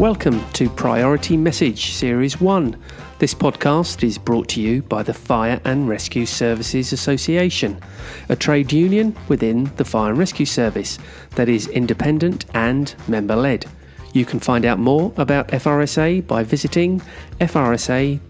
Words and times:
Welcome 0.00 0.42
to 0.52 0.70
Priority 0.70 1.36
Message 1.36 1.92
Series 1.92 2.40
1. 2.40 2.74
This 3.18 3.34
podcast 3.34 4.02
is 4.02 4.16
brought 4.16 4.48
to 4.48 4.58
you 4.62 4.80
by 4.80 5.02
the 5.02 5.12
Fire 5.12 5.60
and 5.66 5.90
Rescue 5.90 6.24
Services 6.24 6.94
Association, 6.94 7.78
a 8.30 8.34
trade 8.34 8.72
union 8.72 9.14
within 9.28 9.70
the 9.76 9.84
Fire 9.84 10.08
and 10.08 10.18
Rescue 10.18 10.46
Service 10.46 10.98
that 11.34 11.50
is 11.50 11.68
independent 11.68 12.46
and 12.54 12.94
member 13.08 13.36
led. 13.36 13.66
You 14.14 14.24
can 14.24 14.40
find 14.40 14.64
out 14.64 14.78
more 14.78 15.12
about 15.18 15.48
FRSA 15.48 16.26
by 16.26 16.44
visiting 16.44 17.02
frsa.org.uk. 17.38 18.20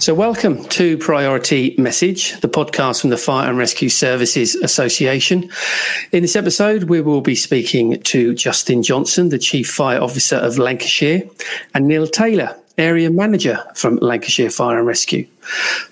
So, 0.00 0.14
welcome 0.14 0.64
to 0.70 0.96
Priority 0.96 1.74
Message, 1.76 2.40
the 2.40 2.48
podcast 2.48 3.02
from 3.02 3.10
the 3.10 3.18
Fire 3.18 3.50
and 3.50 3.58
Rescue 3.58 3.90
Services 3.90 4.54
Association. 4.54 5.50
In 6.10 6.22
this 6.22 6.36
episode, 6.36 6.84
we 6.84 7.02
will 7.02 7.20
be 7.20 7.34
speaking 7.34 8.00
to 8.04 8.32
Justin 8.34 8.82
Johnston, 8.82 9.28
the 9.28 9.38
Chief 9.38 9.70
Fire 9.70 10.00
Officer 10.00 10.36
of 10.36 10.56
Lancashire, 10.56 11.28
and 11.74 11.86
Neil 11.86 12.06
Taylor, 12.06 12.56
Area 12.78 13.10
Manager 13.10 13.62
from 13.74 13.96
Lancashire 13.96 14.48
Fire 14.48 14.78
and 14.78 14.86
Rescue. 14.86 15.26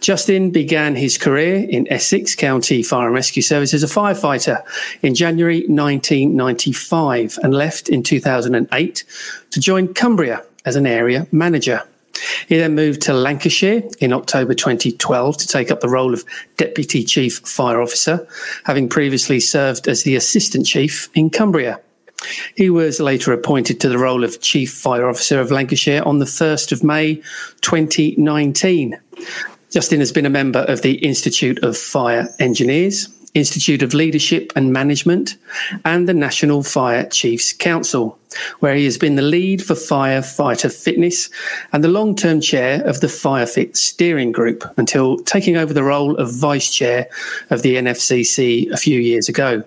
Justin 0.00 0.52
began 0.52 0.96
his 0.96 1.18
career 1.18 1.66
in 1.68 1.86
Essex 1.92 2.34
County 2.34 2.82
Fire 2.82 3.08
and 3.08 3.14
Rescue 3.14 3.42
Service 3.42 3.74
as 3.74 3.82
a 3.82 3.88
firefighter 3.88 4.64
in 5.02 5.14
January 5.14 5.66
1995 5.66 7.38
and 7.42 7.52
left 7.52 7.90
in 7.90 8.02
2008 8.02 9.04
to 9.50 9.60
join 9.60 9.92
Cumbria 9.92 10.42
as 10.64 10.77
an 10.77 10.86
area 10.86 11.27
manager. 11.30 11.83
He 12.48 12.56
then 12.56 12.74
moved 12.74 13.02
to 13.02 13.14
Lancashire 13.14 13.83
in 14.00 14.12
October 14.12 14.55
2012 14.55 15.36
to 15.36 15.47
take 15.47 15.70
up 15.70 15.80
the 15.80 15.88
role 15.88 16.14
of 16.14 16.24
Deputy 16.56 17.05
Chief 17.05 17.38
Fire 17.38 17.80
Officer, 17.80 18.27
having 18.64 18.88
previously 18.88 19.41
served 19.41 19.88
as 19.88 20.02
the 20.02 20.16
Assistant 20.16 20.66
Chief 20.66 21.08
in 21.14 21.30
Cumbria. 21.30 21.80
He 22.56 22.69
was 22.69 23.00
later 23.00 23.33
appointed 23.33 23.80
to 23.80 23.89
the 23.89 23.98
role 23.98 24.24
of 24.24 24.41
Chief 24.41 24.72
Fire 24.72 25.08
Officer 25.08 25.41
of 25.41 25.50
Lancashire 25.50 26.02
on 26.05 26.19
the 26.19 26.24
1st 26.24 26.72
of 26.72 26.83
May 26.83 27.16
2019. 27.61 28.98
Justin 29.70 30.00
has 30.00 30.12
been 30.12 30.27
a 30.27 30.30
member 30.30 30.61
of 30.61 30.83
the 30.83 30.94
Institute 30.94 31.62
of 31.62 31.77
Fire 31.77 32.28
Engineers, 32.39 33.08
Institute 33.39 33.83
of 33.83 33.94
Leadership 33.94 34.53
and 34.55 34.72
Management, 34.72 35.36
and 35.84 36.08
the 36.08 36.14
National 36.14 36.62
Fire 36.62 37.06
Chiefs 37.06 37.53
Council, 37.53 38.19
where 38.61 38.75
he 38.75 38.84
has 38.84 38.98
been 38.98 39.17
the 39.17 39.22
lead 39.22 39.64
for 39.64 39.75
firefighter 39.75 40.72
fitness 40.72 41.30
and 41.72 41.83
the 41.83 41.89
long 41.89 42.14
term 42.14 42.41
chair 42.41 42.84
of 42.84 43.00
the 43.00 43.06
FireFit 43.06 43.77
steering 43.77 44.33
group 44.33 44.64
until 44.77 45.17
taking 45.19 45.56
over 45.56 45.72
the 45.72 45.84
role 45.84 46.17
of 46.17 46.33
vice 46.33 46.72
chair 46.72 47.08
of 47.50 47.62
the 47.62 47.77
NFCC 47.77 48.70
a 48.70 48.77
few 48.77 49.00
years 49.00 49.28
ago. 49.28 49.62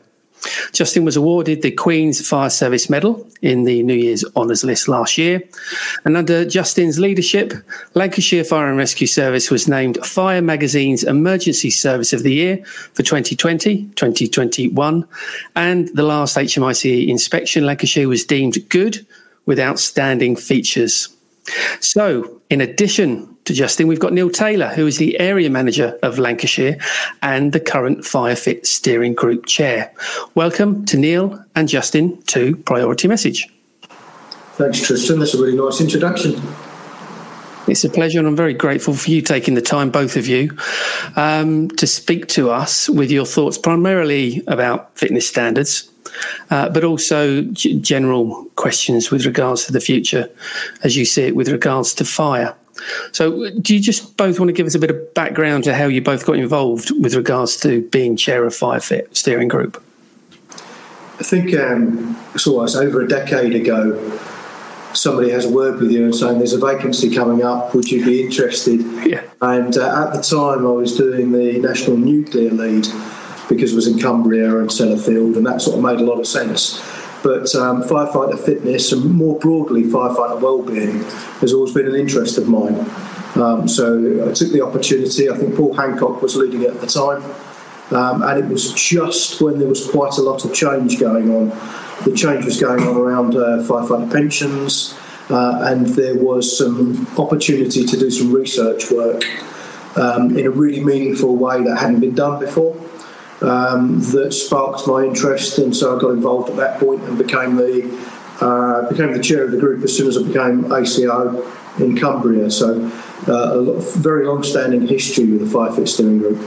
Justin 0.74 1.06
was 1.06 1.16
awarded 1.16 1.62
the 1.62 1.72
Queen's 1.72 2.28
Fire 2.28 2.50
Service 2.50 2.90
Medal 2.90 3.28
in 3.42 3.64
the 3.64 3.84
New 3.84 3.94
Year's 3.94 4.26
Honours 4.36 4.64
List 4.64 4.88
last 4.88 5.18
year. 5.18 5.42
And 6.06 6.18
under 6.18 6.46
Justin's 6.46 7.00
leadership, 7.00 7.54
Lancashire 7.94 8.44
Fire 8.44 8.68
and 8.68 8.78
Rescue 8.78 9.08
Service 9.08 9.52
was 9.52 9.68
named 9.68 10.04
Fire 10.06 10.42
Magazine's 10.42 11.04
Emergency 11.04 11.70
Service 11.70 12.14
of 12.14 12.24
the 12.24 12.34
Year 12.34 12.64
for 12.66 13.04
2020 13.04 13.84
2021. 13.96 15.08
And 15.56 15.88
the 15.90 16.04
last 16.04 16.38
HMICE 16.38 17.08
inspection, 17.08 17.66
Lancashire 17.66 18.08
was 18.08 18.26
deemed 18.26 18.58
good 18.70 19.06
with 19.46 19.60
outstanding 19.60 20.36
features. 20.36 21.10
So, 21.80 22.42
in 22.50 22.62
addition 22.62 23.36
to 23.52 23.58
Justin, 23.58 23.88
we've 23.88 24.00
got 24.00 24.14
Neil 24.14 24.30
Taylor, 24.30 24.70
who 24.70 24.88
is 24.88 24.98
the 24.98 25.20
area 25.20 25.50
manager 25.50 26.00
of 26.04 26.18
Lancashire 26.18 26.78
and 27.22 27.52
the 27.52 27.60
current 27.60 28.00
FireFit 28.00 28.66
steering 28.66 29.14
group 29.14 29.46
chair. 29.46 29.92
Welcome 30.36 30.86
to 30.86 30.98
Neil 30.98 31.44
and 31.54 31.68
Justin 31.68 32.22
to 32.28 32.56
Priority 32.56 33.10
Message. 33.10 33.50
Thanks, 34.54 34.82
Tristan. 34.82 35.20
That's 35.20 35.34
a 35.34 35.42
really 35.42 35.58
nice 35.58 35.82
introduction. 35.82 36.42
It's 37.68 37.84
a 37.84 37.90
pleasure, 37.90 38.20
and 38.20 38.28
I'm 38.28 38.38
very 38.38 38.54
grateful 38.54 38.94
for 38.94 39.12
you 39.12 39.22
taking 39.22 39.56
the 39.56 39.62
time, 39.62 39.92
both 39.92 40.16
of 40.16 40.28
you, 40.28 40.58
um, 41.18 41.70
to 41.72 41.86
speak 41.86 42.28
to 42.30 42.52
us 42.52 42.90
with 42.90 43.12
your 43.12 43.26
thoughts 43.26 43.58
primarily 43.58 44.44
about 44.48 44.98
fitness 44.98 45.28
standards, 45.28 45.90
uh, 46.52 46.70
but 46.70 46.86
also 46.86 47.42
g- 47.42 47.78
general 47.82 48.46
questions 48.56 49.12
with 49.12 49.26
regards 49.26 49.66
to 49.66 49.74
the 49.74 49.82
future, 49.82 50.30
as 50.84 50.96
you 50.96 51.04
see 51.04 51.24
it, 51.24 51.36
with 51.36 51.50
regards 51.50 51.94
to 51.96 52.06
fire. 52.06 52.56
So, 53.12 53.50
do 53.60 53.76
you 53.76 53.82
just 53.82 54.18
both 54.18 54.40
want 54.40 54.50
to 54.50 54.54
give 54.54 54.68
us 54.68 54.76
a 54.76 54.80
bit 54.80 54.90
of 54.90 55.14
background 55.14 55.64
to 55.66 55.74
how 55.74 55.86
you 55.86 56.02
both 56.02 56.26
got 56.26 56.36
involved 56.36 56.92
with 57.02 57.16
regards 57.16 57.58
to 57.58 57.82
being 57.90 58.16
chair 58.16 58.46
of 58.46 58.54
FireFit 58.54 59.16
steering 59.16 59.48
group? 59.48 59.82
I 61.20 61.24
think 61.24 61.54
um, 61.56 62.18
so. 62.36 62.54
Was 62.54 62.76
over 62.76 63.02
a 63.02 63.08
decade 63.08 63.56
ago. 63.56 64.20
Somebody 64.94 65.30
has 65.30 65.46
a 65.46 65.50
word 65.50 65.80
with 65.80 65.92
you 65.92 66.04
and 66.04 66.14
saying 66.14 66.40
there's 66.40 66.52
a 66.52 66.60
vacancy 66.60 67.14
coming 67.14 67.44
up. 67.44 67.74
Would 67.74 67.90
you 67.90 68.04
be 68.04 68.22
interested? 68.22 68.82
Yeah. 69.08 69.24
And 69.42 69.78
uh, 69.78 70.08
at 70.08 70.14
the 70.14 70.22
time, 70.22 70.66
I 70.66 70.72
was 70.72 70.98
doing 70.98 71.32
the 71.32 71.60
national 71.60 71.96
nuclear 71.96 72.52
lead 72.52 72.88
because 73.48 73.72
it 73.72 73.76
was 73.76 73.88
in 73.88 74.00
Cumbria 74.00 74.58
and 74.60 74.70
Sellafield, 74.70 75.38
and 75.38 75.46
that 75.46 75.62
sort 75.62 75.78
of 75.78 75.84
made 75.84 76.00
a 76.00 76.04
lot 76.04 76.20
of 76.20 76.28
sense. 76.28 76.82
But 77.24 77.54
um, 77.56 77.84
firefighter 77.84 78.40
fitness 78.40 78.92
and 78.92 79.14
more 79.14 79.38
broadly 79.38 79.84
firefighter 79.84 80.42
well-being 80.42 81.04
has 81.42 81.54
always 81.54 81.74
been 81.74 81.88
an 81.88 81.96
interest 81.96 82.38
of 82.38 82.48
mine. 82.48 82.80
Um, 83.36 83.68
so 83.68 84.28
I 84.30 84.34
took 84.34 84.52
the 84.52 84.62
opportunity. 84.62 85.30
I 85.30 85.38
think 85.38 85.56
Paul 85.56 85.74
Hancock 85.74 86.22
was 86.22 86.36
leading 86.36 86.64
it 86.64 86.72
at 86.72 86.82
the 86.82 86.88
time, 86.88 87.24
um, 87.92 88.24
and 88.24 88.40
it 88.44 88.48
was 88.48 88.74
just 88.74 89.40
when 89.42 89.60
there 89.60 89.68
was 89.68 89.90
quite 89.90 90.18
a 90.18 90.22
lot 90.22 90.44
of 90.44 90.54
change 90.54 91.00
going 91.00 91.30
on. 91.34 91.50
The 92.04 92.14
change 92.16 92.44
was 92.46 92.60
going 92.60 92.82
on 92.84 92.98
around 92.98 93.36
uh, 93.36 93.64
firefighter 93.64 94.12
pensions, 94.12 94.98
uh, 95.30 95.60
and 95.64 95.88
there 95.88 96.16
was 96.16 96.58
some 96.58 97.08
opportunity 97.18 97.86
to 97.86 97.98
do 97.98 98.10
some 98.10 98.34
research 98.34 98.92
work 98.92 99.24
um, 99.96 100.38
in 100.38 100.46
a 100.46 100.52
really 100.52 100.84
meaningful 100.84 101.36
way 101.36 101.64
that 101.64 101.78
hadn't 101.78 102.00
been 102.00 102.16
done 102.16 102.40
before 102.40 102.76
um, 103.42 104.00
that 104.12 104.34
sparked 104.34 104.88
my 104.88 105.04
interest, 105.04 105.58
and 105.58 105.76
so 105.76 105.98
I 105.98 106.02
got 106.02 106.12
involved 106.12 106.50
at 106.50 106.56
that 106.58 106.80
point 106.80 107.02
and 107.04 107.18
became 107.18 107.56
the 107.56 107.90
uh, 108.40 108.90
became 108.90 109.14
the 109.14 109.22
chair 109.22 109.44
of 109.44 109.52
the 109.52 109.58
group 109.58 109.84
as 109.84 109.96
soon 109.96 110.08
as 110.08 110.18
I 110.18 110.24
became 110.24 110.72
ACO 110.72 111.48
in 111.80 111.98
Cumbria. 111.98 112.50
So 112.50 112.92
uh, 113.28 113.60
a 113.60 113.82
very 114.00 114.26
long-standing 114.26 114.88
history 114.88 115.26
with 115.32 115.42
the 115.42 115.58
FireFit 115.58 115.88
steering 115.88 116.20
group. 116.20 116.40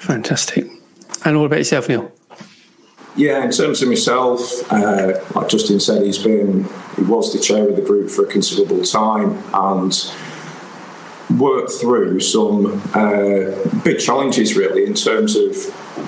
Fantastic. 0.00 0.66
And 1.24 1.38
what 1.38 1.46
about 1.46 1.58
yourself, 1.58 1.88
Neil? 1.88 2.10
Yeah, 3.16 3.44
in 3.44 3.50
terms 3.50 3.82
of 3.82 3.88
myself, 3.88 4.40
uh, 4.72 5.20
like 5.34 5.48
Justin 5.48 5.80
said, 5.80 6.02
he's 6.02 6.18
been 6.18 6.64
he 6.96 7.02
was 7.02 7.32
the 7.32 7.38
chair 7.38 7.68
of 7.68 7.76
the 7.76 7.82
group 7.82 8.10
for 8.10 8.24
a 8.24 8.26
considerable 8.26 8.82
time, 8.82 9.42
and 9.52 9.92
worked 11.38 11.72
through 11.72 12.20
some 12.20 12.82
uh, 12.94 13.50
big 13.84 13.98
challenges 13.98 14.56
really 14.56 14.84
in 14.84 14.94
terms 14.94 15.36
of 15.36 15.54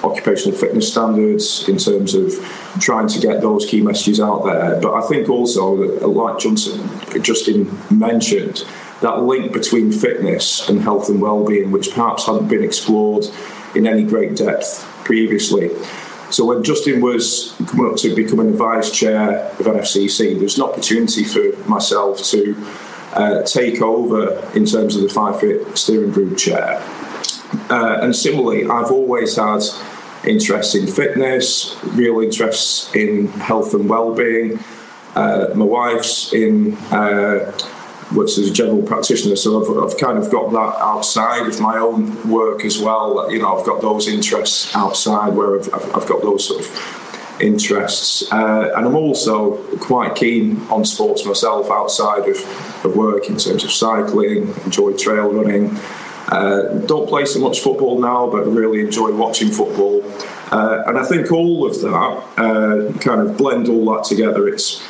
occupational 0.05 0.57
fitness 0.57 0.91
standards, 0.91 1.69
in 1.69 1.77
terms 1.79 2.15
of 2.15 2.33
trying 2.81 3.07
to 3.09 3.21
get 3.21 3.41
those 3.41 3.67
key 3.67 3.83
messages 3.83 4.21
out 4.21 4.45
there. 4.45 4.81
But 4.81 4.95
I 4.95 5.07
think 5.07 5.29
also, 5.29 5.75
like 6.07 6.39
Johnston, 6.39 7.23
Justin 7.23 7.79
mentioned, 7.91 8.65
that 9.01 9.23
link 9.23 9.53
between 9.53 9.93
fitness 9.93 10.69
and 10.69 10.81
health 10.81 11.09
and 11.09 11.21
well-being, 11.21 11.71
which 11.71 11.91
perhaps 11.93 12.27
hadn't 12.27 12.49
been 12.49 12.63
explored 12.63 13.27
in 13.75 13.87
any 13.87 14.05
great 14.05 14.37
depth 14.37 14.87
previously. 15.05 15.71
So 16.31 16.47
when 16.47 16.63
Justin 16.63 17.03
was 17.03 17.55
coming 17.67 17.91
up 17.91 17.97
to 17.99 18.15
becoming 18.15 18.53
the 18.53 18.57
vice 18.57 18.91
chair 18.91 19.51
of 19.51 19.67
NFCC, 19.67 20.35
there 20.35 20.43
was 20.43 20.57
an 20.57 20.65
opportunity 20.65 21.25
for 21.25 21.57
myself 21.69 22.23
to 22.31 22.55
uh, 23.13 23.43
take 23.43 23.81
over 23.81 24.41
in 24.57 24.65
terms 24.65 24.97
of 24.97 25.03
the 25.03 25.09
FireFit 25.09 25.77
steering 25.77 26.11
group 26.11 26.39
chair. 26.39 26.83
Uh, 27.69 27.99
and 28.01 28.17
similarly, 28.17 28.65
I've 28.65 28.91
always 28.91 29.37
had 29.37 29.63
interest 30.25 30.75
in 30.75 30.87
fitness, 30.87 31.77
real 31.85 32.21
interest 32.21 32.95
in 32.95 33.29
health 33.29 33.75
and 33.75 33.89
well-being. 33.89 34.59
Uh, 35.15 35.49
my 35.55 35.65
wife's 35.65 36.33
in 36.33 36.75
uh, 36.91 37.53
which 38.15 38.39
is 38.39 38.51
a 38.51 38.53
general 38.53 38.83
practitioner, 38.83 39.37
so 39.37 39.63
I've, 39.63 39.85
I've, 39.85 39.99
kind 39.99 40.19
of 40.19 40.31
got 40.31 40.51
that 40.53 40.83
outside 40.83 41.47
of 41.47 41.61
my 41.61 41.79
own 41.79 42.31
work 42.31 42.65
as 42.65 42.79
well. 42.79 43.31
You 43.31 43.41
know, 43.41 43.59
I've 43.59 43.65
got 43.65 43.81
those 43.81 44.09
interests 44.09 44.75
outside 44.75 45.35
where 45.35 45.59
I've, 45.59 45.73
I've 45.75 46.07
got 46.07 46.23
those 46.23 46.47
sort 46.47 46.61
of 46.61 47.12
interests. 47.41 48.31
Uh, 48.33 48.73
and 48.77 48.87
I'm 48.87 48.95
also 48.95 49.57
quite 49.79 50.15
keen 50.15 50.61
on 50.69 50.85
sports 50.85 51.25
myself 51.25 51.71
outside 51.71 52.29
of, 52.29 52.85
of 52.85 52.97
work 52.97 53.29
in 53.29 53.37
terms 53.37 53.65
of 53.65 53.73
cycling, 53.73 54.55
enjoy 54.65 54.93
trail 54.97 55.33
running. 55.33 55.77
Uh, 56.29 56.79
don't 56.87 57.09
play 57.09 57.25
so 57.25 57.41
much 57.41 57.61
football 57.61 58.01
now, 58.01 58.31
but 58.31 58.47
really 58.47 58.81
enjoy 58.81 59.11
watching 59.13 59.51
football. 59.51 60.03
Uh, 60.53 60.83
and 60.87 60.99
I 60.99 61.05
think 61.05 61.33
all 61.33 61.67
of 61.67 61.81
that 61.81 62.23
uh, 62.37 62.99
kind 62.99 63.21
of 63.21 63.37
blend 63.37 63.69
all 63.69 63.95
that 63.95 64.05
together. 64.05 64.47
It's 64.49 64.83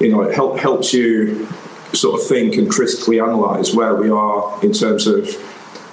you 0.00 0.10
know 0.10 0.22
it 0.22 0.34
help, 0.34 0.58
helps 0.58 0.92
you 0.92 1.46
sort 1.92 2.20
of 2.20 2.26
think 2.26 2.56
and 2.56 2.70
critically 2.70 3.18
analyse 3.18 3.72
where 3.72 3.94
we 3.94 4.10
are 4.10 4.58
in 4.64 4.72
terms 4.72 5.06
of 5.06 5.28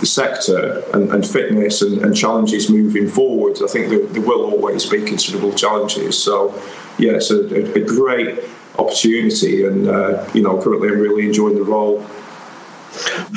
the 0.02 0.06
sector 0.06 0.84
and, 0.94 1.10
and 1.12 1.26
fitness 1.26 1.82
and, 1.82 2.02
and, 2.02 2.16
challenges 2.16 2.70
moving 2.70 3.08
forward, 3.08 3.58
I 3.64 3.68
think 3.68 3.90
there, 3.90 4.06
there, 4.08 4.22
will 4.22 4.44
always 4.44 4.86
be 4.86 5.02
considerable 5.04 5.54
challenges. 5.54 6.22
So, 6.22 6.54
yeah, 6.98 7.14
it's 7.14 7.32
a, 7.32 7.46
a, 7.76 7.86
great 7.86 8.40
opportunity, 8.78 9.64
and 9.64 9.88
uh, 9.88 10.28
you 10.34 10.42
know, 10.42 10.62
currently 10.62 10.90
I'm 10.90 11.00
really 11.00 11.26
enjoying 11.26 11.56
the 11.56 11.64
role. 11.64 12.02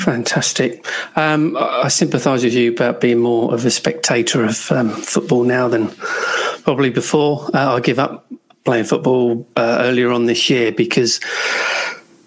Fantastic. 0.03 0.85
Um, 1.15 1.55
I 1.57 1.87
sympathise 1.87 2.43
with 2.43 2.53
you 2.53 2.71
about 2.71 2.99
being 2.99 3.19
more 3.19 3.53
of 3.53 3.63
a 3.65 3.71
spectator 3.71 4.43
of 4.43 4.71
um, 4.71 4.89
football 4.89 5.43
now 5.43 5.67
than 5.69 5.87
probably 6.63 6.89
before. 6.89 7.49
Uh, 7.53 7.75
I 7.75 7.79
give 7.79 7.99
up 7.99 8.27
playing 8.65 8.85
football 8.85 9.47
uh, 9.55 9.77
earlier 9.81 10.11
on 10.11 10.25
this 10.25 10.49
year 10.49 10.71
because 10.71 11.21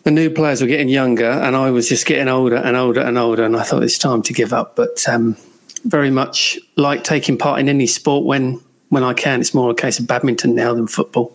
the 0.04 0.10
new 0.10 0.30
players 0.30 0.60
were 0.60 0.66
getting 0.66 0.88
younger 0.88 1.30
and 1.30 1.56
I 1.56 1.70
was 1.70 1.88
just 1.88 2.06
getting 2.06 2.28
older 2.28 2.56
and 2.56 2.76
older 2.76 3.00
and 3.00 3.18
older, 3.18 3.44
and 3.44 3.56
I 3.56 3.62
thought 3.62 3.82
it's 3.82 3.98
time 3.98 4.22
to 4.22 4.32
give 4.32 4.52
up. 4.52 4.76
But 4.76 5.08
um, 5.08 5.36
very 5.84 6.10
much 6.10 6.58
like 6.76 7.04
taking 7.04 7.38
part 7.38 7.60
in 7.60 7.68
any 7.68 7.86
sport 7.86 8.24
when 8.24 8.60
when 8.88 9.04
I 9.04 9.14
can. 9.14 9.40
It's 9.40 9.54
more 9.54 9.70
a 9.70 9.74
case 9.74 9.98
of 9.98 10.06
badminton 10.06 10.54
now 10.54 10.74
than 10.74 10.86
football. 10.86 11.34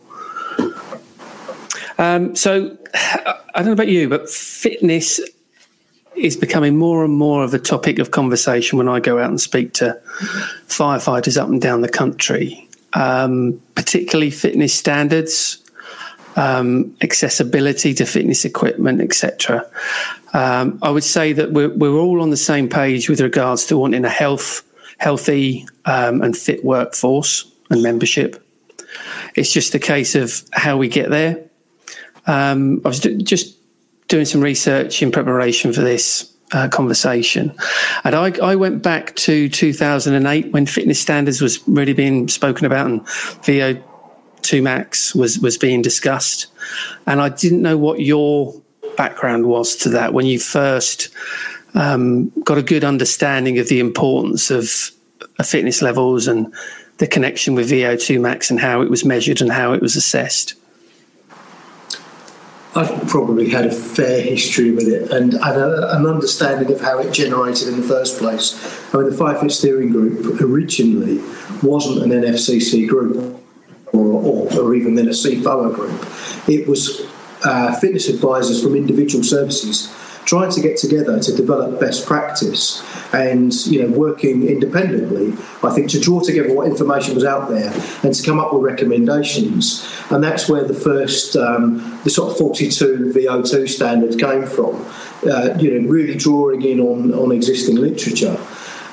Um, 1.97 2.35
so 2.35 2.77
I 2.93 3.37
don't 3.55 3.67
know 3.67 3.71
about 3.73 3.87
you, 3.87 4.09
but 4.09 4.29
fitness 4.29 5.19
is 6.15 6.37
becoming 6.37 6.77
more 6.77 7.03
and 7.03 7.13
more 7.13 7.43
of 7.43 7.53
a 7.53 7.59
topic 7.59 7.99
of 7.99 8.11
conversation 8.11 8.77
when 8.77 8.87
I 8.87 8.99
go 8.99 9.17
out 9.19 9.29
and 9.29 9.41
speak 9.41 9.73
to 9.73 9.99
firefighters 10.67 11.41
up 11.41 11.49
and 11.49 11.61
down 11.61 11.81
the 11.81 11.89
country, 11.89 12.67
um, 12.93 13.59
particularly 13.75 14.29
fitness 14.29 14.73
standards, 14.73 15.62
um, 16.35 16.95
accessibility 17.01 17.93
to 17.95 18.05
fitness 18.05 18.45
equipment, 18.45 19.01
etc. 19.01 19.69
Um, 20.33 20.79
I 20.81 20.89
would 20.89 21.03
say 21.03 21.33
that 21.33 21.51
we're, 21.51 21.69
we're 21.69 21.97
all 21.97 22.21
on 22.21 22.29
the 22.29 22.37
same 22.37 22.69
page 22.69 23.09
with 23.09 23.21
regards 23.21 23.65
to 23.67 23.77
wanting 23.77 24.05
a 24.05 24.09
health, 24.09 24.63
healthy 24.97 25.67
um, 25.85 26.21
and 26.21 26.35
fit 26.35 26.63
workforce 26.65 27.49
and 27.69 27.83
membership. 27.83 28.43
It's 29.35 29.51
just 29.51 29.75
a 29.75 29.79
case 29.79 30.15
of 30.15 30.43
how 30.51 30.77
we 30.77 30.87
get 30.87 31.09
there. 31.09 31.43
Um, 32.25 32.81
I 32.85 32.87
was 32.87 32.99
just 32.99 33.57
doing 34.07 34.25
some 34.25 34.41
research 34.41 35.01
in 35.01 35.11
preparation 35.11 35.73
for 35.73 35.81
this 35.81 36.33
uh, 36.53 36.67
conversation. 36.69 37.53
And 38.03 38.15
I, 38.15 38.31
I, 38.41 38.55
went 38.55 38.83
back 38.83 39.15
to 39.15 39.49
2008 39.49 40.53
when 40.53 40.65
fitness 40.67 40.99
standards 40.99 41.41
was 41.41 41.67
really 41.67 41.93
being 41.93 42.27
spoken 42.27 42.65
about 42.65 42.85
and 42.85 43.07
VO2 44.43 44.61
max 44.61 45.15
was, 45.15 45.39
was 45.39 45.57
being 45.57 45.81
discussed. 45.81 46.47
And 47.05 47.21
I 47.21 47.29
didn't 47.29 47.61
know 47.61 47.77
what 47.77 47.99
your 47.99 48.61
background 48.97 49.47
was 49.47 49.75
to 49.77 49.89
that 49.89 50.13
when 50.13 50.25
you 50.25 50.39
first 50.39 51.09
um, 51.73 52.29
got 52.43 52.57
a 52.57 52.63
good 52.63 52.83
understanding 52.83 53.57
of 53.57 53.67
the 53.67 53.79
importance 53.79 54.51
of, 54.51 54.91
of 55.39 55.47
fitness 55.47 55.81
levels 55.81 56.27
and 56.27 56.53
the 56.97 57.07
connection 57.07 57.55
with 57.55 57.71
VO2 57.71 58.21
max 58.21 58.51
and 58.51 58.59
how 58.59 58.81
it 58.81 58.89
was 58.89 59.03
measured 59.03 59.41
and 59.41 59.51
how 59.51 59.73
it 59.73 59.81
was 59.81 59.95
assessed. 59.95 60.53
I 62.75 62.87
probably 63.07 63.49
had 63.49 63.67
a 63.67 63.71
fair 63.71 64.19
history 64.21 64.71
with 64.71 64.87
it 64.87 65.11
and, 65.11 65.35
and 65.35 65.43
a, 65.43 65.95
an 65.95 66.07
understanding 66.07 66.71
of 66.71 66.81
how 66.81 66.97
it 66.99 67.11
generated 67.11 67.67
in 67.67 67.79
the 67.79 67.87
first 67.87 68.17
place. 68.17 68.53
I 68.93 68.97
mean, 68.97 69.11
the 69.11 69.15
FireFit 69.15 69.51
Steering 69.51 69.91
Group 69.91 70.41
originally 70.41 71.21
wasn't 71.61 72.01
an 72.01 72.09
NFCC 72.21 72.87
group 72.87 73.42
or, 73.93 74.05
or, 74.05 74.59
or 74.59 74.75
even 74.75 74.95
then 74.95 75.07
a 75.07 75.11
CFOA 75.11 75.73
group. 75.73 76.49
It 76.49 76.67
was 76.67 77.07
uh, 77.43 77.73
fitness 77.79 78.09
advisors 78.09 78.61
from 78.61 78.75
individual 78.75 79.23
services 79.23 79.93
trying 80.25 80.51
to 80.51 80.61
get 80.61 80.77
together 80.77 81.19
to 81.19 81.35
develop 81.35 81.79
best 81.79 82.05
practice 82.05 82.81
and 83.13 83.53
you 83.65 83.81
know 83.81 83.97
working 83.97 84.47
independently 84.47 85.33
i 85.63 85.69
think 85.69 85.89
to 85.89 85.99
draw 85.99 86.21
together 86.21 86.53
what 86.53 86.67
information 86.67 87.13
was 87.13 87.25
out 87.25 87.49
there 87.49 87.71
and 88.03 88.13
to 88.13 88.23
come 88.23 88.39
up 88.39 88.53
with 88.53 88.63
recommendations 88.63 89.87
and 90.11 90.23
that's 90.23 90.47
where 90.49 90.63
the 90.63 90.73
first 90.73 91.35
um, 91.35 91.99
the 92.03 92.09
sort 92.09 92.31
of 92.31 92.37
42 92.37 93.11
vo2 93.13 93.67
standard 93.67 94.17
came 94.19 94.45
from 94.45 94.75
uh, 95.29 95.55
you 95.59 95.79
know 95.79 95.89
really 95.89 96.15
drawing 96.15 96.61
in 96.61 96.79
on 96.79 97.13
on 97.13 97.31
existing 97.31 97.75
literature 97.75 98.37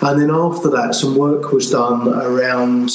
and 0.03 0.21
then 0.21 0.31
after 0.31 0.69
that 0.69 0.95
some 0.95 1.17
work 1.17 1.53
was 1.53 1.71
done 1.71 2.09
around 2.09 2.91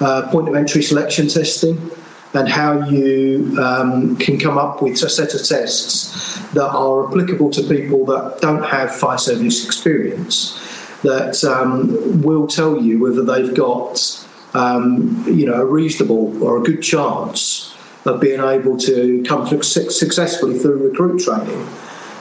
uh, 0.00 0.28
point 0.30 0.48
of 0.48 0.54
entry 0.54 0.82
selection 0.82 1.28
testing 1.28 1.90
and 2.34 2.48
how 2.48 2.88
you 2.88 3.56
um, 3.60 4.16
can 4.16 4.38
come 4.38 4.58
up 4.58 4.82
with 4.82 5.00
a 5.02 5.08
set 5.08 5.34
of 5.34 5.46
tests 5.46 6.38
that 6.50 6.68
are 6.68 7.06
applicable 7.08 7.50
to 7.50 7.62
people 7.62 8.04
that 8.04 8.40
don't 8.40 8.64
have 8.64 8.94
fire 8.94 9.18
service 9.18 9.64
experience, 9.64 10.60
that 11.02 11.44
um, 11.44 12.22
will 12.22 12.46
tell 12.46 12.80
you 12.80 13.00
whether 13.00 13.24
they've 13.24 13.54
got 13.54 14.20
um, 14.54 15.24
you 15.26 15.46
know 15.46 15.54
a 15.54 15.64
reasonable 15.64 16.42
or 16.42 16.58
a 16.58 16.62
good 16.62 16.82
chance 16.82 17.76
of 18.04 18.20
being 18.20 18.40
able 18.40 18.76
to 18.76 19.22
come 19.26 19.46
successfully 19.62 20.58
through 20.58 20.88
recruit 20.88 21.20
training, 21.20 21.66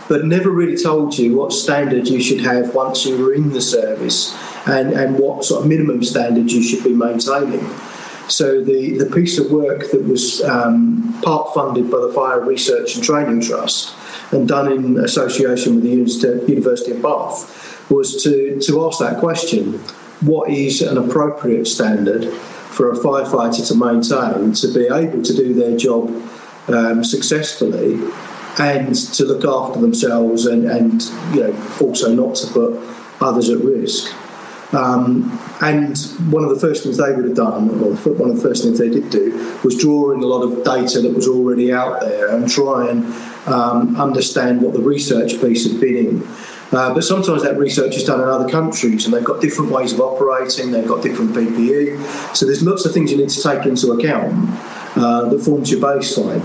but 0.07 0.25
never 0.25 0.49
really 0.49 0.77
told 0.77 1.17
you 1.17 1.35
what 1.35 1.51
standard 1.51 2.07
you 2.07 2.21
should 2.21 2.39
have 2.39 2.73
once 2.73 3.05
you 3.05 3.17
were 3.17 3.33
in 3.33 3.51
the 3.51 3.61
service 3.61 4.33
and, 4.65 4.93
and 4.93 5.19
what 5.19 5.43
sort 5.43 5.63
of 5.63 5.69
minimum 5.69 6.03
standards 6.03 6.53
you 6.53 6.63
should 6.63 6.83
be 6.83 6.93
maintaining. 6.93 7.67
So 8.29 8.63
the, 8.63 8.97
the 8.97 9.05
piece 9.13 9.37
of 9.37 9.51
work 9.51 9.91
that 9.91 10.03
was 10.05 10.41
um, 10.43 11.19
part 11.23 11.53
funded 11.53 11.91
by 11.91 11.99
the 11.99 12.13
Fire 12.13 12.39
Research 12.39 12.95
and 12.95 13.03
Training 13.03 13.41
Trust 13.41 13.95
and 14.31 14.47
done 14.47 14.71
in 14.71 14.97
association 14.97 15.75
with 15.75 15.83
the 15.83 15.89
University 15.89 16.91
of 16.91 17.01
Bath 17.01 17.89
was 17.91 18.23
to, 18.23 18.59
to 18.61 18.85
ask 18.85 18.99
that 18.99 19.19
question 19.19 19.73
what 20.21 20.49
is 20.49 20.81
an 20.81 20.97
appropriate 20.97 21.65
standard 21.65 22.33
for 22.33 22.91
a 22.91 22.95
firefighter 22.95 23.67
to 23.67 23.75
maintain 23.75 24.53
to 24.53 24.73
be 24.73 24.85
able 24.85 25.21
to 25.21 25.33
do 25.35 25.53
their 25.53 25.77
job 25.77 26.09
um, 26.69 27.03
successfully 27.03 27.99
and 28.57 28.95
to 28.95 29.25
look 29.25 29.43
after 29.45 29.79
themselves 29.81 30.45
and, 30.45 30.65
and 30.65 31.03
you 31.35 31.41
know 31.41 31.69
also 31.81 32.13
not 32.13 32.35
to 32.35 32.47
put 32.47 32.79
others 33.21 33.49
at 33.49 33.59
risk. 33.59 34.13
Um, 34.73 35.39
and 35.61 35.97
one 36.31 36.43
of 36.43 36.49
the 36.49 36.59
first 36.59 36.83
things 36.83 36.97
they 36.97 37.11
would 37.11 37.25
have 37.25 37.35
done, 37.35 37.69
or 37.69 37.93
one 37.93 38.31
of 38.31 38.37
the 38.37 38.41
first 38.41 38.63
things 38.63 38.79
they 38.79 38.89
did 38.89 39.09
do, 39.09 39.59
was 39.63 39.77
draw 39.77 40.11
in 40.11 40.23
a 40.23 40.25
lot 40.25 40.41
of 40.41 40.63
data 40.63 40.99
that 41.01 41.13
was 41.13 41.27
already 41.27 41.71
out 41.71 42.01
there 42.01 42.29
and 42.29 42.49
try 42.49 42.89
and 42.89 43.05
um, 43.47 43.95
understand 43.99 44.61
what 44.61 44.73
the 44.73 44.81
research 44.81 45.39
piece 45.39 45.69
had 45.69 45.79
been 45.79 45.95
in. 45.95 46.27
Uh, 46.71 46.91
but 46.91 47.03
sometimes 47.03 47.43
that 47.43 47.55
research 47.55 47.95
is 47.95 48.03
done 48.03 48.19
in 48.19 48.27
other 48.27 48.49
countries 48.49 49.05
and 49.05 49.13
they've 49.13 49.23
got 49.23 49.39
different 49.39 49.69
ways 49.69 49.93
of 49.93 49.99
operating, 49.99 50.71
they've 50.71 50.87
got 50.87 51.03
different 51.03 51.31
PPE. 51.31 52.35
So 52.35 52.47
there's 52.47 52.63
lots 52.63 52.83
of 52.85 52.93
things 52.93 53.11
you 53.11 53.17
need 53.17 53.29
to 53.29 53.43
take 53.43 53.67
into 53.67 53.91
account 53.91 54.33
uh, 54.97 55.29
that 55.29 55.39
forms 55.39 55.69
your 55.69 55.81
baseline. 55.81 56.43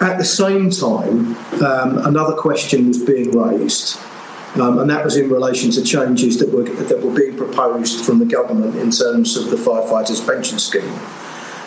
At 0.00 0.16
the 0.16 0.24
same 0.24 0.70
time, 0.70 1.36
um, 1.62 1.98
another 2.06 2.34
question 2.34 2.88
was 2.88 3.04
being 3.04 3.30
raised 3.32 4.00
um, 4.56 4.78
and 4.78 4.90
that 4.90 5.04
was 5.04 5.16
in 5.16 5.30
relation 5.30 5.70
to 5.70 5.82
changes 5.82 6.38
that 6.38 6.50
were 6.52 6.64
that 6.64 7.02
were 7.02 7.14
being 7.14 7.36
proposed 7.36 8.04
from 8.04 8.18
the 8.18 8.24
government 8.24 8.74
in 8.76 8.90
terms 8.90 9.36
of 9.36 9.50
the 9.50 9.56
firefighters' 9.56 10.24
pension 10.26 10.58
scheme, 10.58 10.98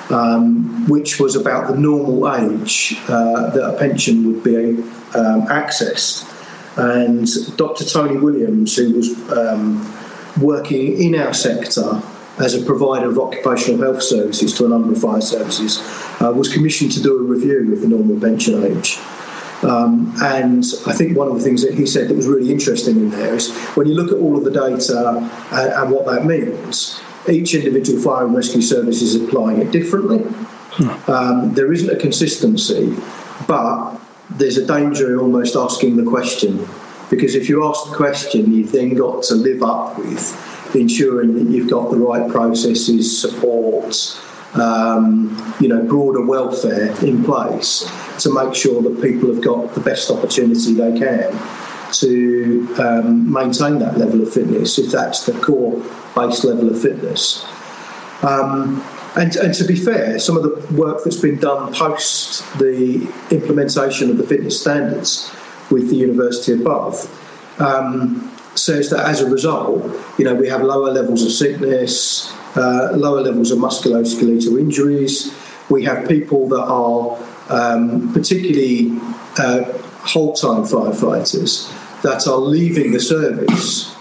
um, 0.09 0.87
which 0.89 1.19
was 1.19 1.35
about 1.35 1.71
the 1.71 1.77
normal 1.77 2.29
age 2.29 2.97
uh, 3.07 3.49
that 3.51 3.63
a 3.63 3.77
pension 3.77 4.27
would 4.27 4.43
be 4.43 4.81
um, 5.17 5.47
accessed. 5.47 6.29
And 6.75 7.27
Dr. 7.55 7.85
Tony 7.85 8.17
Williams, 8.17 8.75
who 8.75 8.95
was 8.95 9.31
um, 9.31 9.87
working 10.41 10.99
in 10.99 11.15
our 11.15 11.33
sector 11.33 12.01
as 12.39 12.55
a 12.55 12.65
provider 12.65 13.09
of 13.09 13.19
occupational 13.19 13.79
health 13.79 14.01
services 14.01 14.53
to 14.57 14.65
a 14.65 14.69
number 14.69 14.91
of 14.91 14.99
fire 14.99 15.21
services, 15.21 15.77
uh, 16.19 16.33
was 16.35 16.51
commissioned 16.51 16.91
to 16.93 17.01
do 17.01 17.17
a 17.17 17.23
review 17.23 17.71
of 17.73 17.81
the 17.81 17.87
normal 17.87 18.19
pension 18.19 18.61
age. 18.63 18.97
Um, 19.63 20.13
and 20.21 20.63
I 20.85 20.93
think 20.93 21.17
one 21.17 21.27
of 21.27 21.35
the 21.35 21.41
things 21.41 21.63
that 21.63 21.73
he 21.73 21.85
said 21.85 22.09
that 22.09 22.15
was 22.15 22.27
really 22.27 22.51
interesting 22.51 22.97
in 22.97 23.09
there 23.11 23.33
is 23.33 23.55
when 23.75 23.87
you 23.87 23.95
look 23.95 24.11
at 24.11 24.17
all 24.17 24.37
of 24.37 24.43
the 24.43 24.51
data 24.51 25.07
and, 25.07 25.31
uh, 25.51 25.81
and 25.81 25.91
what 25.91 26.05
that 26.05 26.25
means, 26.25 27.01
each 27.29 27.53
individual 27.53 28.01
fire 28.01 28.25
and 28.25 28.35
rescue 28.35 28.61
service 28.61 29.01
is 29.01 29.15
applying 29.15 29.61
it 29.61 29.71
differently. 29.71 30.19
Hmm. 30.19 31.11
Um, 31.11 31.53
there 31.53 31.71
isn't 31.71 31.89
a 31.89 31.95
consistency, 31.95 32.95
but 33.47 33.97
there's 34.29 34.57
a 34.57 34.65
danger 34.65 35.13
in 35.13 35.19
almost 35.19 35.55
asking 35.55 35.97
the 35.97 36.03
question 36.03 36.67
because 37.09 37.35
if 37.35 37.47
you 37.47 37.67
ask 37.67 37.89
the 37.89 37.95
question, 37.95 38.51
you've 38.51 38.71
then 38.71 38.95
got 38.95 39.23
to 39.23 39.35
live 39.35 39.61
up 39.61 39.97
with 39.97 40.75
ensuring 40.75 41.35
that 41.35 41.51
you've 41.51 41.69
got 41.69 41.91
the 41.91 41.97
right 41.97 42.29
processes, 42.31 43.21
supports, 43.21 44.19
um, 44.55 45.55
you 45.59 45.67
know, 45.67 45.83
broader 45.83 46.25
welfare 46.25 46.91
in 47.03 47.23
place 47.23 47.89
to 48.19 48.33
make 48.33 48.53
sure 48.53 48.81
that 48.81 49.01
people 49.01 49.33
have 49.33 49.43
got 49.43 49.73
the 49.73 49.81
best 49.81 50.11
opportunity 50.11 50.73
they 50.73 50.97
can 50.97 51.31
to 51.93 52.75
um, 52.79 53.31
maintain 53.31 53.79
that 53.79 53.97
level 53.97 54.21
of 54.21 54.33
fitness, 54.33 54.79
if 54.79 54.91
that's 54.91 55.25
the 55.25 55.33
core 55.39 55.81
base 56.15 56.43
level 56.43 56.69
of 56.69 56.81
fitness. 56.81 57.45
Um, 58.23 58.83
and, 59.15 59.35
and, 59.35 59.53
to 59.53 59.63
be 59.63 59.75
fair, 59.75 60.17
some 60.17 60.37
of 60.37 60.43
the 60.43 60.73
work 60.73 61.03
that's 61.03 61.19
been 61.19 61.39
done 61.39 61.71
post 61.73 62.41
the 62.57 63.07
implementation 63.29 64.09
of 64.09 64.17
the 64.17 64.23
fitness 64.23 64.59
standards 64.59 65.31
with 65.69 65.89
the 65.89 65.95
University 65.95 66.53
of 66.53 66.63
Bath 66.63 67.61
um, 67.61 68.31
says 68.55 68.89
that 68.89 69.07
as 69.07 69.21
a 69.21 69.29
result, 69.29 69.83
you 70.17 70.25
know, 70.25 70.33
we 70.33 70.47
have 70.47 70.61
lower 70.61 70.91
levels 70.91 71.23
of 71.23 71.31
sickness, 71.31 72.33
lower 72.55 73.21
levels 73.21 73.51
of 73.51 73.59
musculoskeletal 73.59 74.59
injuries. 74.59 75.33
We 75.69 75.83
have 75.85 76.07
people 76.07 76.47
that 76.49 76.63
are 76.63 77.17
um, 77.49 78.13
particularly 78.13 78.99
uh, 79.37 79.63
whole 80.03 80.33
time 80.33 80.63
firefighters 80.63 81.71
that 82.01 82.27
are 82.27 82.37
leaving 82.37 82.91
the 82.91 82.99
service 82.99 83.95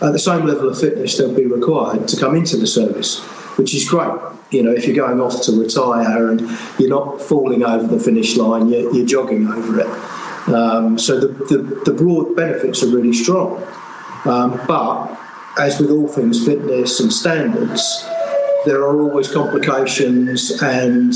at 0.00 0.12
the 0.12 0.18
same 0.18 0.44
level 0.44 0.68
of 0.68 0.78
fitness 0.78 1.16
they'll 1.16 1.34
be 1.34 1.46
required 1.46 2.08
to 2.08 2.18
come 2.18 2.34
into 2.34 2.56
the 2.56 2.66
service, 2.66 3.20
which 3.56 3.74
is 3.74 3.88
great. 3.88 4.12
You 4.50 4.62
know, 4.62 4.72
if 4.72 4.86
you're 4.86 4.96
going 4.96 5.20
off 5.20 5.42
to 5.42 5.52
retire 5.52 6.30
and 6.30 6.40
you're 6.78 6.90
not 6.90 7.20
falling 7.20 7.64
over 7.64 7.86
the 7.86 8.02
finish 8.02 8.36
line, 8.36 8.68
you're, 8.68 8.92
you're 8.94 9.06
jogging 9.06 9.46
over 9.46 9.80
it. 9.80 9.86
Um, 10.48 10.98
so 10.98 11.18
the, 11.18 11.28
the, 11.28 11.82
the, 11.86 11.92
broad 11.92 12.36
benefits 12.36 12.82
are 12.82 12.88
really 12.88 13.14
strong. 13.14 13.66
Um, 14.26 14.60
but 14.66 15.18
as 15.58 15.80
with 15.80 15.90
all 15.90 16.08
things 16.08 16.44
fitness 16.44 17.00
and 17.00 17.12
standards, 17.12 18.04
there 18.64 18.80
are 18.82 19.00
always 19.00 19.32
complications 19.32 20.50
and 20.62 21.12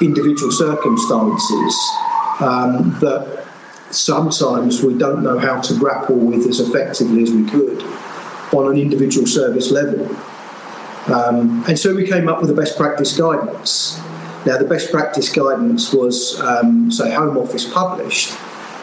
individual 0.00 0.52
circumstances 0.52 1.74
um, 2.40 2.96
that 3.00 3.46
sometimes 3.90 4.82
we 4.82 4.96
don't 4.96 5.22
know 5.22 5.38
how 5.38 5.60
to 5.60 5.78
grapple 5.78 6.16
with 6.16 6.46
as 6.46 6.60
effectively 6.60 7.22
as 7.22 7.30
we 7.30 7.48
could 7.48 7.82
on 8.52 8.70
an 8.70 8.78
individual 8.78 9.26
service 9.26 9.70
level. 9.70 10.04
Um, 11.12 11.64
and 11.66 11.78
so 11.78 11.94
we 11.94 12.06
came 12.06 12.28
up 12.28 12.40
with 12.40 12.50
the 12.50 12.56
best 12.56 12.76
practice 12.76 13.16
guidance. 13.16 13.98
Now, 14.44 14.58
the 14.58 14.64
best 14.64 14.90
practice 14.90 15.30
guidance 15.30 15.92
was, 15.92 16.38
um, 16.40 16.90
say, 16.90 17.12
Home 17.14 17.36
Office 17.38 17.70
published, 17.70 18.32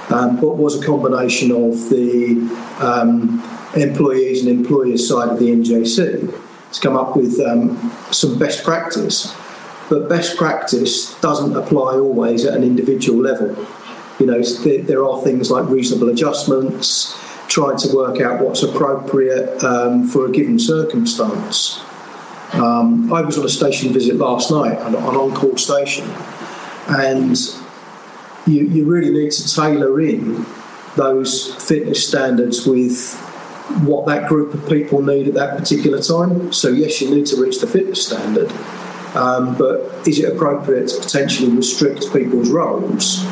um, 0.10 0.40
but 0.40 0.58
was 0.58 0.82
a 0.82 0.86
combination 0.86 1.52
of 1.52 1.90
the 1.90 2.38
um, 2.80 3.42
employees 3.76 4.46
and 4.46 4.50
employers 4.50 5.08
side 5.08 5.30
of 5.30 5.40
the 5.40 5.48
NJC 5.48 6.34
to 6.72 6.82
come 6.82 6.98
up 6.98 7.16
with 7.16 7.40
um, 7.40 7.92
some 8.12 8.38
best 8.38 8.64
practice. 8.64 9.36
But 9.90 10.10
best 10.10 10.38
practice 10.38 11.20
doesn't 11.22 11.56
apply 11.56 11.96
always 11.96 12.46
at 12.46 12.56
an 12.56 12.64
individual 12.64 13.22
level. 13.22 13.56
You 14.20 14.26
know, 14.26 14.42
there 14.42 15.06
are 15.06 15.22
things 15.22 15.52
like 15.52 15.70
reasonable 15.70 16.10
adjustments, 16.10 17.20
trying 17.48 17.78
to 17.78 17.96
work 17.96 18.20
out 18.22 18.42
what's 18.42 18.64
appropriate 18.64 19.64
um, 19.64 20.08
for 20.08 20.26
a 20.26 20.32
given 20.32 20.58
circumstance. 20.58 21.82
Um, 22.54 23.12
I 23.14 23.22
was 23.22 23.38
on 23.38 23.46
a 23.46 23.50
station 23.50 23.92
visit 23.92 24.16
last 24.16 24.50
night, 24.50 24.80
an, 24.80 24.96
on-call 24.96 25.58
station, 25.58 26.10
and 26.88 27.38
you, 28.48 28.66
you 28.66 28.86
really 28.86 29.12
need 29.12 29.32
to 29.32 29.56
tailor 29.56 30.00
in 30.00 30.46
those 30.96 31.54
fitness 31.56 32.08
standards 32.08 32.66
with 32.66 33.22
what 33.84 34.06
that 34.06 34.28
group 34.30 34.54
of 34.54 34.68
people 34.70 35.02
need 35.02 35.28
at 35.28 35.34
that 35.34 35.58
particular 35.58 36.02
time. 36.02 36.54
So, 36.54 36.70
yes, 36.70 37.02
you 37.02 37.14
need 37.14 37.26
to 37.28 37.42
reach 37.42 37.60
the 37.60 37.68
fitness 37.68 38.06
standard, 38.06 38.52
um, 39.16 39.56
but 39.58 40.08
is 40.08 40.20
it 40.20 40.32
appropriate 40.32 40.88
to 40.90 41.02
potentially 41.02 41.52
restrict 41.52 42.12
people's 42.14 42.50
roles 42.50 43.24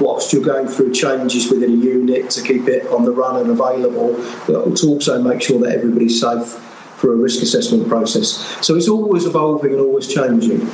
whilst 0.00 0.32
you're 0.32 0.42
going 0.42 0.66
through 0.66 0.92
changes 0.92 1.50
within 1.50 1.70
a 1.70 1.76
unit 1.76 2.30
to 2.30 2.42
keep 2.42 2.66
it 2.68 2.86
on 2.88 3.04
the 3.04 3.12
run 3.12 3.36
and 3.36 3.50
available, 3.50 4.14
but 4.46 4.76
to 4.76 4.86
also 4.88 5.22
make 5.22 5.40
sure 5.42 5.60
that 5.60 5.76
everybody's 5.76 6.20
safe 6.20 6.58
for 6.96 7.12
a 7.12 7.16
risk 7.16 7.42
assessment 7.42 7.88
process. 7.88 8.38
So 8.64 8.76
it's 8.76 8.88
always 8.88 9.26
evolving 9.26 9.72
and 9.72 9.80
always 9.80 10.12
changing. 10.12 10.68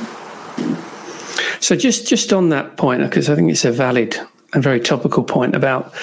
So 1.59 1.75
just 1.75 2.07
just 2.07 2.31
on 2.33 2.49
that 2.49 2.77
point, 2.77 3.01
because 3.01 3.29
I 3.29 3.35
think 3.35 3.51
it's 3.51 3.65
a 3.65 3.71
valid 3.71 4.15
and 4.53 4.63
very 4.63 4.79
topical 4.79 5.23
point 5.23 5.55
about 5.55 5.93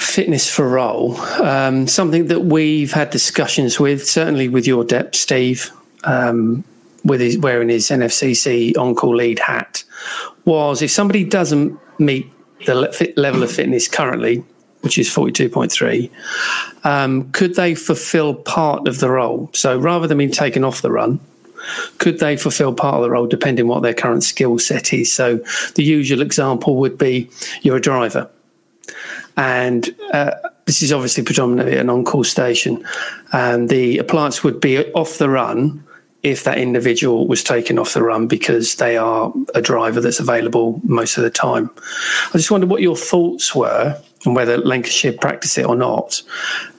fitness 0.00 0.48
for 0.50 0.68
role, 0.68 1.16
um, 1.42 1.86
something 1.86 2.26
that 2.26 2.40
we've 2.40 2.92
had 2.92 3.10
discussions 3.10 3.78
with, 3.78 4.06
certainly 4.06 4.48
with 4.48 4.66
your 4.66 4.84
dep, 4.84 5.14
Steve, 5.14 5.70
um, 6.04 6.64
with 7.04 7.20
his 7.20 7.38
wearing 7.38 7.68
his 7.68 7.88
NFCC 7.88 8.76
on-call 8.76 9.16
lead 9.16 9.38
hat, 9.38 9.84
was 10.44 10.82
if 10.82 10.90
somebody 10.90 11.24
doesn't 11.24 11.78
meet 11.98 12.30
the 12.66 13.12
level 13.16 13.42
of 13.42 13.50
fitness 13.50 13.88
currently, 13.88 14.44
which 14.80 14.98
is 14.98 15.08
42.3, 15.08 16.10
um, 16.84 17.30
could 17.32 17.54
they 17.54 17.74
fulfill 17.74 18.34
part 18.34 18.88
of 18.88 19.00
the 19.00 19.10
role? 19.10 19.50
So 19.52 19.78
rather 19.78 20.06
than 20.06 20.18
being 20.18 20.30
taken 20.30 20.64
off 20.64 20.82
the 20.82 20.90
run, 20.90 21.20
could 21.98 22.18
they 22.20 22.36
fulfill 22.36 22.72
part 22.72 22.96
of 22.96 23.02
the 23.02 23.10
role 23.10 23.26
depending 23.26 23.68
what 23.68 23.82
their 23.82 23.94
current 23.94 24.24
skill 24.24 24.58
set 24.58 24.92
is? 24.92 25.12
So 25.12 25.40
the 25.74 25.84
usual 25.84 26.22
example 26.22 26.76
would 26.76 26.96
be 26.96 27.30
you're 27.62 27.76
a 27.76 27.80
driver, 27.80 28.30
and 29.36 29.94
uh, 30.12 30.32
this 30.66 30.82
is 30.82 30.92
obviously 30.92 31.24
predominantly 31.24 31.76
an 31.76 31.90
on-call 31.90 32.24
station, 32.24 32.84
and 33.32 33.68
the 33.68 33.98
appliance 33.98 34.44
would 34.44 34.60
be 34.60 34.84
off 34.92 35.18
the 35.18 35.28
run 35.28 35.84
if 36.22 36.44
that 36.44 36.58
individual 36.58 37.26
was 37.26 37.42
taken 37.42 37.78
off 37.78 37.94
the 37.94 38.02
run 38.02 38.26
because 38.26 38.74
they 38.76 38.96
are 38.96 39.32
a 39.54 39.62
driver 39.62 40.00
that's 40.00 40.20
available 40.20 40.80
most 40.84 41.16
of 41.16 41.24
the 41.24 41.30
time. 41.30 41.70
I 42.28 42.32
just 42.32 42.50
wonder 42.50 42.66
what 42.66 42.82
your 42.82 42.96
thoughts 42.96 43.54
were 43.54 44.00
and 44.26 44.36
whether 44.36 44.58
Lancashire 44.58 45.14
practice 45.14 45.56
it 45.56 45.64
or 45.64 45.76
not, 45.76 46.22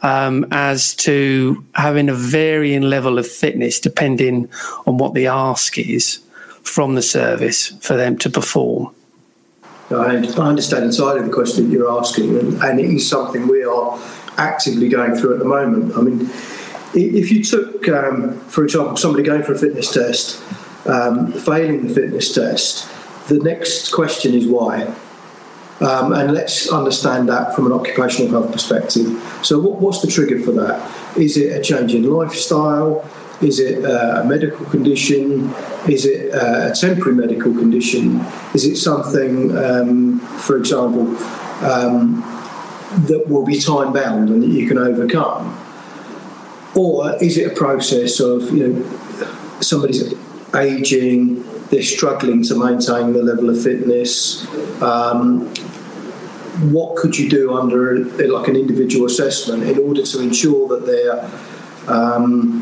um, 0.04 0.46
as 0.52 0.94
to 0.96 1.66
having 1.74 2.08
a 2.08 2.14
varying 2.14 2.84
level 2.84 3.18
of 3.18 3.28
fitness 3.28 3.80
depending 3.80 4.48
on 4.86 4.98
what 4.98 5.16
the 5.16 5.28
ask 5.28 5.80
is 5.80 6.20
from 6.64 6.94
the 6.94 7.02
service 7.02 7.70
for 7.82 7.96
them 7.96 8.18
to 8.20 8.30
perform. 8.30 8.94
I 9.92 10.18
understand 10.40 10.86
entirely 10.86 11.24
the 11.24 11.34
question 11.34 11.66
that 11.66 11.72
you're 11.72 11.92
asking, 11.92 12.38
and 12.62 12.80
it 12.80 12.90
is 12.90 13.10
something 13.10 13.48
we 13.48 13.64
are 13.64 14.00
actively 14.38 14.90
going 14.90 15.16
through 15.16 15.34
at 15.34 15.40
the 15.40 15.46
moment. 15.46 15.96
I 15.98 16.02
mean, 16.02 16.30
if 16.94 17.32
you 17.32 17.44
took, 17.44 17.88
um, 17.90 18.40
for 18.42 18.64
example, 18.64 18.98
somebody 18.98 19.24
going 19.24 19.44
for 19.44 19.54
a 19.54 19.58
fitness 19.58 19.92
test, 19.94 20.42
um, 20.88 21.32
failing 21.32 21.88
the 21.88 21.94
fitness 21.94 22.34
test, 22.34 22.90
the 23.28 23.40
next 23.40 23.92
question 23.92 24.34
is 24.34 24.48
why. 24.48 24.94
Um, 25.80 26.14
and 26.14 26.32
let's 26.32 26.70
understand 26.70 27.28
that 27.30 27.56
from 27.56 27.66
an 27.66 27.72
occupational 27.72 28.30
health 28.30 28.52
perspective. 28.52 29.08
So, 29.42 29.60
what, 29.60 29.82
what's 29.82 30.02
the 30.02 30.08
trigger 30.08 30.40
for 30.40 30.52
that? 30.52 31.18
Is 31.18 31.38
it 31.38 31.60
a 31.60 31.62
change 31.62 31.96
in 31.96 32.04
lifestyle? 32.04 33.10
Is 33.42 33.60
it 33.60 33.84
uh, 33.84 34.22
a 34.22 34.26
medical 34.26 34.66
condition? 34.68 35.54
Is 35.88 36.06
it 36.06 36.34
uh, 36.34 36.72
a 36.72 36.76
temporary 36.76 37.16
medical 37.16 37.52
condition? 37.54 38.22
Is 38.54 38.66
it 38.66 38.76
something, 38.76 39.58
um, 39.58 40.20
for 40.20 40.58
example, 40.58 41.08
um, 41.66 42.22
that 43.08 43.26
will 43.28 43.46
be 43.46 43.60
time 43.60 43.94
bound 43.94 44.30
and 44.30 44.44
that 44.44 44.50
you 44.50 44.68
can 44.68 44.78
overcome? 44.78 45.58
Or 46.76 47.16
is 47.22 47.38
it 47.38 47.52
a 47.52 47.56
process 47.56 48.20
of, 48.20 48.52
you 48.52 48.68
know, 48.68 49.60
somebody's 49.60 50.14
aging, 50.56 51.44
they're 51.70 51.82
struggling 51.82 52.44
to 52.44 52.56
maintain 52.56 53.14
the 53.14 53.24
level 53.24 53.50
of 53.50 53.62
fitness? 53.62 54.46
Um, 54.82 55.48
what 56.72 56.96
could 56.96 57.18
you 57.18 57.30
do 57.30 57.58
under 57.58 58.04
like 58.06 58.48
an 58.48 58.56
individual 58.56 59.08
assessment 59.08 59.64
in 59.64 59.80
order 59.80 60.04
to 60.04 60.22
ensure 60.22 60.68
that 60.68 60.86
they're 60.86 61.30
um, 61.88 62.61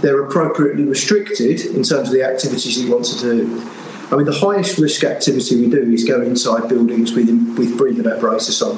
they're 0.00 0.22
appropriately 0.24 0.84
restricted 0.84 1.60
in 1.66 1.82
terms 1.82 2.08
of 2.08 2.10
the 2.10 2.22
activities 2.22 2.78
you 2.78 2.90
want 2.90 3.04
to 3.06 3.20
do? 3.20 3.70
I 4.10 4.16
mean, 4.16 4.24
the 4.24 4.38
highest 4.38 4.78
risk 4.78 5.04
activity 5.04 5.60
we 5.60 5.70
do 5.70 5.82
is 5.92 6.04
go 6.04 6.22
inside 6.22 6.68
buildings 6.68 7.12
with 7.12 7.28
with 7.58 7.76
breathing 7.76 8.06
apparatus 8.06 8.62
on. 8.62 8.76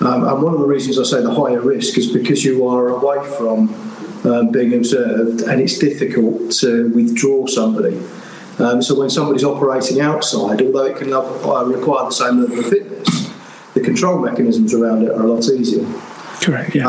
Um, 0.00 0.26
and 0.26 0.42
one 0.42 0.54
of 0.54 0.60
the 0.60 0.66
reasons 0.66 0.98
I 0.98 1.04
say 1.04 1.22
the 1.22 1.34
higher 1.34 1.60
risk 1.60 1.96
is 1.98 2.10
because 2.10 2.44
you 2.44 2.66
are 2.66 2.88
away 2.88 3.24
from 3.36 3.72
um, 4.24 4.50
being 4.50 4.74
observed, 4.74 5.42
and 5.42 5.60
it's 5.60 5.78
difficult 5.78 6.50
to 6.52 6.90
withdraw 6.94 7.46
somebody. 7.46 8.00
Um, 8.58 8.82
so 8.82 8.98
when 8.98 9.10
somebody's 9.10 9.44
operating 9.44 10.00
outside, 10.00 10.62
although 10.62 10.86
it 10.86 10.96
can 10.96 11.12
uh, 11.12 11.20
require 11.20 12.04
the 12.04 12.10
same 12.10 12.40
level 12.40 12.58
of 12.58 12.68
fitness, 12.68 13.30
the 13.74 13.80
control 13.80 14.18
mechanisms 14.18 14.72
around 14.72 15.02
it 15.02 15.10
are 15.10 15.24
a 15.24 15.26
lot 15.26 15.44
easier. 15.48 15.84
Correct. 16.40 16.74
Yeah. 16.74 16.86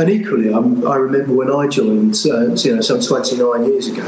And 0.00 0.08
equally, 0.08 0.50
I'm, 0.50 0.88
i 0.88 0.96
remember 0.96 1.34
when 1.34 1.52
I 1.52 1.68
joined, 1.68 2.16
uh, 2.24 2.54
you 2.54 2.74
know, 2.74 2.80
some 2.80 3.02
29 3.02 3.66
years 3.66 3.86
ago, 3.86 4.06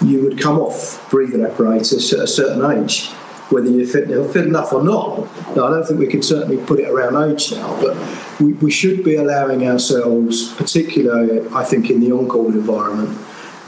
you 0.00 0.22
would 0.22 0.40
come 0.40 0.58
off 0.58 1.06
breathing 1.10 1.44
apparatus 1.44 2.14
at 2.14 2.20
a 2.20 2.26
certain 2.26 2.64
age 2.78 3.10
whether 3.50 3.68
you're 3.68 3.86
fit, 3.86 4.08
fit 4.32 4.46
enough 4.46 4.72
or 4.72 4.82
not. 4.82 5.20
Now, 5.56 5.66
I 5.66 5.70
don't 5.70 5.86
think 5.86 5.98
we 5.98 6.06
can 6.06 6.22
certainly 6.22 6.62
put 6.64 6.80
it 6.80 6.88
around 6.88 7.30
age 7.30 7.52
now, 7.52 7.80
but 7.80 7.96
we, 8.40 8.52
we 8.54 8.70
should 8.70 9.02
be 9.02 9.16
allowing 9.16 9.66
ourselves, 9.66 10.52
particularly, 10.54 11.46
I 11.54 11.64
think, 11.64 11.90
in 11.90 12.00
the 12.00 12.12
on 12.12 12.28
call 12.28 12.48
environment, 12.48 13.18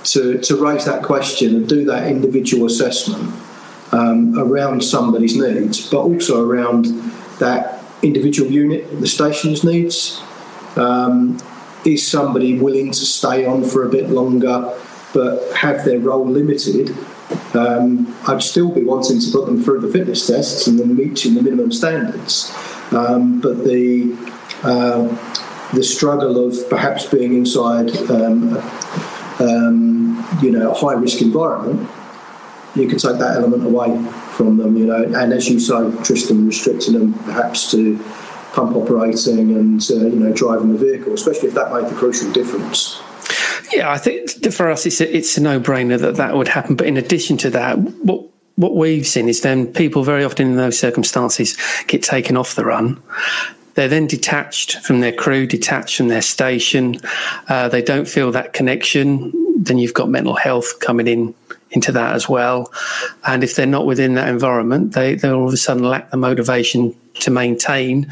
to, 0.05 0.39
to 0.39 0.57
raise 0.57 0.85
that 0.85 1.03
question 1.03 1.57
and 1.57 1.69
do 1.69 1.85
that 1.87 2.09
individual 2.09 2.67
assessment 2.67 3.35
um, 3.93 4.39
around 4.39 4.83
somebody's 4.83 5.37
needs, 5.37 5.91
but 5.91 6.01
also 6.01 6.47
around 6.47 6.87
that 7.39 7.83
individual 8.03 8.51
unit, 8.51 9.01
the 9.01 9.07
station's 9.07 9.65
needs. 9.65 10.23
Um, 10.77 11.39
is 11.85 12.07
somebody 12.07 12.59
willing 12.59 12.91
to 12.91 13.05
stay 13.05 13.45
on 13.45 13.65
for 13.65 13.87
a 13.87 13.89
bit 13.89 14.11
longer 14.11 14.77
but 15.13 15.53
have 15.55 15.85
their 15.85 15.99
role 15.99 16.27
limited 16.27 16.97
um, 17.55 18.17
I'd 18.27 18.43
still 18.43 18.71
be 18.71 18.85
wanting 18.85 19.21
to 19.21 19.31
put 19.31 19.47
them 19.47 19.63
through 19.63 19.81
the 19.81 19.89
fitness 19.89 20.27
tests 20.27 20.67
and 20.67 20.79
then 20.79 20.97
meeting 20.97 21.35
the 21.35 21.43
minimum 21.43 21.73
standards. 21.73 22.55
Um, 22.93 23.41
but 23.41 23.65
the 23.65 24.17
uh, 24.63 25.09
the 25.73 25.83
struggle 25.83 26.47
of 26.47 26.69
perhaps 26.69 27.07
being 27.07 27.35
inside, 27.35 27.97
um, 28.11 28.57
um, 29.39 30.27
you 30.43 30.51
know, 30.51 30.73
a 30.73 30.75
high 30.75 30.95
risk 30.95 31.23
environment, 31.23 31.89
you 32.75 32.89
can 32.89 32.99
take 32.99 33.19
that 33.19 33.37
element 33.37 33.65
away 33.65 33.97
from 34.33 34.57
them, 34.57 34.77
you 34.77 34.87
know. 34.87 35.05
And 35.05 35.33
as 35.33 35.49
you 35.49 35.61
say, 35.61 35.91
Tristan, 36.03 36.47
restricting 36.47 36.95
them 36.95 37.15
perhaps 37.15 37.71
to 37.71 37.97
pump 38.53 38.77
operating 38.77 39.55
and 39.57 39.83
uh, 39.91 39.95
you 39.95 40.17
know 40.17 40.33
driving 40.33 40.73
the 40.73 40.79
vehicle, 40.79 41.13
especially 41.13 41.49
if 41.49 41.55
that 41.55 41.73
made 41.73 41.91
the 41.91 41.97
crucial 41.97 42.31
difference. 42.33 43.01
Yeah, 43.73 43.91
I 43.91 43.99
think 43.99 44.53
for 44.53 44.71
us 44.71 44.87
it's 44.87 45.01
a, 45.01 45.17
it's 45.17 45.37
a 45.39 45.43
no 45.43 45.61
brainer 45.61 45.99
that 45.99 46.17
that 46.17 46.37
would 46.37 46.49
happen. 46.49 46.75
But 46.75 46.87
in 46.87 46.97
addition 46.97 47.37
to 47.39 47.51
that, 47.51 47.79
what 47.79 48.25
what 48.57 48.75
we've 48.75 49.07
seen 49.07 49.29
is 49.29 49.41
then 49.41 49.73
people 49.73 50.03
very 50.03 50.25
often 50.25 50.49
in 50.49 50.57
those 50.57 50.79
circumstances 50.79 51.57
get 51.87 52.03
taken 52.03 52.37
off 52.37 52.55
the 52.55 52.65
run. 52.65 53.03
They're 53.75 53.89
then 53.89 54.07
detached 54.07 54.79
from 54.81 55.01
their 55.01 55.13
crew, 55.13 55.47
detached 55.47 55.97
from 55.97 56.09
their 56.09 56.23
station. 56.23 56.97
Uh, 57.49 57.69
they 57.69 57.81
don't 57.81 58.09
feel 58.09 58.33
that 58.33 58.53
connection. 58.53 59.33
Then 59.57 59.79
you've 59.79 59.95
got 59.95 60.09
mental 60.09 60.35
health 60.35 60.81
coming 60.81 61.07
in 61.07 61.35
into 61.71 61.93
that 61.93 62.15
as 62.15 62.29
well. 62.29 62.73
And 63.27 63.45
if 63.45 63.55
they're 63.55 63.67
not 63.67 63.87
within 63.87 64.15
that 64.15 64.29
environment, 64.29 64.95
they, 64.95 65.15
they 65.15 65.31
all 65.31 65.47
of 65.47 65.55
a 65.55 65.57
sudden 65.57 65.85
lack 65.85 66.11
the 66.11 66.17
motivation 66.17 66.95
to 67.21 67.31
maintain 67.31 68.11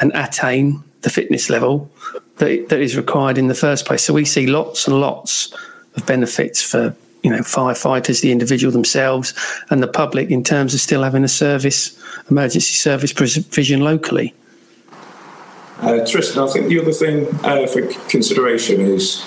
and 0.00 0.12
attain 0.14 0.82
the 1.02 1.10
fitness 1.10 1.50
level 1.50 1.90
that, 2.36 2.68
that 2.68 2.80
is 2.80 2.96
required 2.96 3.38
in 3.38 3.48
the 3.48 3.54
first 3.54 3.86
place. 3.86 4.02
So 4.02 4.14
we 4.14 4.24
see 4.24 4.46
lots 4.46 4.86
and 4.86 5.00
lots 5.00 5.54
of 5.96 6.06
benefits 6.06 6.62
for 6.62 6.94
you 7.22 7.30
know 7.30 7.40
firefighters, 7.40 8.22
the 8.22 8.32
individual 8.32 8.72
themselves, 8.72 9.34
and 9.70 9.82
the 9.82 9.88
public 9.88 10.30
in 10.30 10.42
terms 10.42 10.74
of 10.74 10.80
still 10.80 11.02
having 11.02 11.24
a 11.24 11.28
service, 11.28 11.98
emergency 12.30 12.74
service 12.74 13.12
provision 13.12 13.80
locally. 13.80 14.34
Uh, 15.80 16.04
Tristan, 16.06 16.42
I 16.42 16.52
think 16.52 16.68
the 16.68 16.80
other 16.80 16.92
thing 16.92 17.26
uh, 17.42 17.66
for 17.66 17.86
consideration 18.08 18.80
is 18.80 19.24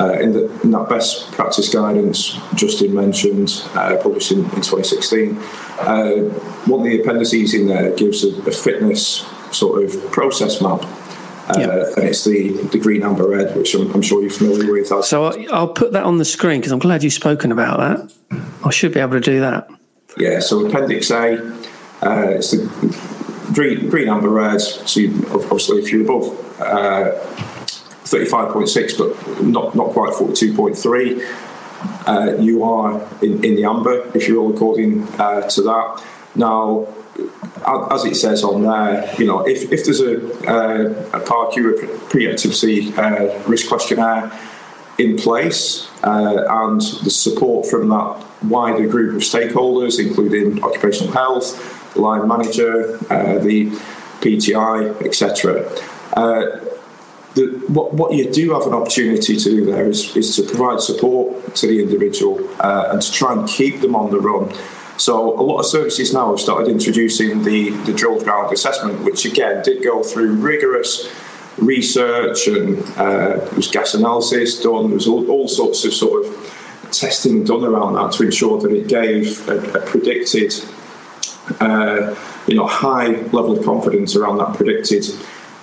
uh, 0.00 0.12
in, 0.20 0.32
the, 0.32 0.60
in, 0.62 0.70
that 0.70 0.88
best 0.88 1.30
practice 1.32 1.72
guidance 1.72 2.38
Justin 2.54 2.94
mentioned, 2.94 3.62
uh, 3.74 3.96
published 4.02 4.32
in, 4.32 4.40
in 4.40 4.62
2016, 4.62 5.36
uh, 5.80 6.14
one 6.66 6.80
of 6.80 6.86
the 6.86 7.00
appendices 7.00 7.54
in 7.54 7.66
there 7.66 7.94
gives 7.96 8.24
a, 8.24 8.28
a 8.42 8.52
fitness 8.52 9.26
sort 9.50 9.82
of 9.84 10.12
process 10.12 10.60
map. 10.60 10.82
Uh, 11.48 11.58
yep. 11.58 11.96
And 11.96 12.08
it's 12.08 12.24
the, 12.24 12.52
the 12.68 12.78
green, 12.78 13.02
amber, 13.02 13.28
red, 13.28 13.56
which 13.56 13.74
I'm, 13.74 13.92
I'm 13.92 14.02
sure 14.02 14.22
you're 14.22 14.30
familiar 14.30 14.72
with. 14.72 14.86
So 15.04 15.26
I'll, 15.26 15.54
I'll 15.54 15.72
put 15.72 15.92
that 15.92 16.04
on 16.04 16.18
the 16.18 16.24
screen 16.24 16.60
because 16.60 16.72
I'm 16.72 16.78
glad 16.78 17.02
you've 17.02 17.12
spoken 17.12 17.52
about 17.52 17.78
that. 17.78 18.40
I 18.64 18.70
should 18.70 18.94
be 18.94 19.00
able 19.00 19.12
to 19.12 19.20
do 19.20 19.40
that. 19.40 19.68
Yeah, 20.16 20.40
so 20.40 20.66
Appendix 20.66 21.10
A, 21.10 21.38
uh, 22.02 22.28
it's 22.28 22.52
the 22.52 23.52
green, 23.52 23.88
green, 23.88 24.08
amber, 24.08 24.28
red. 24.28 24.60
So 24.60 25.00
you, 25.00 25.26
obviously, 25.32 25.78
if 25.78 25.90
you're 25.90 26.02
above 26.02 26.60
uh, 26.60 27.12
35.6, 28.12 28.98
but 28.98 29.42
not, 29.44 29.74
not 29.74 29.90
quite 29.90 30.12
42.3. 30.12 31.48
Uh, 32.06 32.36
you 32.40 32.62
are 32.62 33.00
in, 33.22 33.44
in 33.44 33.56
the 33.56 33.64
amber, 33.64 34.10
if 34.14 34.28
you 34.28 34.40
will, 34.40 34.54
according 34.54 35.02
uh, 35.18 35.48
to 35.48 35.62
that. 35.62 36.04
Now, 36.34 36.86
as 37.90 38.04
it 38.04 38.16
says 38.16 38.44
on 38.44 38.62
there, 38.62 39.14
you 39.18 39.26
know, 39.26 39.46
if, 39.46 39.72
if 39.72 39.84
there's 39.84 40.00
a, 40.00 40.16
uh, 40.48 41.18
a 41.18 41.20
PARQ 41.20 42.10
pre-activity 42.10 42.92
uh, 42.94 43.42
risk 43.48 43.68
questionnaire 43.68 44.30
in 44.98 45.16
place 45.16 45.88
uh, 46.04 46.44
and 46.48 46.80
the 46.80 47.10
support 47.10 47.66
from 47.66 47.88
that 47.88 48.24
wider 48.44 48.86
group 48.86 49.16
of 49.16 49.22
stakeholders, 49.22 49.98
including 50.04 50.62
occupational 50.62 51.12
health, 51.12 51.94
the 51.94 52.00
line 52.00 52.26
manager, 52.28 52.96
uh, 53.10 53.38
the 53.38 53.70
PTI, 54.20 55.04
etc 55.04 55.68
the, 57.34 57.64
what, 57.68 57.94
what 57.94 58.12
you 58.12 58.30
do 58.30 58.52
have 58.52 58.66
an 58.66 58.74
opportunity 58.74 59.36
to 59.36 59.44
do 59.44 59.64
there 59.64 59.88
is, 59.88 60.14
is 60.16 60.36
to 60.36 60.42
provide 60.42 60.80
support 60.80 61.54
to 61.56 61.66
the 61.66 61.82
individual 61.82 62.46
uh, 62.60 62.90
and 62.90 63.00
to 63.00 63.12
try 63.12 63.32
and 63.32 63.48
keep 63.48 63.80
them 63.80 63.96
on 63.96 64.10
the 64.10 64.20
run. 64.20 64.52
So 64.98 65.40
a 65.40 65.42
lot 65.42 65.58
of 65.58 65.66
services 65.66 66.12
now 66.12 66.30
have 66.30 66.40
started 66.40 66.68
introducing 66.68 67.42
the, 67.42 67.70
the 67.86 67.92
drilled 67.92 68.24
ground 68.24 68.52
assessment, 68.52 69.02
which 69.02 69.24
again 69.24 69.62
did 69.64 69.82
go 69.82 70.02
through 70.02 70.34
rigorous 70.34 71.10
research 71.56 72.46
and 72.46 72.78
uh, 72.96 73.36
there 73.38 73.54
was 73.54 73.68
gas 73.68 73.94
analysis 73.94 74.62
done. 74.62 74.88
There 74.88 74.94
was 74.94 75.08
all, 75.08 75.28
all, 75.30 75.48
sorts 75.48 75.84
of 75.84 75.94
sort 75.94 76.26
of 76.26 76.88
testing 76.92 77.44
done 77.44 77.64
around 77.64 77.94
that 77.94 78.12
to 78.12 78.24
ensure 78.24 78.60
that 78.60 78.70
it 78.70 78.88
gave 78.88 79.48
a, 79.48 79.78
a 79.78 79.86
predicted, 79.86 80.52
uh, 81.60 82.14
you 82.46 82.56
know, 82.56 82.66
high 82.66 83.08
level 83.08 83.58
of 83.58 83.64
confidence 83.64 84.14
around 84.14 84.38
that 84.38 84.54
predicted 84.54 85.04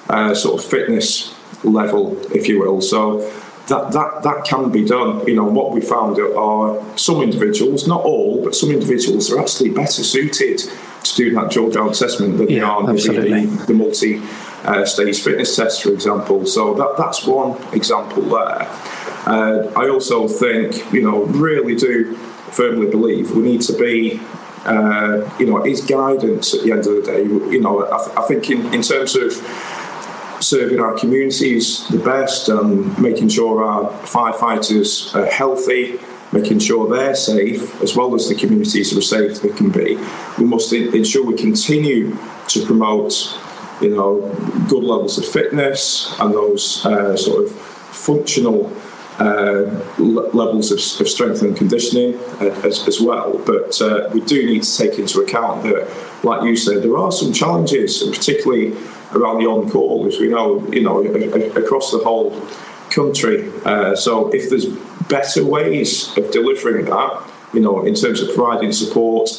uh, 0.10 0.34
sort 0.34 0.62
of 0.62 0.70
fitness 0.70 1.39
level, 1.64 2.18
if 2.34 2.48
you 2.48 2.60
will. 2.60 2.82
So 2.82 3.20
that, 3.68 3.92
that, 3.92 4.24
that 4.24 4.46
can 4.46 4.72
be 4.72 4.86
done. 4.86 5.26
You 5.28 5.36
know, 5.36 5.46
what 5.46 5.72
we 5.72 5.82
found 5.82 6.20
are 6.20 6.98
some 6.98 7.22
individuals, 7.22 7.88
not 7.88 8.02
all, 8.02 8.44
but 8.44 8.56
some 8.56 8.72
individuals 8.72 9.32
are 9.32 9.40
actually 9.40 9.70
better 9.70 10.04
suited 10.04 10.60
to 11.04 11.16
do 11.16 11.34
that 11.36 11.52
ground 11.54 11.92
assessment 11.92 12.38
than 12.38 12.50
yeah, 12.50 12.56
they 12.56 12.62
are 12.62 12.94
the, 12.94 13.66
the 13.68 13.74
multi 13.74 14.22
uh, 14.64 14.86
stage 14.86 15.22
fitness 15.22 15.56
test, 15.56 15.84
for 15.84 15.92
example. 15.92 16.46
So 16.46 16.74
that, 16.74 16.96
that's 16.98 17.26
one 17.26 17.62
example 17.74 18.24
there. 18.24 18.68
Uh, 19.26 19.72
I 19.76 19.90
also 19.90 20.28
think, 20.28 20.92
you 20.92 21.02
know, 21.02 21.24
really 21.26 21.76
do 21.76 22.16
firmly 22.52 22.90
believe 22.90 23.32
we 23.32 23.44
need 23.44 23.62
to 23.62 23.74
be 23.74 24.20
uh, 24.66 25.30
you 25.40 25.46
know, 25.46 25.66
is 25.66 25.82
guidance 25.82 26.54
at 26.54 26.64
the 26.64 26.72
end 26.72 26.86
of 26.86 26.96
the 26.96 27.02
day. 27.02 27.24
You 27.24 27.62
know, 27.62 27.86
I, 27.92 28.04
th- 28.04 28.18
I 28.18 28.22
think 28.24 28.50
in, 28.50 28.74
in 28.74 28.82
terms 28.82 29.16
of 29.16 29.32
serving 30.40 30.80
our 30.80 30.98
communities 30.98 31.88
the 31.90 31.98
best 31.98 32.50
and 32.50 32.98
making 33.00 33.30
sure 33.30 33.64
our 33.64 33.90
firefighters 34.04 35.14
are 35.16 35.26
healthy, 35.26 36.00
making 36.32 36.60
sure 36.60 36.90
they're 36.90 37.16
safe, 37.16 37.82
as 37.82 37.96
well 37.96 38.16
as 38.16 38.30
the 38.30 38.36
communities 38.36 38.96
are 38.96 39.02
safe 39.02 39.32
as 39.32 39.42
they 39.42 39.50
can 39.50 39.70
be. 39.70 39.98
We 40.38 40.46
must 40.46 40.72
ensure 40.72 41.26
we 41.26 41.36
continue 41.36 42.18
to 42.48 42.66
promote, 42.66 43.14
you 43.82 43.96
know, 43.96 44.22
good 44.70 44.84
levels 44.84 45.18
of 45.18 45.26
fitness 45.26 46.16
and 46.20 46.34
those 46.34 46.86
uh, 46.86 47.18
sort 47.18 47.46
of 47.46 47.52
functional 47.52 48.72
uh, 49.20 49.64
levels 49.98 50.72
of, 50.72 51.02
of, 51.02 51.10
strength 51.10 51.42
and 51.42 51.58
conditioning 51.58 52.18
as, 52.40 52.88
as, 52.88 53.02
well. 53.02 53.38
But 53.46 53.82
uh, 53.82 54.10
we 54.14 54.22
do 54.22 54.46
need 54.46 54.64
to 54.64 54.78
take 54.78 54.98
into 54.98 55.20
account 55.20 55.64
that, 55.64 55.92
like 56.24 56.44
you 56.44 56.56
said, 56.56 56.84
there 56.84 56.98
are 56.98 57.12
some 57.12 57.34
challenges, 57.34 58.02
and 58.02 58.14
particularly 58.14 58.78
around 59.14 59.40
the 59.40 59.48
on 59.48 59.70
call, 59.70 60.06
as 60.08 60.20
we 60.20 60.28
know, 60.28 60.66
you 60.72 60.84
know, 60.84 61.04
across 61.04 61.92
the 61.92 62.00
whole 62.00 62.40
country. 62.90 63.52
Uh, 63.66 63.96
so 63.96 64.30
if 64.30 64.50
there's 64.50 64.68
better 65.08 65.46
ways 65.46 66.16
of 66.18 66.32
delivering 66.32 66.86
that, 66.86 67.24
you 67.54 67.60
know, 67.60 67.86
in 67.86 67.96
terms 67.96 68.22
of 68.22 68.34
providing 68.36 68.72
support 68.72 69.30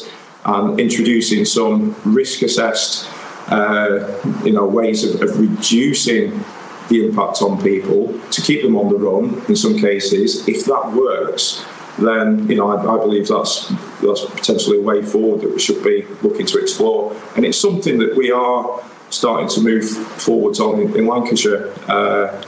and 0.45 0.79
introducing 0.79 1.45
some 1.45 1.95
risk 2.03 2.41
assessed, 2.41 3.09
uh, 3.47 4.19
you 4.43 4.51
know, 4.51 4.65
ways 4.65 5.03
of, 5.03 5.21
of 5.21 5.39
reducing 5.39 6.43
the 6.89 7.05
impact 7.05 7.41
on 7.41 7.61
people 7.61 8.19
to 8.31 8.41
keep 8.41 8.61
them 8.61 8.75
on 8.75 8.89
the 8.89 8.97
run 8.97 9.41
in 9.47 9.55
some 9.55 9.77
cases, 9.77 10.47
if 10.47 10.65
that 10.65 10.91
works, 10.93 11.65
then 11.97 12.47
you 12.49 12.55
know 12.55 12.69
I, 12.69 12.95
I, 12.95 12.97
believe 12.97 13.27
that's 13.27 13.67
that's 14.01 14.25
potentially 14.25 14.77
a 14.77 14.81
way 14.81 15.01
forward 15.01 15.41
that 15.41 15.51
we 15.51 15.59
should 15.59 15.83
be 15.83 16.05
looking 16.21 16.45
to 16.47 16.59
explore, 16.59 17.15
and 17.35 17.45
it's 17.45 17.57
something 17.57 17.97
that 17.99 18.15
we 18.15 18.31
are 18.31 18.81
starting 19.11 19.47
to 19.49 19.61
move 19.61 19.87
forwards 19.87 20.59
on 20.59 20.81
in, 20.81 20.95
in 20.95 21.07
Lancashire. 21.07 21.71
Uh, 21.87 22.43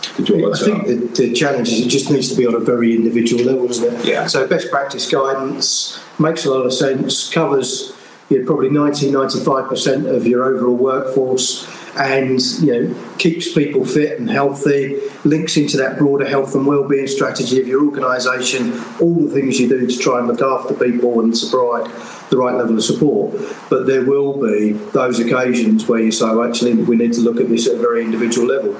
I 0.00 0.22
think 0.22 0.86
the, 0.86 1.10
the, 1.16 1.32
challenge 1.32 1.68
is 1.68 1.86
it 1.86 1.88
just 1.88 2.10
needs 2.10 2.28
to 2.30 2.36
be 2.36 2.46
on 2.46 2.54
a 2.54 2.60
very 2.60 2.94
individual 2.94 3.44
level, 3.44 3.66
doesn't 3.68 3.94
it? 3.94 4.04
Yeah. 4.04 4.26
So 4.26 4.46
best 4.46 4.70
practice 4.70 5.08
guidance 5.10 6.00
makes 6.18 6.44
a 6.44 6.50
lot 6.50 6.66
of 6.66 6.72
sense, 6.72 7.32
covers 7.32 7.92
you 8.28 8.40
know, 8.40 8.46
probably 8.46 8.70
90, 8.70 9.10
95% 9.10 10.14
of 10.14 10.26
your 10.26 10.44
overall 10.44 10.76
workforce 10.76 11.66
and 11.98 12.40
you 12.60 12.72
know 12.72 13.16
keeps 13.18 13.52
people 13.52 13.84
fit 13.84 14.18
and 14.18 14.30
healthy 14.30 15.00
links 15.24 15.56
into 15.56 15.76
that 15.76 15.98
broader 15.98 16.26
health 16.28 16.54
and 16.54 16.66
well-being 16.66 17.08
strategy 17.08 17.60
of 17.60 17.66
your 17.66 17.84
organisation 17.84 18.72
all 19.00 19.14
the 19.14 19.30
things 19.32 19.58
you 19.58 19.68
do 19.68 19.86
to 19.86 19.98
try 19.98 20.18
and 20.18 20.28
look 20.28 20.40
after 20.40 20.74
people 20.74 21.20
and 21.20 21.34
provide 21.50 21.90
the 22.30 22.36
right 22.36 22.54
level 22.54 22.76
of 22.76 22.84
support. 22.84 23.34
But 23.70 23.86
there 23.86 24.04
will 24.04 24.40
be 24.40 24.72
those 24.72 25.18
occasions 25.18 25.88
where 25.88 26.00
you 26.00 26.12
say, 26.12 26.26
actually, 26.26 26.74
we 26.74 26.96
need 26.96 27.12
to 27.14 27.20
look 27.20 27.40
at 27.40 27.48
this 27.48 27.66
at 27.66 27.76
a 27.76 27.78
very 27.78 28.04
individual 28.04 28.46
level. 28.46 28.76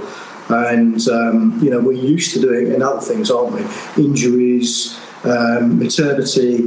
And, 0.51 1.07
um, 1.09 1.59
you 1.63 1.71
know, 1.71 1.81
we're 1.81 1.93
used 1.93 2.33
to 2.35 2.41
doing 2.41 2.73
in 2.73 2.83
other 2.83 3.01
things, 3.01 3.31
aren't 3.31 3.53
we? 3.53 4.03
Injuries, 4.03 4.99
um, 5.25 5.79
maternity, 5.79 6.67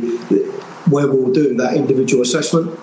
where 0.89 1.07
we'll 1.07 1.33
do 1.33 1.55
that 1.55 1.75
individual 1.75 2.21
assessment. 2.21 2.79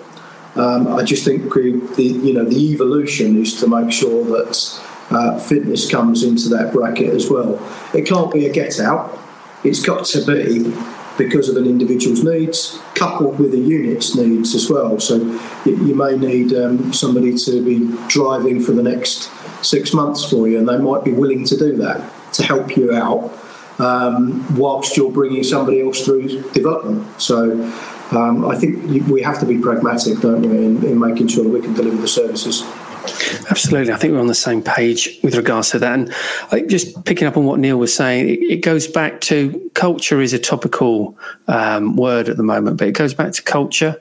Um, 0.55 0.87
I 0.87 1.03
just 1.03 1.23
think 1.23 1.53
the 1.53 2.03
you 2.03 2.33
know 2.33 2.43
the 2.43 2.57
evolution 2.73 3.39
is 3.41 3.59
to 3.59 3.67
make 3.67 3.91
sure 3.91 4.25
that 4.25 4.81
uh, 5.11 5.39
fitness 5.39 5.89
comes 5.89 6.23
into 6.23 6.49
that 6.49 6.73
bracket 6.73 7.13
as 7.13 7.29
well. 7.29 7.59
It 7.93 8.07
can't 8.07 8.31
be 8.33 8.45
a 8.45 8.51
get 8.51 8.79
out. 8.79 9.17
It's 9.63 9.83
got 9.83 10.05
to 10.05 10.25
be 10.25 10.73
because 11.19 11.49
of 11.49 11.57
an 11.57 11.65
individual's 11.65 12.23
needs, 12.23 12.79
coupled 12.95 13.37
with 13.37 13.53
a 13.53 13.57
unit's 13.57 14.15
needs 14.15 14.55
as 14.55 14.69
well. 14.69 14.99
So 14.99 15.17
you, 15.65 15.93
may 15.93 16.15
need 16.17 16.53
um, 16.53 16.93
somebody 16.93 17.37
to 17.37 17.63
be 17.63 17.95
driving 18.07 18.61
for 18.61 18.71
the 18.71 18.81
next 18.81 19.29
six 19.63 19.93
months 19.93 20.27
for 20.27 20.47
you, 20.47 20.57
and 20.57 20.67
they 20.67 20.77
might 20.77 21.03
be 21.03 21.11
willing 21.11 21.43
to 21.45 21.57
do 21.57 21.75
that 21.77 22.11
to 22.33 22.43
help 22.43 22.77
you 22.77 22.93
out 22.93 23.31
um, 23.79 24.57
whilst 24.57 24.95
you're 24.95 25.11
bringing 25.11 25.43
somebody 25.43 25.81
else 25.81 26.03
through 26.05 26.49
development. 26.51 27.05
So 27.21 27.51
um, 28.11 28.49
I 28.49 28.55
think 28.55 29.07
we 29.07 29.21
have 29.21 29.39
to 29.41 29.45
be 29.45 29.57
pragmatic, 29.59 30.19
don't 30.21 30.41
we, 30.41 30.57
in, 30.57 30.83
in 30.85 30.99
making 30.99 31.27
sure 31.27 31.43
that 31.43 31.49
we 31.51 31.61
can 31.61 31.73
deliver 31.73 31.97
the 31.97 32.07
services. 32.07 32.63
Absolutely. 33.49 33.93
I 33.93 33.97
think 33.97 34.13
we're 34.13 34.19
on 34.19 34.27
the 34.27 34.35
same 34.35 34.61
page 34.61 35.19
with 35.23 35.35
regards 35.35 35.71
to 35.71 35.79
that. 35.79 35.93
And 36.51 36.69
just 36.69 37.03
picking 37.05 37.27
up 37.27 37.37
on 37.37 37.45
what 37.45 37.59
Neil 37.59 37.77
was 37.77 37.93
saying, 37.93 38.29
it, 38.29 38.39
it 38.39 38.57
goes 38.63 38.87
back 38.87 39.21
to 39.21 39.71
culture 39.73 40.21
is 40.21 40.33
a 40.33 40.39
topical 40.39 41.17
um, 41.47 41.95
word 41.95 42.29
at 42.29 42.37
the 42.37 42.43
moment, 42.43 42.77
but 42.77 42.87
it 42.87 42.93
goes 42.93 43.13
back 43.13 43.33
to 43.33 43.41
culture 43.41 43.99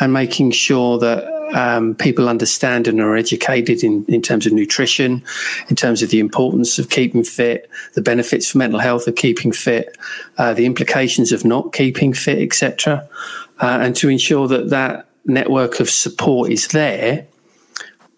and 0.00 0.12
making 0.12 0.50
sure 0.50 0.98
that 0.98 1.24
um, 1.54 1.94
people 1.94 2.28
understand 2.28 2.88
and 2.88 3.00
are 3.00 3.16
educated 3.16 3.84
in, 3.84 4.04
in 4.06 4.22
terms 4.22 4.46
of 4.46 4.52
nutrition, 4.52 5.22
in 5.68 5.76
terms 5.76 6.02
of 6.02 6.10
the 6.10 6.18
importance 6.18 6.78
of 6.78 6.90
keeping 6.90 7.22
fit, 7.22 7.70
the 7.94 8.02
benefits 8.02 8.50
for 8.50 8.58
mental 8.58 8.80
health 8.80 9.06
of 9.06 9.14
keeping 9.16 9.52
fit, 9.52 9.96
uh, 10.38 10.52
the 10.54 10.66
implications 10.66 11.32
of 11.32 11.44
not 11.44 11.72
keeping 11.72 12.12
fit, 12.12 12.38
etc., 12.38 13.08
uh, 13.60 13.78
and 13.80 13.94
to 13.94 14.08
ensure 14.08 14.48
that 14.48 14.70
that 14.70 15.06
network 15.26 15.80
of 15.80 15.88
support 15.88 16.50
is 16.50 16.68
there 16.68 17.26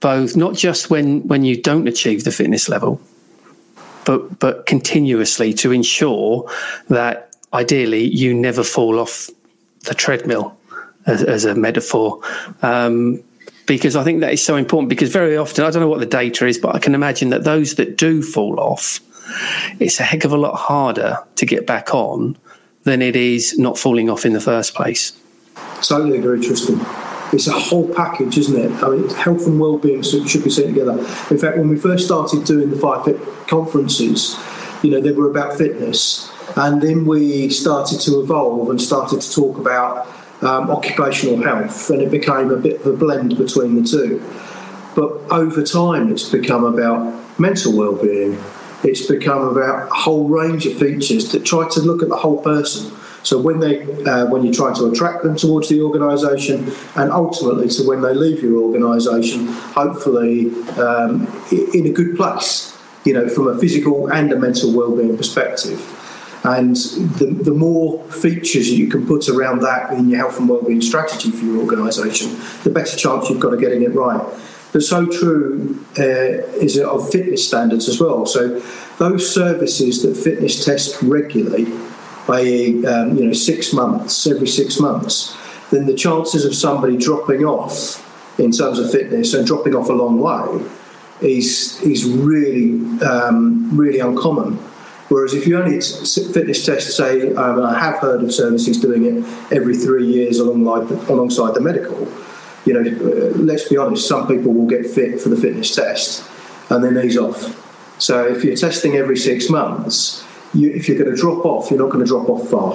both 0.01 0.37
not 0.37 0.55
just 0.55 0.91
when 0.91 1.27
when 1.27 1.45
you 1.45 1.61
don't 1.61 1.89
achieve 1.89 2.25
the 2.25 2.33
fitness 2.33 2.69
level, 2.69 3.01
but 4.05 4.39
but 4.39 4.67
continuously 4.67 5.53
to 5.55 5.73
ensure 5.73 6.51
that 6.89 7.35
ideally 7.53 8.05
you 8.05 8.35
never 8.35 8.63
fall 8.63 8.99
off 8.99 9.31
the 9.85 9.95
treadmill 9.95 10.57
as, 11.07 11.23
as 11.23 11.45
a 11.45 11.55
metaphor. 11.55 12.21
Um, 12.63 13.23
because 13.67 13.97
I 13.97 14.05
think 14.05 14.21
that 14.21 14.33
is 14.33 14.45
so 14.45 14.57
important. 14.57 14.89
Because 14.89 15.11
very 15.11 15.37
often, 15.37 15.65
I 15.65 15.71
don't 15.71 15.83
know 15.83 15.89
what 15.89 16.01
the 16.01 16.07
data 16.07 16.47
is, 16.47 16.59
but 16.59 16.75
I 16.75 16.79
can 16.79 16.95
imagine 16.95 17.31
that 17.31 17.45
those 17.45 17.75
that 17.77 17.97
do 17.97 18.23
fall 18.23 18.61
off, 18.61 19.01
it's 19.81 19.99
a 19.99 20.05
heck 20.05 20.25
of 20.25 20.33
a 20.33 20.37
lot 20.37 20.55
harder 20.55 21.19
to 21.37 21.47
get 21.47 21.67
back 21.67 21.93
on 21.93 22.37
than 22.85 23.03
it 23.03 23.17
is 23.17 23.59
not 23.59 23.77
falling 23.77 24.09
off 24.09 24.25
in 24.25 24.33
the 24.33 24.41
first 24.41 24.75
place. 24.75 25.13
Totally 25.83 26.19
agree, 26.19 26.41
Tristan 26.47 26.79
it's 27.37 27.47
a 27.47 27.53
whole 27.53 27.87
package, 27.95 28.39
isn't 28.39 28.59
it? 28.59 28.83
I 28.83 28.89
mean, 28.89 29.09
health 29.11 29.47
and 29.47 29.61
well-being 29.61 30.03
should 30.03 30.43
be 30.43 30.51
seen 30.51 30.69
together. 30.69 30.99
In 31.31 31.39
fact, 31.39 31.59
when 31.59 31.69
we 31.69 31.77
first 31.77 32.07
started 32.07 32.45
doing 32.45 32.71
the 32.71 32.77
FireFit 32.77 33.47
conferences, 33.47 34.37
you 34.83 34.91
know, 34.91 35.01
they 35.01 35.13
were 35.13 35.31
about 35.31 35.57
fitness, 35.57 36.33
and 36.57 36.81
then 36.81 37.05
we 37.05 37.51
started 37.51 38.01
to 38.01 38.21
evolve 38.21 38.71
and 38.71 38.81
started 38.81 39.21
to 39.21 39.31
talk 39.31 39.59
about 39.59 40.07
um, 40.43 40.71
occupational 40.71 41.43
health, 41.43 41.91
and 41.91 42.01
it 42.01 42.11
became 42.11 42.51
a 42.51 42.57
bit 42.57 42.81
of 42.81 42.87
a 42.87 42.97
blend 42.97 43.37
between 43.37 43.81
the 43.81 43.87
two. 43.87 44.23
But 44.95 45.13
over 45.31 45.63
time, 45.63 46.11
it's 46.11 46.29
become 46.29 46.65
about 46.65 47.39
mental 47.39 47.77
well-being. 47.77 48.43
It's 48.83 49.07
become 49.07 49.43
about 49.43 49.89
a 49.91 49.95
whole 49.95 50.27
range 50.27 50.65
of 50.65 50.79
features 50.79 51.33
that 51.33 51.45
try 51.45 51.69
to 51.69 51.81
look 51.81 52.03
at 52.03 52.09
the 52.09 52.17
whole 52.17 52.41
person 52.43 52.91
so 53.27 53.41
when 53.41 53.59
they, 53.59 53.83
uh, 54.05 54.27
when 54.27 54.45
you 54.47 54.55
try 54.55 54.73
to 54.73 54.87
attract 54.87 55.25
them 55.25 55.35
towards 55.35 55.69
the 55.69 55.83
organisation, 55.83 56.71
and 56.95 57.11
ultimately 57.11 57.69
to 57.71 57.83
when 57.83 58.01
they 58.01 58.15
leave 58.15 58.41
your 58.41 58.63
organisation, 58.63 59.49
hopefully 59.49 60.53
um, 60.79 61.27
in 61.75 61.87
a 61.87 61.91
good 61.91 62.17
place, 62.17 62.79
you 63.05 63.13
know, 63.13 63.29
from 63.29 63.49
a 63.49 63.59
physical 63.59 64.07
and 64.13 64.31
a 64.31 64.39
mental 64.39 64.73
well-being 64.73 65.17
perspective. 65.17 65.81
And 66.45 66.77
the, 67.19 67.27
the 67.27 67.51
more 67.51 68.05
features 68.13 68.71
you 68.71 68.87
can 68.87 69.05
put 69.05 69.29
around 69.29 69.61
that 69.63 69.93
in 69.93 70.09
your 70.09 70.21
health 70.21 70.39
and 70.39 70.49
wellbeing 70.49 70.81
strategy 70.81 71.33
for 71.33 71.47
your 71.47 71.59
organisation, 71.59 72.31
the 72.63 72.71
better 72.71 72.97
chance 72.97 73.29
you've 73.29 73.41
got 73.41 73.53
of 73.53 73.59
getting 73.59 73.83
it 73.83 73.93
right. 73.93 74.25
But 74.73 74.85
so 74.85 75.05
true 75.05 75.85
uh, 75.99 76.47
is 76.63 76.77
it 76.77 76.85
of 76.85 77.11
fitness 77.11 77.45
standards 77.49 77.89
as 77.89 77.99
well. 77.99 78.25
So 78.25 78.61
those 78.99 79.35
services 79.35 80.03
that 80.03 80.17
fitness 80.17 80.65
test 80.65 81.03
regularly 81.03 81.67
i.e., 82.29 82.85
um, 82.87 83.17
you 83.17 83.25
know, 83.25 83.33
six 83.33 83.73
months, 83.73 84.27
every 84.27 84.49
six 84.49 84.81
months, 84.81 85.37
then 85.71 85.87
the 85.87 85.95
chances 85.95 86.45
of 86.45 86.55
somebody 86.55 86.97
dropping 86.97 87.45
off 87.45 88.03
in 88.39 88.51
terms 88.51 88.79
of 88.79 88.91
fitness 88.91 89.35
and 89.35 89.47
dropping 89.47 89.75
off 89.75 89.89
a 89.89 89.93
long 89.93 90.21
way 90.21 90.69
is 91.21 91.81
is 91.83 92.05
really 92.05 92.81
um, 93.03 93.77
really 93.77 94.01
uncommon. 94.01 94.59
Whereas 95.09 95.35
if 95.35 95.47
you 95.47 95.57
only 95.57 95.81
fitness 95.81 96.67
test, 96.67 96.97
say, 96.97 97.33
um, 97.35 97.63
I 97.63 97.79
have 97.79 98.01
heard 98.01 98.25
of 98.25 98.35
services 98.35 98.81
doing 98.81 99.05
it 99.05 99.53
every 99.53 99.77
three 99.77 100.07
years 100.07 100.39
alongside 100.41 101.09
alongside 101.09 101.55
the 101.55 101.61
medical. 101.61 102.09
You 102.65 102.75
know, 102.75 102.81
uh, 102.81 103.37
let's 103.37 103.69
be 103.69 103.77
honest, 103.77 104.09
some 104.09 104.27
people 104.27 104.53
will 104.53 104.67
get 104.67 104.85
fit 104.87 105.21
for 105.21 105.29
the 105.29 105.37
fitness 105.37 105.75
test 105.75 106.29
and 106.69 106.83
then 106.83 107.03
ease 107.05 107.17
off. 107.17 107.63
So 107.99 108.27
if 108.27 108.45
you're 108.45 108.57
testing 108.57 108.97
every 108.97 109.17
six 109.17 109.49
months, 109.49 110.26
you, 110.57 110.71
if 110.71 110.89
you're 110.89 110.99
going 110.99 111.15
to 111.15 111.21
drop 111.21 111.45
off, 111.45 111.71
you're 111.71 111.81
not 111.81 111.91
going 111.91 112.05
to 112.05 112.09
drop 112.09 112.29
off 112.29 112.49
far. 112.49 112.75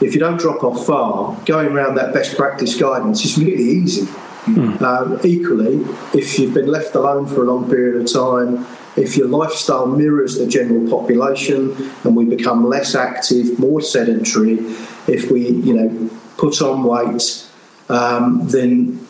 If 0.00 0.14
you 0.14 0.20
don't 0.20 0.38
drop 0.38 0.62
off 0.62 0.86
far, 0.86 1.36
going 1.44 1.68
around 1.68 1.96
that 1.96 2.14
best 2.14 2.36
practice 2.36 2.76
guidance 2.76 3.24
is 3.24 3.36
really 3.36 3.62
easy. 3.62 4.06
Mm. 4.44 4.80
Um, 4.80 5.20
equally, 5.24 5.84
if 6.14 6.38
you've 6.38 6.54
been 6.54 6.68
left 6.68 6.94
alone 6.94 7.26
for 7.26 7.42
a 7.42 7.46
long 7.46 7.68
period 7.68 8.00
of 8.00 8.12
time, 8.12 8.66
if 8.96 9.16
your 9.16 9.28
lifestyle 9.28 9.86
mirrors 9.86 10.38
the 10.38 10.46
general 10.46 10.88
population 10.88 11.74
and 12.04 12.16
we 12.16 12.24
become 12.24 12.68
less 12.68 12.94
active, 12.94 13.58
more 13.58 13.80
sedentary, 13.80 14.58
if 15.06 15.30
we, 15.30 15.48
you 15.48 15.74
know, 15.74 16.10
put 16.36 16.60
on 16.62 16.84
weight, 16.84 17.46
um, 17.88 18.48
then 18.48 19.06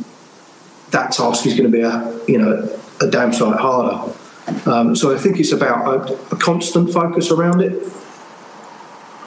that 0.91 1.13
task 1.13 1.47
is 1.47 1.55
going 1.55 1.71
to 1.71 1.77
be 1.77 1.83
a, 1.83 2.21
you 2.27 2.39
know, 2.39 2.69
a 3.01 3.07
damn 3.07 3.33
sight 3.33 3.59
harder. 3.59 4.13
Um, 4.67 4.97
so 4.97 5.15
I 5.15 5.19
think 5.19 5.39
it's 5.39 5.53
about 5.53 6.11
a, 6.11 6.35
a 6.35 6.39
constant 6.39 6.93
focus 6.93 7.31
around 7.31 7.61
it. 7.61 7.83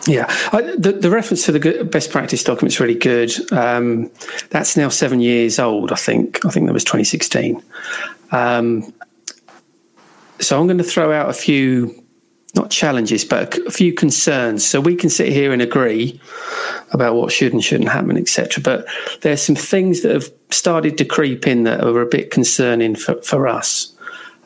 Yeah, 0.08 0.26
I, 0.52 0.62
the, 0.78 0.94
the, 0.94 1.12
reference 1.12 1.46
to 1.46 1.52
the 1.52 1.84
best 1.84 2.10
practice 2.10 2.44
document 2.44 2.74
is 2.74 2.80
really 2.80 2.96
good. 2.96 3.32
Um, 3.52 4.10
that's 4.50 4.76
now 4.76 4.90
seven 4.90 5.20
years 5.20 5.60
old, 5.60 5.92
I 5.92 5.96
think. 5.96 6.44
I 6.44 6.50
think 6.50 6.66
that 6.66 6.74
was 6.74 6.84
2016. 6.84 7.62
Um, 8.32 8.94
so 10.40 10.60
I'm 10.60 10.66
going 10.66 10.80
to 10.80 10.84
throw 10.84 11.12
out 11.12 11.30
a 11.30 11.34
few, 11.34 12.04
not 12.56 12.72
challenges, 12.72 13.24
but 13.24 13.56
a, 13.56 13.66
a, 13.68 13.72
few 13.72 13.94
concerns. 13.94 14.66
So 14.66 14.82
we 14.82 14.96
can 14.96 15.12
sit 15.12 15.32
here 15.32 15.54
and 15.54 15.62
agree 15.62 16.20
about 16.92 17.14
what 17.14 17.32
should 17.32 17.54
and 17.54 17.64
shouldn't 17.64 17.90
happen, 17.90 18.18
etc. 18.18 18.64
But 18.64 18.88
there's 19.22 19.44
some 19.44 19.56
things 19.56 20.02
that 20.02 20.14
have 20.14 20.32
started 20.50 20.98
to 20.98 21.06
creep 21.06 21.46
in 21.46 21.64
that 21.64 21.84
are 21.84 22.02
a 22.02 22.08
bit 22.08 22.32
concerning 22.32 22.96
for, 22.96 23.22
for 23.22 23.48
us. 23.48 23.91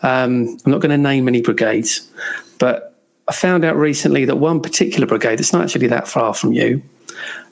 Um, 0.06 0.60
I'm 0.65 0.72
not 0.72 0.82
going 0.82 0.91
to 0.91 0.98
name 0.98 1.28
any 1.28 1.41
brigades, 1.41 2.08
but 2.60 2.96
I 3.28 3.34
found 3.34 3.65
out 3.65 3.76
recently 3.76 4.24
that 4.26 4.36
one 4.36 4.62
particular 4.62 5.08
brigade 5.08 5.39
that's 5.39 5.52
not 5.52 5.63
actually 5.63 5.88
that 5.88 6.08
far 6.08 6.36
from 6.36 6.54
you 6.54 6.84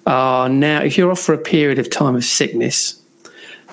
are 0.05 0.47
now, 0.47 0.83
if 0.83 0.95
you're 0.95 1.11
off 1.11 1.19
for 1.19 1.33
a 1.33 1.37
period 1.37 1.79
of 1.79 1.89
time 1.89 2.15
of 2.15 2.23
sickness, 2.23 3.01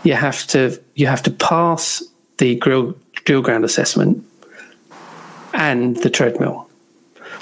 you 0.03 0.15
have 0.15 0.47
to 0.47 0.81
you 0.95 1.07
have 1.07 1.23
to 1.25 1.31
pass 1.31 2.03
the 2.39 2.57
drill, 2.57 2.97
drill 3.27 3.43
ground 3.43 3.67
assessment 3.67 4.25
and 5.53 5.97
the 5.99 6.09
treadmill. 6.09 6.71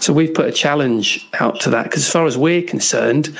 So 0.00 0.12
we've 0.12 0.34
put 0.34 0.46
a 0.46 0.52
challenge 0.52 1.28
out 1.34 1.60
to 1.60 1.70
that 1.70 1.84
because, 1.84 2.04
as 2.04 2.10
far 2.10 2.26
as 2.26 2.36
we're 2.36 2.62
concerned, 2.62 3.36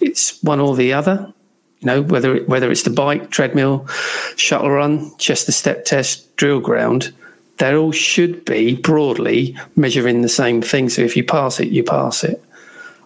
it's 0.00 0.42
one 0.42 0.58
or 0.58 0.74
the 0.74 0.92
other. 0.92 1.32
You 1.78 1.86
know, 1.86 2.02
whether 2.02 2.42
whether 2.44 2.72
it's 2.72 2.82
the 2.82 2.90
bike, 2.90 3.30
treadmill, 3.30 3.86
shuttle 4.34 4.70
run, 4.70 5.16
Chester 5.18 5.52
step 5.52 5.84
test, 5.84 6.34
drill 6.36 6.58
ground, 6.58 7.12
they 7.60 7.76
all 7.76 7.92
should 7.92 8.44
be 8.46 8.74
broadly 8.74 9.54
measuring 9.76 10.22
the 10.22 10.28
same 10.28 10.62
thing. 10.62 10.88
So 10.88 11.02
if 11.02 11.16
you 11.16 11.22
pass 11.22 11.60
it, 11.60 11.68
you 11.68 11.84
pass 11.84 12.24
it. 12.24 12.42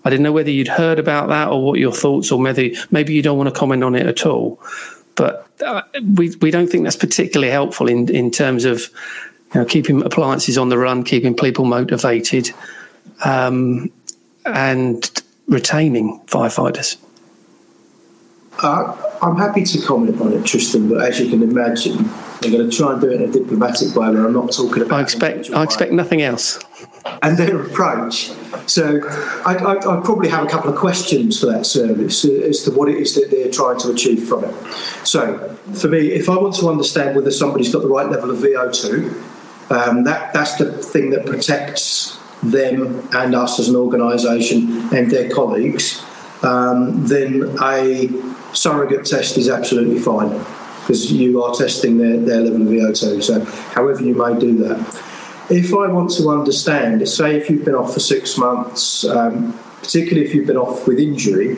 I 0.05 0.11
didn't 0.11 0.23
know 0.23 0.33
whether 0.33 0.51
you'd 0.51 0.69
heard 0.69 0.99
about 0.99 1.29
that 1.29 1.49
or 1.49 1.65
what 1.65 1.79
your 1.81 1.93
thoughts, 1.93 2.31
or 2.31 2.39
maybe 2.39 2.77
maybe 2.91 3.15
you 3.15 3.23
don't 3.23 3.37
want 3.37 3.53
to 3.53 3.59
comment 3.59 3.83
on 3.83 3.95
it 3.95 4.07
at 4.07 4.25
all. 4.25 4.61
But 5.17 5.47
uh, 5.65 5.83
we 6.15 6.37
we 6.41 6.51
don't 6.51 6.69
think 6.69 6.85
that's 6.85 6.97
particularly 6.97 7.51
helpful 7.51 7.89
in 7.89 8.09
in 8.09 8.31
terms 8.31 8.65
of 8.65 8.89
you 9.55 9.61
know, 9.61 9.65
keeping 9.65 10.03
appliances 10.05 10.57
on 10.57 10.69
the 10.69 10.79
run, 10.79 11.03
keeping 11.05 11.35
people 11.35 11.65
motivated, 11.65 12.51
um, 13.25 13.91
and 14.47 15.11
retaining 15.49 16.21
firefighters. 16.27 16.97
Uh, 18.63 18.97
I'm 19.21 19.37
happy 19.37 19.65
to 19.65 19.81
comment 19.83 20.21
on 20.21 20.33
it, 20.33 20.47
Tristan, 20.47 20.89
but 20.89 21.03
as 21.03 21.19
you 21.19 21.29
can 21.29 21.43
imagine, 21.43 22.09
I'm 22.45 22.53
going 22.53 22.69
to 22.69 22.77
try 22.77 22.93
and 22.93 23.01
do 23.01 23.11
it 23.11 23.21
in 23.21 23.29
a 23.29 23.33
diplomatic 23.33 23.95
way 23.95 24.11
where 24.11 24.27
I'm 24.27 24.33
not 24.33 24.53
talking 24.53 24.83
about. 24.83 24.99
I 24.99 25.03
expect 25.03 25.51
I 25.51 25.63
expect 25.63 25.93
nothing 25.93 26.23
else. 26.23 26.59
And 27.23 27.37
their 27.37 27.61
approach. 27.61 28.31
So 28.67 29.07
I, 29.45 29.55
I, 29.55 29.75
I, 29.77 30.01
probably 30.03 30.29
have 30.31 30.43
a 30.43 30.49
couple 30.49 30.71
of 30.71 30.77
questions 30.77 31.39
for 31.39 31.47
that 31.47 31.67
service 31.67 32.25
as 32.25 32.63
to 32.63 32.71
what 32.71 32.89
it 32.89 32.97
is 32.97 33.15
that 33.15 33.31
they're 33.31 33.51
trying 33.51 33.79
to 33.81 33.91
achieve 33.91 34.27
from 34.27 34.45
it. 34.45 34.55
So 35.05 35.55
for 35.75 35.89
me, 35.89 36.13
if 36.13 36.31
I 36.31 36.37
want 36.37 36.55
to 36.57 36.69
understand 36.69 37.15
whether 37.15 37.31
somebody's 37.31 37.71
got 37.73 37.83
the 37.83 37.89
right 37.89 38.09
level 38.09 38.31
of 38.31 38.39
VO2, 38.39 39.71
um, 39.71 40.05
that 40.05 40.33
that's 40.33 40.57
the 40.57 40.73
thing 40.73 41.11
that 41.11 41.27
protects 41.27 42.19
them 42.43 43.07
and 43.13 43.35
us 43.35 43.59
as 43.59 43.69
an 43.69 43.77
organisation 43.77 44.95
and 44.95 45.11
their 45.11 45.31
colleagues. 45.31 46.03
Um, 46.43 47.07
then 47.07 47.57
a 47.63 48.09
surrogate 48.55 49.07
test 49.07 49.37
is 49.39 49.49
absolutely 49.49 49.99
fine. 49.99 50.45
Because 50.85 51.11
you 51.11 51.43
are 51.43 51.55
testing 51.55 51.97
their, 51.97 52.19
their 52.19 52.41
level 52.43 52.63
of 52.63 52.69
VO2. 52.69 53.23
So, 53.23 53.43
however, 53.73 54.03
you 54.03 54.15
may 54.15 54.39
do 54.39 54.59
that. 54.59 54.79
If 55.51 55.73
I 55.73 55.89
want 55.89 56.11
to 56.13 56.29
understand, 56.29 57.07
say 57.09 57.37
if 57.37 57.49
you've 57.49 57.65
been 57.65 57.75
off 57.75 57.95
for 57.95 58.01
six 58.01 58.37
months, 58.37 59.05
um, 59.07 59.59
particularly 59.81 60.27
if 60.27 60.35
you've 60.35 60.47
been 60.47 60.59
off 60.59 60.87
with 60.87 60.99
injury, 60.99 61.57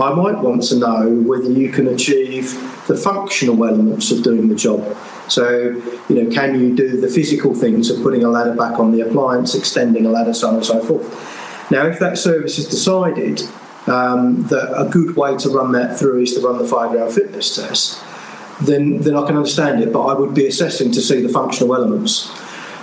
I 0.00 0.12
might 0.12 0.38
want 0.40 0.64
to 0.64 0.76
know 0.76 1.08
whether 1.08 1.50
you 1.50 1.70
can 1.70 1.86
achieve 1.86 2.52
the 2.88 2.96
functional 2.96 3.64
elements 3.64 4.10
of 4.10 4.24
doing 4.24 4.48
the 4.48 4.56
job. 4.56 4.96
So, 5.28 5.80
you 6.08 6.22
know, 6.22 6.30
can 6.34 6.60
you 6.60 6.74
do 6.74 7.00
the 7.00 7.08
physical 7.08 7.54
things 7.54 7.90
of 7.90 8.02
putting 8.02 8.24
a 8.24 8.28
ladder 8.28 8.54
back 8.54 8.80
on 8.80 8.90
the 8.90 9.02
appliance, 9.02 9.54
extending 9.54 10.04
a 10.04 10.10
ladder, 10.10 10.34
so 10.34 10.48
on 10.48 10.56
and 10.56 10.66
so 10.66 10.82
forth. 10.82 11.70
Now, 11.70 11.86
if 11.86 11.98
that 12.00 12.18
service 12.18 12.58
is 12.58 12.68
decided 12.68 13.42
um, 13.86 14.46
that 14.48 14.74
a 14.76 14.88
good 14.88 15.16
way 15.16 15.36
to 15.38 15.48
run 15.48 15.72
that 15.72 15.98
through 15.98 16.22
is 16.22 16.34
to 16.34 16.40
run 16.40 16.58
the 16.58 16.66
five 16.66 16.92
round 16.92 17.12
fitness 17.12 17.54
test, 17.54 18.02
then, 18.60 18.98
then 18.98 19.16
I 19.16 19.26
can 19.26 19.36
understand 19.36 19.82
it, 19.82 19.92
but 19.92 20.04
I 20.04 20.14
would 20.14 20.34
be 20.34 20.46
assessing 20.46 20.92
to 20.92 21.00
see 21.00 21.20
the 21.22 21.28
functional 21.28 21.74
elements. 21.74 22.30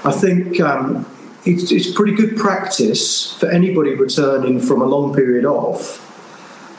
I 0.03 0.11
think 0.11 0.59
um, 0.59 1.05
it's, 1.45 1.71
it's 1.71 1.91
pretty 1.91 2.15
good 2.15 2.37
practice 2.37 3.33
for 3.33 3.49
anybody 3.49 3.95
returning 3.95 4.59
from 4.59 4.81
a 4.81 4.85
long 4.85 5.13
period 5.13 5.45
off, 5.45 6.07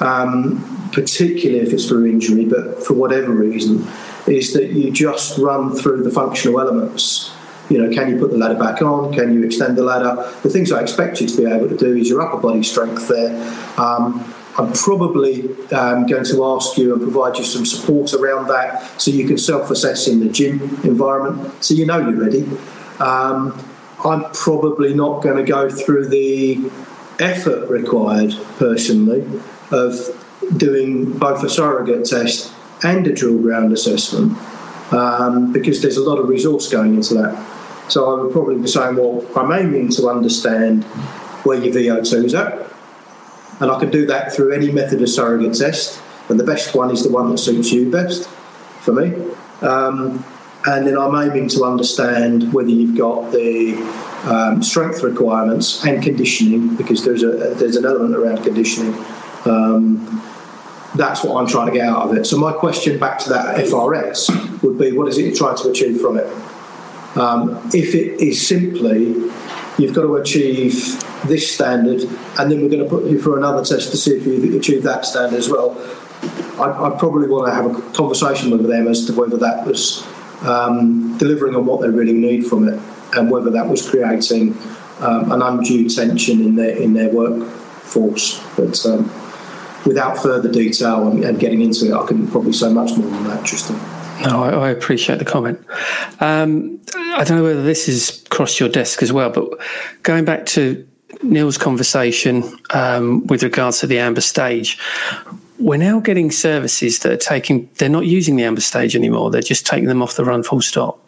um, 0.02 0.90
particularly 0.92 1.61
if 1.66 1.72
it's 1.72 1.88
through 1.88 2.07
injury, 2.07 2.44
but 2.44 2.85
for 2.85 2.94
whatever 2.94 3.33
reason, 3.33 3.87
is 4.26 4.52
that 4.52 4.70
you 4.70 4.90
just 4.90 5.38
run 5.38 5.74
through 5.74 6.02
the 6.02 6.11
functional 6.11 6.61
elements. 6.61 7.33
You 7.70 7.78
know, 7.78 7.94
can 7.94 8.11
you 8.11 8.18
put 8.18 8.31
the 8.31 8.37
ladder 8.37 8.59
back 8.59 8.83
on? 8.83 9.12
Can 9.14 9.33
you 9.33 9.44
extend 9.44 9.78
the 9.78 9.83
ladder? 9.83 10.31
The 10.42 10.50
things 10.50 10.70
I 10.70 10.81
expect 10.81 11.20
you 11.20 11.28
to 11.28 11.37
be 11.37 11.46
able 11.46 11.68
to 11.68 11.76
do 11.76 11.96
is 11.96 12.09
your 12.09 12.20
upper 12.20 12.37
body 12.37 12.62
strength 12.62 13.09
there. 13.09 13.33
Um, 13.78 14.35
I'm 14.59 14.73
probably 14.73 15.49
um, 15.73 16.07
going 16.07 16.25
to 16.25 16.45
ask 16.45 16.77
you 16.77 16.93
and 16.93 17.01
provide 17.01 17.38
you 17.38 17.45
some 17.45 17.65
support 17.65 18.12
around 18.12 18.49
that 18.49 19.01
so 19.01 19.11
you 19.11 19.27
can 19.27 19.38
self 19.38 19.71
assess 19.71 20.09
in 20.09 20.21
the 20.21 20.29
gym 20.29 20.61
environment 20.85 21.65
so 21.65 21.75
you 21.75 21.87
know 21.87 21.99
you're 21.99 22.21
ready. 22.21 22.43
Um, 22.99 23.59
I'm 24.05 24.25
probably 24.33 24.95
not 24.95 25.23
going 25.23 25.37
to 25.37 25.45
go 25.45 25.71
through 25.71 26.09
the 26.09 26.71
effort 27.19 27.69
required 27.69 28.35
personally 28.59 29.25
of 29.71 29.95
doing 30.57 31.17
both 31.19 31.43
a 31.45 31.49
surrogate 31.49 32.05
test 32.05 32.53
and 32.83 33.07
a 33.07 33.12
drill 33.12 33.38
ground 33.38 33.73
assessment 33.73 34.37
um, 34.93 35.53
because 35.53 35.83
there's 35.83 35.97
a 35.97 36.03
lot 36.03 36.19
of 36.19 36.29
resource 36.29 36.69
going 36.69 36.95
into 36.95 37.15
that. 37.15 37.91
So 37.91 38.11
I 38.11 38.23
would 38.23 38.33
probably 38.33 38.59
be 38.59 38.67
saying, 38.67 38.97
well, 38.97 39.25
I'm 39.37 39.53
aiming 39.53 39.91
to 39.93 40.09
understand 40.09 40.85
where 41.45 41.59
your 41.59 41.75
VO2 41.75 42.25
is 42.25 42.35
at, 42.35 42.62
and 43.62 43.70
I 43.70 43.79
can 43.79 43.90
do 43.90 44.05
that 44.07 44.33
through 44.33 44.53
any 44.53 44.72
method 44.72 45.01
of 45.01 45.09
surrogate 45.09 45.55
test, 45.55 46.03
and 46.29 46.38
the 46.38 46.44
best 46.44 46.75
one 46.75 46.90
is 46.90 47.05
the 47.05 47.11
one 47.11 47.31
that 47.31 47.38
suits 47.38 47.72
you 47.72 47.90
best 47.90 48.29
for 48.81 48.92
me. 48.92 49.14
Um, 49.61 50.25
and 50.66 50.87
then 50.87 50.98
I'm 50.98 51.14
aiming 51.14 51.48
to 51.51 51.64
understand 51.64 52.53
whether 52.53 52.70
you've 52.70 52.98
got 52.98 53.31
the 53.31 53.77
um, 54.25 54.62
strength 54.64 55.05
requirements 55.05 55.85
and 55.85 56.03
conditioning, 56.03 56.75
because 56.75 57.05
there's 57.05 57.22
a 57.22 57.55
there's 57.55 57.77
an 57.77 57.85
element 57.85 58.16
around 58.16 58.42
conditioning. 58.42 58.94
Um, 59.44 60.20
that's 60.96 61.22
what 61.25 61.40
I'm 61.40 61.46
trying 61.46 61.66
to 61.66 61.72
get 61.72 61.88
out 61.88 62.09
of 62.09 62.16
it. 62.16 62.27
So 62.27 62.37
my 62.37 62.53
question 62.53 62.98
back 62.98 63.18
to 63.20 63.31
that 63.31 63.57
FRS 63.64 64.62
would 64.62 64.77
be, 64.77 64.92
what 64.92 65.09
is 65.09 65.18
it 65.18 65.25
you're 65.25 65.35
trying 65.35 65.57
to 65.57 65.70
achieve 65.70 66.01
from 66.01 66.18
it? 66.18 66.27
Um, 67.16 67.70
if 67.72 67.94
it 67.94 68.20
is 68.20 68.46
simply 68.46 69.31
you've 69.78 69.94
got 69.94 70.02
to 70.02 70.16
achieve 70.16 70.72
this 71.26 71.52
standard, 71.54 72.02
and 72.38 72.50
then 72.50 72.62
we're 72.62 72.68
going 72.68 72.82
to 72.82 72.88
put 72.88 73.04
you 73.04 73.20
for 73.20 73.38
another 73.38 73.64
test 73.64 73.90
to 73.90 73.96
see 73.96 74.16
if 74.16 74.26
you 74.26 74.58
achieve 74.58 74.82
that 74.82 75.04
standard 75.04 75.38
as 75.38 75.48
well. 75.48 75.76
I, 76.61 76.87
I 76.87 76.98
probably 76.98 77.28
want 77.28 77.46
to 77.46 77.54
have 77.54 77.66
a 77.66 77.92
conversation 77.92 78.50
with 78.50 78.66
them 78.66 78.87
as 78.88 79.06
to 79.06 79.12
whether 79.12 79.37
that 79.38 79.66
was 79.66 80.06
um, 80.42 81.16
delivering 81.18 81.56
on 81.56 81.66
what 81.66 81.80
they 81.80 81.88
really 81.88 82.12
need 82.12 82.46
from 82.46 82.68
it, 82.68 82.80
and 83.16 83.30
whether 83.30 83.50
that 83.50 83.68
was 83.68 83.88
creating 83.88 84.56
um, 85.00 85.32
an 85.32 85.42
undue 85.42 85.88
tension 85.88 86.40
in 86.40 86.56
their 86.56 86.76
in 86.76 86.92
their 86.92 87.11
workforce. 87.11 88.40
But 88.56 88.85
um, 88.87 89.11
without 89.85 90.18
further 90.18 90.50
detail 90.50 91.08
and, 91.08 91.24
and, 91.24 91.38
getting 91.40 91.61
into 91.61 91.87
it, 91.87 91.92
I 91.92 92.06
couldn't 92.06 92.28
probably 92.28 92.52
say 92.52 92.72
much 92.72 92.96
more 92.96 93.11
than 93.11 93.24
that, 93.24 93.44
Tristan. 93.44 93.76
No, 94.22 94.44
I, 94.44 94.50
I 94.50 94.70
appreciate 94.70 95.18
the 95.18 95.24
comment. 95.24 95.58
Um, 96.20 96.80
I 96.94 97.24
don't 97.24 97.38
know 97.38 97.42
whether 97.42 97.62
this 97.62 97.87
has 97.87 98.21
crossed 98.33 98.59
your 98.59 98.68
desk 98.68 99.03
as 99.03 99.12
well, 99.12 99.31
but 99.31 99.49
going 100.03 100.25
back 100.25 100.47
to 100.47 100.88
Neil's 101.23 101.59
conversation 101.59 102.42
um, 102.71 103.27
with 103.27 103.42
regards 103.42 103.81
to 103.81 103.87
the 103.87 103.99
amber 103.99 104.23
stage, 104.23 104.79
we're 105.59 105.77
now 105.77 106.01
getting 106.01 106.31
services 106.31 107.01
that 107.01 107.12
are 107.12 107.16
taking, 107.16 107.68
they're 107.77 107.90
not 107.90 108.07
using 108.07 108.37
the 108.37 108.45
amber 108.45 108.62
stage 108.62 108.97
anymore. 108.97 109.31
They're 109.31 109.42
just 109.42 109.66
taking 109.66 109.87
them 109.87 110.03
off 110.03 110.16
the 110.16 110.25
run 110.25 110.42
full 110.42 110.62
stop, 110.62 110.99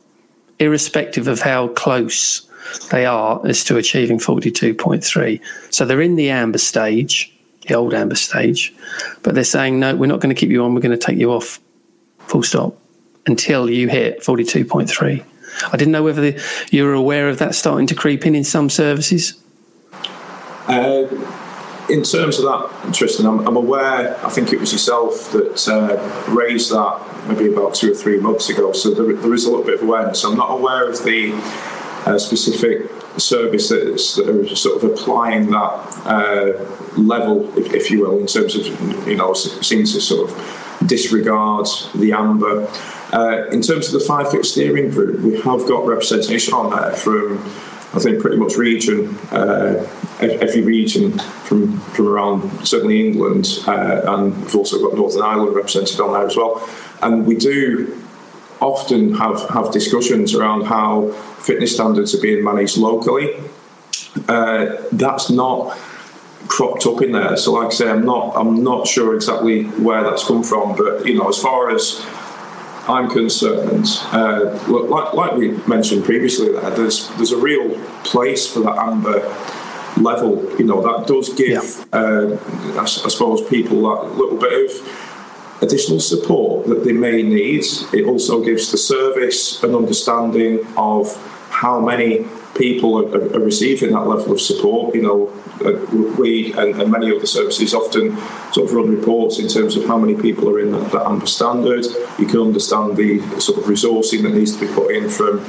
irrespective 0.58 1.26
of 1.26 1.40
how 1.40 1.68
close 1.68 2.42
they 2.90 3.06
are 3.06 3.40
as 3.46 3.64
to 3.64 3.78
achieving 3.78 4.18
42.3. 4.18 5.40
So 5.70 5.86
they're 5.86 6.02
in 6.02 6.16
the 6.16 6.28
amber 6.28 6.58
stage, 6.58 7.34
the 7.66 7.74
old 7.74 7.94
amber 7.94 8.16
stage, 8.16 8.74
but 9.22 9.34
they're 9.34 9.44
saying, 9.44 9.80
no, 9.80 9.96
we're 9.96 10.06
not 10.06 10.20
going 10.20 10.34
to 10.34 10.38
keep 10.38 10.50
you 10.50 10.62
on. 10.62 10.74
We're 10.74 10.82
going 10.82 10.98
to 10.98 11.06
take 11.06 11.18
you 11.18 11.32
off 11.32 11.58
full 12.18 12.42
stop 12.42 12.76
until 13.26 13.70
you 13.70 13.88
hit 13.88 14.20
42.3. 14.20 15.24
I 15.72 15.76
didn't 15.76 15.92
know 15.92 16.02
whether 16.02 16.30
the, 16.30 16.42
you 16.70 16.84
were 16.84 16.94
aware 16.94 17.28
of 17.28 17.38
that 17.38 17.54
starting 17.54 17.86
to 17.88 17.94
creep 17.94 18.26
in 18.26 18.34
in 18.34 18.44
some 18.44 18.70
services. 18.70 19.34
Uh, 20.66 21.06
in 21.88 22.02
terms 22.02 22.38
of 22.38 22.44
that, 22.44 22.94
Tristan, 22.94 23.26
I'm, 23.26 23.46
I'm, 23.46 23.56
aware, 23.56 24.24
I 24.24 24.30
think 24.30 24.52
it 24.52 24.60
was 24.60 24.72
yourself 24.72 25.30
that 25.32 25.68
uh, 25.68 26.32
raised 26.32 26.72
that 26.72 27.26
maybe 27.28 27.52
about 27.52 27.74
two 27.74 27.92
or 27.92 27.94
three 27.94 28.18
months 28.18 28.48
ago, 28.48 28.72
so 28.72 28.90
there, 28.90 29.14
there 29.14 29.34
is 29.34 29.44
a 29.44 29.50
little 29.50 29.64
bit 29.64 29.74
of 29.74 29.82
awareness. 29.82 30.24
I'm 30.24 30.36
not 30.36 30.50
aware 30.50 30.88
of 30.88 31.04
the 31.04 31.32
uh, 32.06 32.18
specific 32.18 32.90
services 33.18 34.16
that 34.16 34.28
are 34.28 34.56
sort 34.56 34.82
of 34.82 34.90
applying 34.90 35.50
that 35.50 36.02
uh, 36.04 37.00
level, 37.00 37.56
if, 37.58 37.72
if, 37.72 37.90
you 37.90 38.00
will, 38.00 38.18
in 38.18 38.26
terms 38.26 38.56
of, 38.56 38.66
you 39.06 39.16
know, 39.16 39.32
seems 39.34 39.92
to 39.94 40.00
sort 40.00 40.30
of 40.30 40.86
disregard 40.86 41.66
the 41.94 42.12
amber. 42.12 42.66
Uh, 43.14 43.46
in 43.52 43.62
terms 43.62 43.92
of 43.92 44.00
the 44.00 44.04
FireFit 44.04 44.44
steering 44.44 44.90
group, 44.90 45.20
we 45.20 45.40
have 45.42 45.68
got 45.68 45.86
representation 45.86 46.52
on 46.52 46.70
there 46.70 46.90
from, 46.96 47.38
I 47.94 48.00
think, 48.00 48.20
pretty 48.20 48.38
much 48.38 48.56
region, 48.56 49.16
uh, 49.30 49.88
every 50.20 50.62
region 50.62 51.20
from 51.44 51.78
from 51.94 52.08
around 52.08 52.66
certainly 52.66 53.06
England, 53.06 53.60
uh, 53.68 54.00
and 54.04 54.36
we've 54.42 54.56
also 54.56 54.80
got 54.80 54.96
Northern 54.96 55.22
Ireland 55.22 55.54
represented 55.54 56.00
on 56.00 56.12
there 56.12 56.26
as 56.26 56.36
well. 56.36 56.68
And 57.02 57.24
we 57.24 57.36
do 57.36 58.02
often 58.60 59.14
have 59.14 59.48
have 59.50 59.70
discussions 59.70 60.34
around 60.34 60.62
how 60.62 61.12
fitness 61.38 61.72
standards 61.72 62.16
are 62.16 62.20
being 62.20 62.42
managed 62.42 62.78
locally. 62.78 63.36
Uh, 64.26 64.74
that's 64.90 65.30
not 65.30 65.78
cropped 66.48 66.84
up 66.86 67.00
in 67.00 67.12
there. 67.12 67.36
So, 67.36 67.52
like 67.52 67.68
I 67.68 67.70
say, 67.70 67.90
I'm 67.90 68.04
not 68.04 68.32
I'm 68.36 68.64
not 68.64 68.88
sure 68.88 69.14
exactly 69.14 69.64
where 69.86 70.02
that's 70.02 70.26
come 70.26 70.42
from, 70.42 70.76
but 70.76 71.06
you 71.06 71.16
know, 71.16 71.28
as 71.28 71.38
far 71.38 71.70
as 71.70 72.04
I'm 72.86 73.08
concerned, 73.08 73.86
uh, 74.12 74.62
like, 74.68 75.14
like, 75.14 75.32
we 75.32 75.52
mentioned 75.66 76.04
previously, 76.04 76.52
there, 76.52 76.70
there's 76.70 77.08
there's 77.16 77.32
a 77.32 77.38
real 77.38 77.78
place 78.04 78.46
for 78.46 78.60
that 78.60 78.76
amber 78.76 79.20
level. 79.96 80.54
You 80.58 80.66
know, 80.66 80.82
that 80.82 81.06
does 81.06 81.32
give, 81.32 81.48
yeah. 81.92 81.98
uh, 81.98 82.38
I, 82.76 82.82
I, 82.82 82.84
suppose, 82.84 83.46
people 83.48 83.82
that 83.82 84.16
little 84.16 84.36
bit 84.36 84.70
of 84.70 85.62
additional 85.62 86.00
support 86.00 86.66
that 86.66 86.84
they 86.84 86.92
may 86.92 87.22
need. 87.22 87.64
It 87.92 88.04
also 88.06 88.44
gives 88.44 88.70
the 88.70 88.78
service 88.78 89.62
an 89.62 89.74
understanding 89.74 90.66
of 90.76 91.16
how 91.50 91.80
many 91.80 92.26
people 92.54 93.14
are, 93.14 93.36
are 93.36 93.44
receiving 93.44 93.92
that 93.92 94.06
level 94.06 94.32
of 94.32 94.40
support. 94.40 94.94
You 94.94 95.02
know, 95.02 95.28
uh, 95.64 95.72
we 96.18 96.52
and, 96.52 96.80
and, 96.80 96.90
many 96.90 97.14
other 97.14 97.26
services 97.26 97.74
often 97.74 98.16
sort 98.52 98.68
of 98.68 98.74
run 98.74 98.90
reports 98.94 99.38
in 99.38 99.48
terms 99.48 99.76
of 99.76 99.86
how 99.86 99.98
many 99.98 100.14
people 100.20 100.48
are 100.50 100.60
in 100.60 100.72
that, 100.72 100.92
that 100.92 101.06
amber 101.06 101.26
standard. 101.26 101.84
You 102.18 102.26
can 102.26 102.40
understand 102.40 102.96
the 102.96 103.20
sort 103.40 103.58
of 103.58 103.64
resourcing 103.64 104.22
that 104.22 104.34
needs 104.34 104.56
to 104.56 104.66
be 104.66 104.72
put 104.72 104.94
in 104.94 105.08
from 105.08 105.44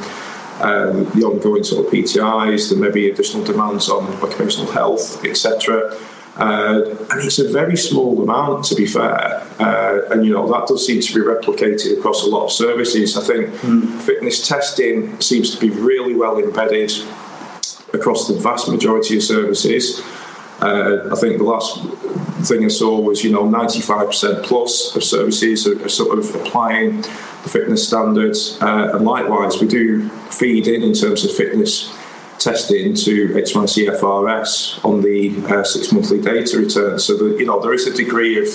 um, 0.61 1.05
the 1.11 1.23
ongoing 1.25 1.63
sort 1.63 1.85
of 1.85 1.91
PTIs, 1.91 2.69
there 2.69 2.79
may 2.79 2.89
be 2.89 3.09
additional 3.09 3.43
demands 3.43 3.89
on 3.89 4.05
occupational 4.23 4.71
health, 4.71 5.23
etc. 5.25 5.97
Uh, 6.37 6.81
and 7.11 7.21
it's 7.21 7.39
a 7.39 7.49
very 7.49 7.77
small 7.77 8.21
amount, 8.21 8.65
to 8.65 8.75
be 8.75 8.85
fair. 8.85 9.41
Uh, 9.57 10.01
and 10.11 10.25
you 10.25 10.33
know 10.33 10.45
that 10.51 10.67
does 10.67 10.85
seem 10.85 10.99
to 10.99 11.13
be 11.13 11.21
replicated 11.21 11.97
across 11.97 12.23
a 12.23 12.29
lot 12.29 12.45
of 12.45 12.51
services. 12.51 13.17
I 13.17 13.21
think 13.21 13.49
mm. 13.55 14.01
fitness 14.01 14.45
testing 14.45 15.19
seems 15.21 15.55
to 15.55 15.59
be 15.59 15.69
really 15.69 16.13
well 16.13 16.37
embedded 16.37 16.91
across 17.93 18.27
the 18.27 18.33
vast 18.33 18.67
majority 18.67 19.15
of 19.15 19.23
services. 19.23 20.01
Uh, 20.59 21.09
I 21.11 21.15
think 21.15 21.37
the 21.37 21.45
last 21.45 21.79
thing 22.47 22.65
I 22.65 22.67
saw 22.67 22.99
was 22.99 23.23
you 23.23 23.31
know 23.31 23.43
95% 23.43 24.43
plus 24.43 24.95
of 24.95 25.03
services 25.03 25.65
are, 25.67 25.85
are 25.85 25.89
sort 25.89 26.19
of 26.19 26.35
applying 26.35 27.01
the 27.01 27.49
fitness 27.49 27.87
standards, 27.87 28.57
uh, 28.61 28.91
and 28.93 29.05
likewise 29.05 29.61
we 29.61 29.67
do 29.67 30.09
feed 30.31 30.67
in 30.67 30.83
in 30.83 30.93
terms 30.93 31.23
of 31.23 31.31
fitness 31.31 31.95
testing 32.39 32.93
to 32.93 33.29
HMICFRS 33.29 34.83
on 34.85 35.01
the 35.01 35.35
uh, 35.47 35.63
six 35.63 35.91
monthly 35.91 36.21
data 36.21 36.57
return. 36.57 36.99
So 36.99 37.17
that 37.17 37.39
you 37.39 37.45
know 37.45 37.59
there 37.61 37.73
is 37.73 37.87
a 37.87 37.93
degree 37.93 38.39
of 38.39 38.47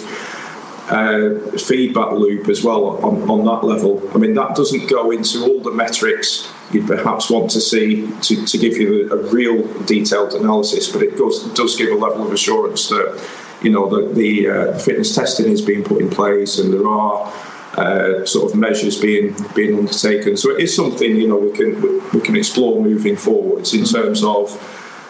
uh, 0.91 1.57
feedback 1.57 2.13
loop 2.13 2.49
as 2.49 2.65
well 2.65 3.05
on, 3.05 3.29
on 3.31 3.45
that 3.45 3.67
level. 3.67 4.03
I 4.15 4.19
mean, 4.19 4.35
that 4.35 4.57
doesn't 4.57 4.89
go 4.89 5.11
into 5.11 5.45
all 5.45 5.61
the 5.61 5.71
metrics 5.71 6.53
you'd 6.73 6.87
perhaps 6.87 7.31
want 7.31 7.51
to 7.51 7.61
see 7.61 8.11
to, 8.23 8.45
to 8.45 8.59
give 8.59 8.77
you 8.77 9.11
a, 9.11 9.17
a 9.17 9.31
real 9.31 9.67
detailed 9.85 10.35
analysis, 10.35 10.91
but 10.91 11.03
it 11.03 11.17
does, 11.17 11.53
does 11.55 11.77
give 11.77 11.91
a 11.91 11.95
level 11.95 12.27
of 12.27 12.33
assurance 12.33 12.89
that 12.89 13.21
you 13.63 13.71
know 13.71 13.89
the, 13.89 14.13
the 14.15 14.49
uh, 14.49 14.79
fitness 14.79 15.15
testing 15.15 15.51
is 15.51 15.61
being 15.61 15.85
put 15.85 16.01
in 16.01 16.09
place 16.09 16.59
and 16.59 16.73
there 16.73 16.89
are 16.89 17.33
uh, 17.77 18.25
sort 18.27 18.51
of 18.51 18.59
measures 18.59 19.01
being 19.01 19.35
being 19.55 19.79
undertaken. 19.79 20.37
So 20.37 20.51
it 20.51 20.63
is 20.63 20.75
something 20.75 21.17
you 21.17 21.29
know 21.29 21.37
we 21.37 21.53
can 21.53 21.81
we 22.13 22.21
can 22.21 22.37
explore 22.37 22.83
moving 22.83 23.17
forwards 23.17 23.75
in 23.75 23.85
terms 23.85 24.25
of 24.25 24.51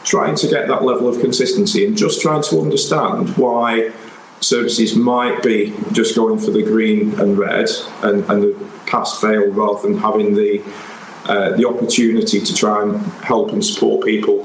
trying 0.04 0.34
to 0.34 0.48
get 0.48 0.68
that 0.68 0.82
level 0.82 1.08
of 1.08 1.20
consistency 1.20 1.86
and 1.86 1.96
just 1.96 2.20
trying 2.20 2.42
to 2.42 2.60
understand 2.60 3.36
why 3.36 3.92
services 4.40 4.96
might 4.96 5.42
be 5.42 5.74
just 5.92 6.16
going 6.16 6.38
for 6.38 6.50
the 6.50 6.62
green 6.62 7.18
and 7.20 7.38
red 7.38 7.68
and, 8.02 8.24
and 8.30 8.42
the 8.42 8.70
pass 8.86 9.20
fail 9.20 9.46
rather 9.50 9.82
than 9.86 9.98
having 9.98 10.34
the 10.34 10.62
uh, 11.26 11.56
the 11.56 11.68
opportunity 11.68 12.40
to 12.40 12.54
try 12.54 12.82
and 12.82 12.96
help 13.22 13.52
and 13.52 13.64
support 13.64 14.04
people. 14.04 14.42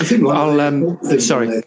I 0.00 0.04
think 0.04 0.26
I'll, 0.26 0.60
um, 0.60 0.98
sorry. 1.20 1.62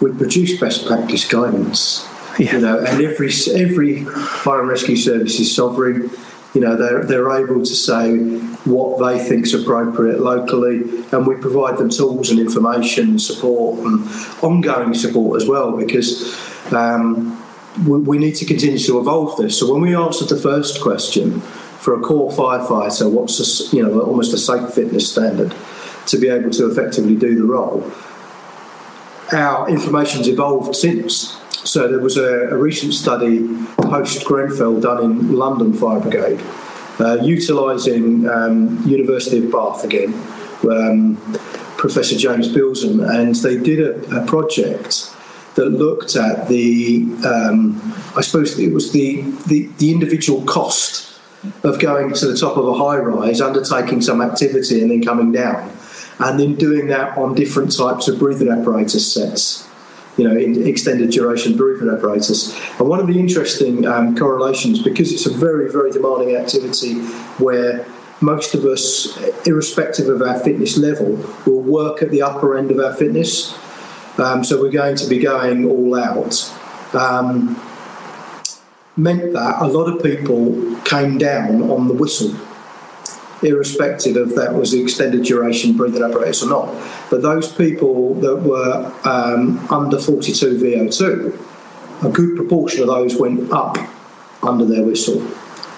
We 0.00 0.12
produce 0.12 0.58
best 0.58 0.86
practice 0.86 1.28
guidance. 1.28 2.09
Yeah. 2.38 2.54
You 2.54 2.60
know, 2.60 2.78
and 2.78 3.02
every 3.02 3.30
every 3.54 4.04
fire 4.04 4.60
and 4.60 4.68
rescue 4.68 4.96
service 4.96 5.38
is 5.40 5.54
sovereign. 5.54 6.10
You 6.54 6.60
know, 6.60 6.76
they're 6.76 7.04
they're 7.04 7.30
able 7.30 7.60
to 7.60 7.74
say 7.74 8.16
what 8.64 8.98
they 9.04 9.18
think 9.18 9.46
is 9.46 9.54
appropriate 9.54 10.20
locally, 10.20 10.82
and 11.12 11.26
we 11.26 11.36
provide 11.36 11.78
them 11.78 11.90
tools 11.90 12.30
and 12.30 12.40
information, 12.40 13.10
and 13.10 13.22
support, 13.22 13.78
and 13.80 14.08
ongoing 14.42 14.94
support 14.94 15.42
as 15.42 15.48
well, 15.48 15.76
because. 15.76 16.36
Um, 16.72 17.36
we, 17.86 17.98
we 18.00 18.18
need 18.18 18.34
to 18.34 18.44
continue 18.44 18.78
to 18.78 18.98
evolve 18.98 19.36
this. 19.36 19.58
So 19.58 19.72
when 19.72 19.80
we 19.80 19.94
answered 19.94 20.28
the 20.28 20.36
first 20.36 20.82
question, 20.82 21.40
for 21.80 21.98
a 21.98 22.00
core 22.00 22.30
firefighter, 22.30 23.10
what's 23.10 23.40
a, 23.40 23.76
you 23.76 23.82
know 23.82 24.00
almost 24.00 24.34
a 24.34 24.38
safe 24.38 24.74
fitness 24.74 25.10
standard 25.10 25.54
to 26.06 26.18
be 26.18 26.28
able 26.28 26.50
to 26.50 26.70
effectively 26.70 27.16
do 27.16 27.34
the 27.34 27.44
role. 27.44 27.90
Our 29.32 29.68
information's 29.70 30.28
evolved 30.28 30.76
since. 30.76 31.39
So 31.64 31.88
there 31.88 32.00
was 32.00 32.16
a, 32.16 32.48
a 32.48 32.56
recent 32.56 32.94
study 32.94 33.46
post 33.76 34.24
Grenfell 34.24 34.80
done 34.80 35.04
in 35.04 35.32
London 35.36 35.74
Fire 35.74 36.00
Brigade, 36.00 36.40
uh, 36.98 37.18
utilising 37.22 38.28
um, 38.28 38.82
University 38.86 39.44
of 39.44 39.52
Bath 39.52 39.84
again, 39.84 40.14
um, 40.70 41.16
Professor 41.76 42.16
James 42.16 42.48
Bilzon, 42.48 43.00
and 43.00 43.34
they 43.36 43.58
did 43.58 43.80
a, 43.80 44.22
a 44.22 44.26
project 44.26 45.14
that 45.56 45.66
looked 45.66 46.16
at 46.16 46.48
the, 46.48 47.02
um, 47.26 47.80
I 48.16 48.22
suppose 48.22 48.58
it 48.58 48.72
was 48.72 48.92
the, 48.92 49.20
the, 49.46 49.66
the 49.78 49.92
individual 49.92 50.42
cost 50.44 51.20
of 51.62 51.78
going 51.78 52.14
to 52.14 52.26
the 52.26 52.36
top 52.36 52.56
of 52.56 52.66
a 52.68 52.74
high 52.74 52.96
rise, 52.96 53.40
undertaking 53.40 54.00
some 54.00 54.22
activity, 54.22 54.80
and 54.80 54.90
then 54.90 55.02
coming 55.02 55.30
down, 55.30 55.70
and 56.20 56.40
then 56.40 56.54
doing 56.54 56.86
that 56.86 57.18
on 57.18 57.34
different 57.34 57.76
types 57.76 58.08
of 58.08 58.18
breathing 58.18 58.48
apparatus 58.48 59.12
sets 59.12 59.69
you 60.20 60.28
know, 60.28 60.36
in 60.36 60.66
extended 60.66 61.08
duration 61.08 61.56
breathing 61.56 61.88
apparatus. 61.88 62.54
And 62.78 62.86
one 62.86 63.00
of 63.00 63.06
the 63.06 63.18
interesting 63.18 63.86
um, 63.86 64.14
correlations, 64.14 64.82
because 64.82 65.12
it's 65.14 65.24
a 65.24 65.32
very, 65.32 65.72
very 65.72 65.90
demanding 65.90 66.36
activity 66.36 66.96
where 67.38 67.86
most 68.20 68.54
of 68.54 68.66
us, 68.66 69.16
irrespective 69.46 70.08
of 70.08 70.20
our 70.20 70.38
fitness 70.38 70.76
level, 70.76 71.16
will 71.46 71.62
work 71.62 72.02
at 72.02 72.10
the 72.10 72.20
upper 72.20 72.58
end 72.58 72.70
of 72.70 72.78
our 72.78 72.92
fitness. 72.92 73.56
Um, 74.18 74.44
so 74.44 74.60
we're 74.60 74.70
going 74.70 74.96
to 74.96 75.08
be 75.08 75.18
going 75.18 75.64
all 75.64 75.98
out. 75.98 76.54
Um, 76.92 77.58
meant 78.98 79.32
that 79.32 79.62
a 79.62 79.68
lot 79.68 79.86
of 79.90 80.02
people 80.02 80.76
came 80.84 81.16
down 81.16 81.62
on 81.70 81.88
the 81.88 81.94
whistle 81.94 82.34
irrespective 83.42 84.16
of 84.16 84.34
that 84.34 84.54
was 84.54 84.72
the 84.72 84.82
extended 84.82 85.24
duration 85.24 85.76
breathing 85.76 86.02
apparatus 86.02 86.42
or 86.42 86.50
not. 86.50 86.66
But 87.10 87.22
those 87.22 87.52
people 87.52 88.14
that 88.20 88.36
were 88.36 88.92
um, 89.04 89.66
under 89.70 89.98
42 89.98 90.58
VO2, 90.58 92.04
a 92.04 92.08
good 92.10 92.36
proportion 92.36 92.82
of 92.82 92.88
those 92.88 93.16
went 93.16 93.50
up 93.52 93.78
under 94.42 94.64
their 94.64 94.84
whistle. 94.84 95.20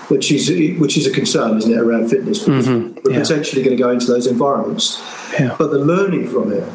Which 0.09 0.31
is 0.31 0.51
which 0.79 0.99
is 0.99 1.07
a 1.07 1.11
concern, 1.11 1.57
isn't 1.57 1.73
it, 1.73 1.79
around 1.79 2.11
fitness? 2.11 2.41
Because 2.41 2.67
mm-hmm. 2.67 3.01
we're 3.03 3.13
yeah. 3.13 3.21
potentially 3.21 3.63
going 3.63 3.75
to 3.75 3.83
go 3.83 3.91
into 3.91 4.07
those 4.07 4.27
environments. 4.27 5.01
Yeah. 5.39 5.55
But 5.57 5.71
the 5.71 5.79
learning 5.79 6.29
from 6.29 6.53
it 6.53 6.69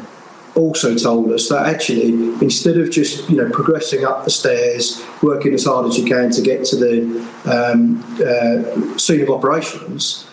also 0.56 0.96
told 0.96 1.30
us 1.30 1.48
that 1.48 1.66
actually 1.66 2.08
instead 2.42 2.76
of 2.78 2.90
just 2.90 3.30
you 3.30 3.36
know 3.36 3.48
progressing 3.50 4.04
up 4.04 4.24
the 4.24 4.30
stairs 4.30 5.04
working 5.22 5.54
as 5.54 5.64
hard 5.64 5.86
as 5.86 5.96
you 5.96 6.04
can 6.04 6.32
to 6.32 6.42
get 6.42 6.64
to 6.64 6.74
the 6.74 7.02
um, 7.44 8.02
uh, 8.18 8.98
scene 8.98 9.22
of 9.22 9.30
operations 9.30 10.27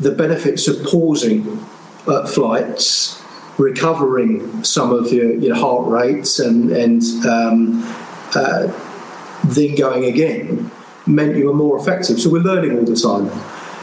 the 0.00 0.10
benefits 0.10 0.66
of 0.66 0.82
pausing 0.84 1.64
uh, 2.06 2.26
flights, 2.26 3.22
recovering 3.58 4.64
some 4.64 4.92
of 4.92 5.12
your, 5.12 5.32
your 5.34 5.54
heart 5.54 5.86
rates, 5.86 6.38
and, 6.38 6.72
and 6.72 7.02
um, 7.26 7.82
uh, 8.34 8.66
then 9.44 9.74
going 9.74 10.04
again 10.04 10.70
meant 11.06 11.36
you 11.36 11.46
were 11.46 11.54
more 11.54 11.78
effective. 11.78 12.20
So 12.20 12.30
we're 12.30 12.42
learning 12.42 12.78
all 12.78 12.84
the 12.84 12.96
time. 12.96 13.30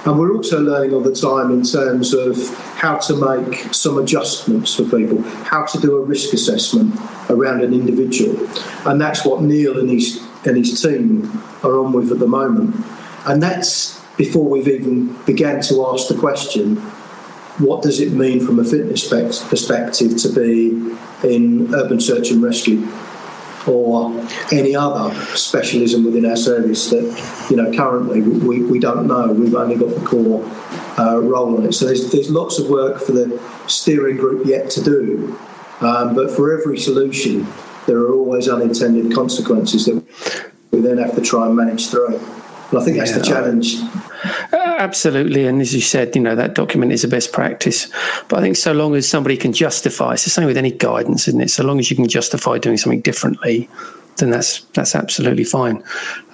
And 0.05 0.17
we're 0.17 0.33
also 0.33 0.61
learning 0.61 0.93
all 0.93 1.01
the 1.01 1.13
time 1.13 1.51
in 1.51 1.63
terms 1.63 2.13
of 2.13 2.37
how 2.77 2.97
to 2.97 3.15
make 3.15 3.73
some 3.73 3.97
adjustments 3.97 4.73
for 4.73 4.83
people, 4.83 5.21
how 5.43 5.65
to 5.65 5.79
do 5.79 5.97
a 5.97 6.01
risk 6.01 6.33
assessment 6.33 6.95
around 7.29 7.61
an 7.61 7.73
individual. 7.73 8.47
And 8.85 9.01
that's 9.01 9.25
what 9.25 9.41
Neil 9.41 9.77
and 9.77 9.89
his, 9.89 10.25
and 10.45 10.55
his 10.55 10.81
team 10.81 11.43
are 11.61 11.77
on 11.77 11.91
with 11.91 12.11
at 12.11 12.19
the 12.19 12.27
moment. 12.27 12.75
And 13.25 13.43
that's 13.43 13.96
before 14.17 14.49
we've 14.49 14.67
even 14.67 15.13
began 15.23 15.61
to 15.61 15.85
ask 15.87 16.07
the 16.07 16.17
question 16.17 16.77
what 17.59 17.81
does 17.81 17.99
it 17.99 18.11
mean 18.11 18.45
from 18.45 18.59
a 18.59 18.63
fitness 18.63 19.07
perspective 19.07 20.15
to 20.17 20.29
be 20.29 20.69
in 21.23 21.73
urban 21.73 21.99
search 21.99 22.29
and 22.29 22.43
rescue 22.43 22.87
or 23.67 24.25
any 24.51 24.75
other 24.75 25.13
specialism 25.35 26.05
within 26.05 26.25
our 26.25 26.37
service 26.37 26.89
that 26.89 27.47
you 27.49 27.57
know 27.57 27.71
currently 27.73 28.21
we, 28.21 28.63
we 28.63 28.79
don't 28.79 29.07
know. 29.07 29.33
We've 29.33 29.55
only 29.55 29.75
got 29.75 29.89
the 29.89 30.05
core 30.05 30.45
uh, 30.97 31.19
role 31.19 31.57
on 31.57 31.65
it. 31.65 31.73
So 31.73 31.85
there's, 31.85 32.11
there's 32.11 32.29
lots 32.29 32.59
of 32.59 32.69
work 32.69 33.01
for 33.01 33.11
the 33.11 33.41
steering 33.67 34.17
group 34.17 34.45
yet 34.45 34.69
to 34.71 34.83
do 34.83 35.37
um, 35.81 36.15
but 36.15 36.31
for 36.31 36.57
every 36.57 36.77
solution 36.77 37.45
there 37.87 37.97
are 37.97 38.13
always 38.13 38.47
unintended 38.47 39.13
consequences 39.13 39.85
that 39.85 40.51
we 40.71 40.79
then 40.79 40.97
have 40.97 41.15
to 41.15 41.21
try 41.21 41.45
and 41.45 41.55
manage 41.55 41.89
through 41.89 42.19
and 42.69 42.79
I 42.79 42.83
think 42.83 42.97
that's 42.97 43.11
yeah. 43.11 43.17
the 43.17 43.23
challenge. 43.23 43.75
Uh, 44.51 44.75
absolutely. 44.79 45.45
And 45.45 45.61
as 45.61 45.73
you 45.73 45.81
said, 45.81 46.15
you 46.15 46.21
know, 46.21 46.35
that 46.35 46.53
document 46.53 46.91
is 46.91 47.03
a 47.03 47.07
best 47.07 47.31
practice. 47.31 47.87
But 48.27 48.39
I 48.39 48.41
think 48.41 48.57
so 48.57 48.73
long 48.73 48.95
as 48.95 49.07
somebody 49.07 49.37
can 49.37 49.53
justify, 49.53 50.13
it's 50.13 50.23
the 50.23 50.29
same 50.29 50.45
with 50.45 50.57
any 50.57 50.71
guidance, 50.71 51.27
isn't 51.27 51.41
it? 51.41 51.49
So 51.49 51.63
long 51.63 51.79
as 51.79 51.89
you 51.89 51.95
can 51.95 52.07
justify 52.07 52.57
doing 52.57 52.77
something 52.77 53.01
differently, 53.01 53.69
then 54.17 54.31
that's 54.31 54.61
that's 54.73 54.95
absolutely 54.95 55.43
fine. 55.43 55.83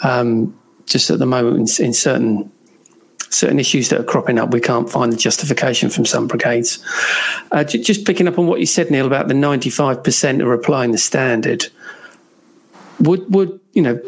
Um, 0.04 0.58
just 0.86 1.10
at 1.10 1.20
the 1.20 1.26
moment, 1.26 1.80
in, 1.80 1.86
in 1.88 1.94
certain 1.94 2.52
certain 3.34 3.60
issues 3.60 3.90
that 3.90 4.00
are 4.00 4.04
cropping 4.04 4.38
up, 4.38 4.52
we 4.52 4.62
can't 4.62 4.90
find 4.90 5.12
the 5.12 5.18
justification 5.18 5.90
from 5.90 6.06
some 6.06 6.28
brigades. 6.28 6.84
Uh, 7.52 7.64
j- 7.64 7.82
just 7.82 8.06
picking 8.06 8.28
up 8.28 8.38
on 8.38 8.48
what 8.48 8.60
you 8.60 8.66
said, 8.66 8.92
Neil, 8.92 9.08
about 9.08 9.28
the 9.28 9.34
95% 9.34 10.44
are 10.44 10.54
applying 10.54 10.92
the 10.92 10.98
standard. 11.00 11.68
Would, 13.00 13.34
would 13.34 13.60
you 13.74 13.82
know, 13.82 14.00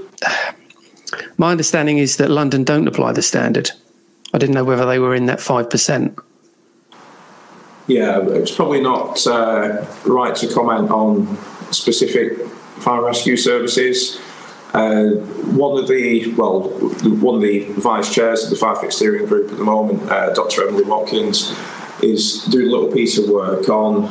my 1.37 1.51
understanding 1.51 1.97
is 1.97 2.17
that 2.17 2.29
London 2.29 2.63
don't 2.63 2.87
apply 2.87 3.13
the 3.13 3.21
standard. 3.21 3.71
I 4.33 4.37
didn't 4.37 4.55
know 4.55 4.63
whether 4.63 4.85
they 4.85 4.99
were 4.99 5.15
in 5.15 5.27
that 5.27 5.39
5%. 5.39 6.19
Yeah, 7.87 8.21
it's 8.29 8.53
probably 8.53 8.81
not 8.81 9.25
uh, 9.27 9.85
right 10.05 10.35
to 10.35 10.53
comment 10.53 10.89
on 10.89 11.37
specific 11.71 12.39
fire 12.79 13.03
rescue 13.03 13.37
services. 13.37 14.19
Uh, 14.73 15.11
one 15.55 15.81
of 15.81 15.87
the 15.87 16.33
well, 16.33 16.63
one 17.21 17.35
of 17.35 17.41
the 17.41 17.63
vice 17.73 18.13
chairs 18.13 18.43
of 18.43 18.49
the 18.49 18.55
Fire 18.57 18.91
Steering 18.91 19.25
Group 19.25 19.51
at 19.51 19.57
the 19.57 19.63
moment, 19.63 20.11
uh, 20.11 20.33
Dr. 20.33 20.67
Emily 20.67 20.83
Watkins, 20.83 21.55
is 22.03 22.43
doing 22.45 22.67
a 22.67 22.71
little 22.71 22.91
piece 22.91 23.17
of 23.17 23.29
work 23.29 23.69
on. 23.69 24.03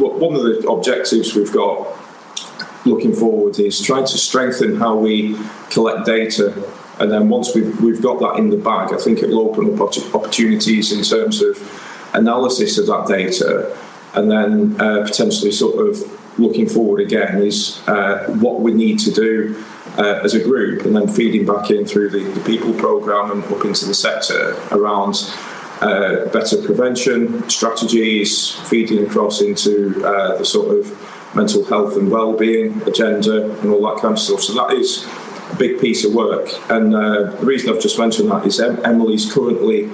one 0.00 0.34
of 0.34 0.42
the 0.42 0.68
objectives 0.68 1.36
we've 1.36 1.52
got 1.52 1.86
looking 2.84 3.14
forward 3.14 3.58
is 3.58 3.80
trying 3.80 4.06
to 4.06 4.18
strengthen 4.18 4.76
how 4.76 4.96
we 4.96 5.36
collect 5.70 6.06
data. 6.06 6.52
And 6.98 7.10
then 7.10 7.28
once 7.28 7.54
we've, 7.54 7.80
we've 7.80 8.02
got 8.02 8.20
that 8.20 8.38
in 8.38 8.50
the 8.50 8.56
bag, 8.56 8.92
I 8.92 8.98
think 8.98 9.20
it 9.20 9.28
will 9.28 9.50
open 9.50 9.80
up 9.80 10.14
opportunities 10.14 10.92
in 10.92 11.02
terms 11.02 11.42
of 11.42 11.56
analysis 12.14 12.78
of 12.78 12.86
that 12.86 13.06
data. 13.06 13.76
And 14.14 14.30
then 14.30 14.80
uh, 14.80 15.04
potentially 15.04 15.52
sort 15.52 15.86
of 15.86 16.38
looking 16.38 16.68
forward 16.68 17.00
again 17.00 17.42
is 17.42 17.82
uh, 17.88 18.26
what 18.40 18.60
we 18.60 18.72
need 18.72 18.98
to 19.00 19.10
do 19.10 19.64
uh, 19.98 20.20
as 20.22 20.34
a 20.34 20.42
group 20.42 20.84
and 20.84 20.96
then 20.96 21.08
feeding 21.08 21.44
back 21.44 21.70
in 21.70 21.84
through 21.84 22.10
the, 22.10 22.24
the 22.32 22.40
people 22.44 22.72
program 22.74 23.30
and 23.30 23.44
up 23.44 23.64
into 23.64 23.86
the 23.86 23.94
sector 23.94 24.56
around 24.70 25.30
uh, 25.82 26.26
better 26.26 26.62
prevention 26.62 27.48
strategies, 27.50 28.52
feeding 28.68 29.04
across 29.04 29.40
into 29.40 30.02
uh, 30.06 30.38
the 30.38 30.44
sort 30.44 30.78
of 30.78 31.11
mental 31.34 31.64
health 31.64 31.96
and 31.96 32.10
well-being 32.10 32.82
agenda 32.82 33.58
and 33.60 33.70
all 33.70 33.80
that 33.82 34.00
kind 34.00 34.12
of 34.12 34.18
stuff. 34.18 34.40
So 34.40 34.54
that 34.54 34.74
is 34.74 35.06
a 35.50 35.56
big 35.56 35.80
piece 35.80 36.04
of 36.04 36.14
work. 36.14 36.48
And 36.70 36.94
uh, 36.94 37.30
the 37.36 37.46
reason 37.46 37.70
I've 37.70 37.80
just 37.80 37.98
mentioned 37.98 38.30
that 38.30 38.46
is 38.46 38.60
Emily's 38.60 39.32
currently 39.32 39.90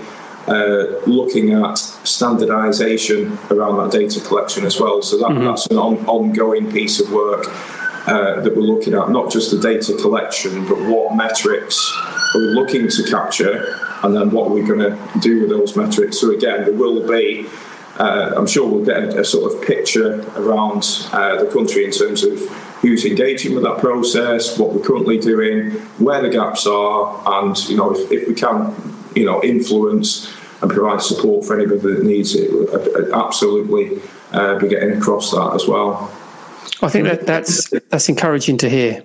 uh, 0.46 1.00
looking 1.06 1.52
at 1.52 1.76
standardisation 2.04 3.50
around 3.50 3.76
that 3.76 3.92
data 3.92 4.20
collection 4.20 4.64
as 4.64 4.80
well. 4.80 5.02
So 5.02 5.18
that, 5.18 5.28
mm-hmm. 5.28 5.44
that's 5.44 5.66
an 5.66 5.76
on, 5.76 6.04
ongoing 6.06 6.72
piece 6.72 7.00
of 7.00 7.12
work 7.12 7.44
uh, 8.08 8.40
that 8.40 8.56
we're 8.56 8.62
looking 8.62 8.94
at, 8.94 9.10
not 9.10 9.30
just 9.30 9.50
the 9.50 9.60
data 9.60 9.94
collection, 10.00 10.66
but 10.66 10.78
what 10.88 11.14
metrics 11.14 11.78
are 12.34 12.40
we 12.40 12.46
looking 12.46 12.88
to 12.88 13.02
capture, 13.04 13.78
and 14.02 14.16
then 14.16 14.30
what 14.30 14.48
are 14.48 14.54
we 14.54 14.62
going 14.62 14.78
to 14.78 14.98
do 15.20 15.40
with 15.40 15.50
those 15.50 15.76
metrics. 15.76 16.18
So 16.20 16.30
again, 16.30 16.64
there 16.64 16.74
will 16.74 17.06
be. 17.06 17.46
Uh, 17.98 18.32
I'm 18.36 18.46
sure 18.46 18.68
we'll 18.68 18.84
get 18.84 18.96
a, 18.96 19.20
a 19.20 19.24
sort 19.24 19.52
of 19.52 19.60
picture 19.62 20.20
around 20.36 20.84
uh, 21.12 21.42
the 21.42 21.50
country 21.50 21.84
in 21.84 21.90
terms 21.90 22.22
of 22.22 22.38
who's 22.80 23.04
engaging 23.04 23.54
with 23.54 23.64
that 23.64 23.78
process, 23.78 24.56
what 24.58 24.72
we're 24.72 24.82
currently 24.82 25.18
doing, 25.18 25.72
where 25.98 26.22
the 26.22 26.28
gaps 26.28 26.66
are, 26.66 27.22
and 27.26 27.58
you 27.68 27.76
know 27.76 27.92
if, 27.92 28.10
if 28.12 28.28
we 28.28 28.34
can, 28.34 28.74
you 29.16 29.24
know, 29.24 29.42
influence 29.42 30.32
and 30.62 30.70
provide 30.70 31.02
support 31.02 31.44
for 31.44 31.58
anybody 31.58 31.80
that 31.80 32.04
needs 32.04 32.34
it. 32.34 32.50
Absolutely, 33.12 34.00
uh, 34.32 34.58
be 34.58 34.68
getting 34.68 34.96
across 34.96 35.32
that 35.32 35.52
as 35.54 35.66
well. 35.66 36.10
I 36.82 36.88
think 36.88 37.08
that 37.08 37.26
that's 37.26 37.68
that's 37.90 38.08
encouraging 38.08 38.58
to 38.58 38.68
hear 38.68 39.02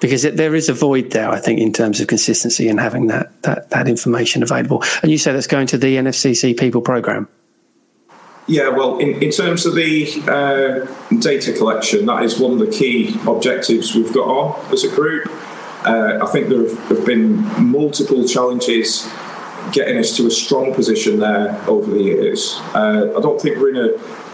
because 0.00 0.24
it, 0.24 0.36
there 0.36 0.54
is 0.54 0.68
a 0.68 0.74
void 0.74 1.12
there. 1.12 1.30
I 1.30 1.38
think 1.38 1.60
in 1.60 1.72
terms 1.72 2.00
of 2.00 2.08
consistency 2.08 2.68
and 2.68 2.80
having 2.80 3.06
that 3.06 3.40
that 3.42 3.70
that 3.70 3.88
information 3.88 4.42
available. 4.42 4.82
And 5.02 5.12
you 5.12 5.18
say 5.18 5.32
that's 5.32 5.46
going 5.46 5.68
to 5.68 5.78
the 5.78 5.96
NFCC 5.96 6.58
People 6.58 6.80
Program. 6.80 7.28
Yeah, 8.46 8.68
well, 8.68 8.98
in, 8.98 9.22
in 9.22 9.30
terms 9.30 9.64
of 9.64 9.74
the 9.74 10.06
uh, 10.28 11.16
data 11.20 11.52
collection, 11.52 12.04
that 12.06 12.22
is 12.24 12.38
one 12.38 12.52
of 12.52 12.58
the 12.58 12.70
key 12.70 13.16
objectives 13.26 13.94
we've 13.94 14.12
got 14.12 14.28
on 14.28 14.72
as 14.72 14.84
a 14.84 14.94
group. 14.94 15.30
Uh, 15.86 16.18
I 16.22 16.26
think 16.26 16.48
there 16.48 16.68
have, 16.68 17.06
been 17.06 17.42
multiple 17.62 18.26
challenges 18.26 19.10
getting 19.72 19.98
us 19.98 20.16
to 20.16 20.26
a 20.26 20.30
strong 20.30 20.74
position 20.74 21.20
there 21.20 21.58
over 21.68 21.90
the 21.90 22.02
years. 22.02 22.54
Uh, 22.74 23.14
I 23.16 23.20
don't 23.20 23.40
think 23.40 23.56
we're 23.58 23.70
in 23.70 23.76
a 23.76 24.24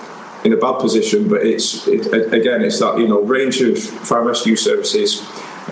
in 0.43 0.55
a 0.55 0.57
bad 0.57 0.81
position, 0.81 1.29
but 1.29 1.45
it's 1.45 1.87
it, 1.87 2.33
again 2.33 2.63
it's 2.63 2.79
that 2.79 2.99
you 2.99 3.07
know 3.07 3.21
range 3.21 3.61
of 3.61 3.79
fire 3.79 4.23
rescue 4.23 4.57
services 4.57 5.23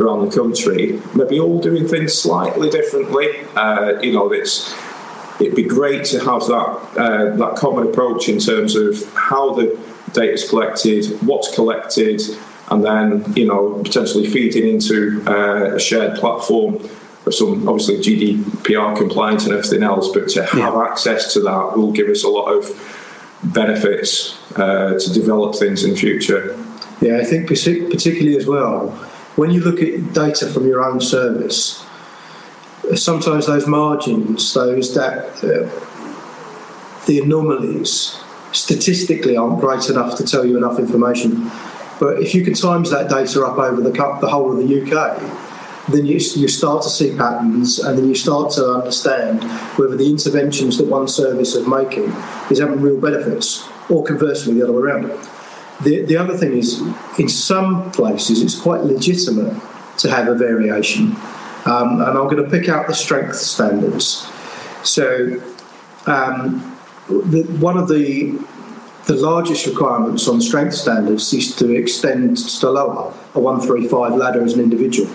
around 0.01 0.29
the 0.29 0.37
country, 0.37 1.01
maybe 1.15 1.41
all 1.41 1.61
doing 1.61 1.87
things 1.87 2.15
slightly 2.15 2.71
differently. 2.71 3.29
Uh, 3.57 3.99
you 4.01 4.13
know, 4.13 4.31
it's 4.33 4.73
it'd 5.41 5.55
be 5.55 5.63
great 5.63 6.05
to 6.07 6.19
have 6.21 6.47
that 6.47 6.69
uh, 6.97 7.37
that 7.37 7.57
common 7.57 7.89
approach 7.89 8.29
in 8.29 8.39
terms 8.39 8.75
of 8.75 9.13
how 9.15 9.55
the 9.55 9.79
data 10.13 10.33
is 10.33 10.49
collected, 10.49 11.07
what's 11.23 11.55
collected, 11.55 12.21
and 12.71 12.85
then 12.85 13.33
you 13.35 13.47
know 13.47 13.81
potentially 13.83 14.27
feeding 14.27 14.69
into 14.69 15.23
uh, 15.27 15.75
a 15.77 15.81
shared 15.81 16.19
platform 16.19 16.79
some 17.33 17.69
obviously 17.69 17.97
GDPR 17.97 18.97
compliance 18.97 19.45
and 19.45 19.55
everything 19.55 19.83
else, 19.83 20.09
but 20.13 20.29
to 20.31 20.45
have 20.45 20.75
yeah. 20.75 20.87
access 20.89 21.33
to 21.35 21.41
that 21.41 21.77
will 21.77 21.93
give 21.93 22.09
us 22.09 22.25
a 22.25 22.29
lot 22.29 22.47
of 22.47 22.65
benefits 23.43 24.39
uh, 24.57 24.99
to 24.99 25.13
develop 25.13 25.55
things 25.55 25.85
in 25.85 25.91
the 25.91 25.97
future. 25.97 26.57
Yeah, 27.01 27.19
I 27.19 27.25
think 27.25 27.47
particularly 27.47 28.37
as 28.37 28.47
well, 28.47 28.91
when 29.37 29.51
you 29.51 29.61
look 29.61 29.81
at 29.81 30.13
data 30.13 30.49
from 30.49 30.67
your 30.67 30.85
own 30.85 31.01
service, 31.01 31.85
sometimes 32.97 33.47
those 33.47 33.67
margins, 33.67 34.55
those 34.55 34.95
that 34.95 35.43
uh, 35.45 37.07
the 37.07 37.21
anomalies, 37.21 38.23
statistically 38.53 39.37
aren't 39.37 39.61
great 39.61 39.89
enough 39.89 40.17
to 40.17 40.25
tell 40.25 40.45
you 40.45 40.57
enough 40.57 40.79
information. 40.79 41.51
But 42.01 42.23
if 42.23 42.35
you 42.35 42.45
can 42.45 42.55
times 42.55 42.91
that 42.91 43.11
data 43.11 43.45
up 43.45 43.59
over 43.59 43.81
the, 43.81 43.91
the 43.91 44.29
whole 44.29 44.53
of 44.53 44.59
the 44.59 44.83
UK, 44.83 45.21
then 45.89 46.05
you, 46.05 46.15
you 46.15 46.49
start 46.49 46.83
to 46.83 46.89
see 46.89 47.17
patterns 47.17 47.79
and 47.79 47.99
then 47.99 48.09
you 48.09 48.15
start 48.15 48.53
to 48.53 48.73
understand 48.73 49.43
whether 49.79 49.97
the 49.97 50.09
interventions 50.09 50.77
that 50.79 50.87
one 50.87 51.09
service 51.09 51.55
is 51.55 51.67
making 51.67 52.13
is 52.51 52.59
having 52.59 52.81
real 52.81 53.01
benefits 53.01 53.67
or 53.89 54.05
conversely 54.05 54.55
the 54.55 54.63
other 54.63 54.73
way 54.73 54.83
around. 54.83 55.09
The, 55.83 56.03
the 56.03 56.17
other 56.17 56.37
thing 56.37 56.57
is, 56.57 56.81
in 57.19 57.29
some 57.29 57.91
places, 57.93 58.43
it's 58.43 58.61
quite 58.61 58.83
legitimate 58.83 59.55
to 59.99 60.11
have 60.11 60.29
a 60.29 60.35
variation. 60.35 61.17
Um, 61.65 62.01
and 62.01 62.17
I'm 62.17 62.29
going 62.29 62.43
to 62.43 62.51
pick 62.51 62.69
out 62.69 62.87
the 62.87 62.95
strength 62.95 63.37
standards. 63.37 64.31
So, 64.85 65.43
um, 66.07 66.77
the, 67.09 67.43
one 67.59 67.77
of 67.77 67.89
the 67.89 68.39
the 69.07 69.17
largest 69.17 69.67
requirements 69.67 70.29
on 70.29 70.39
strength 70.39 70.75
standards 70.75 71.33
is 71.33 71.57
to 71.57 71.75
extend 71.75 72.37
to 72.37 72.71
lower 72.71 73.15
a 73.35 73.41
135 73.41 74.15
ladder 74.15 74.45
as 74.45 74.53
an 74.53 74.61
individual. 74.61 75.11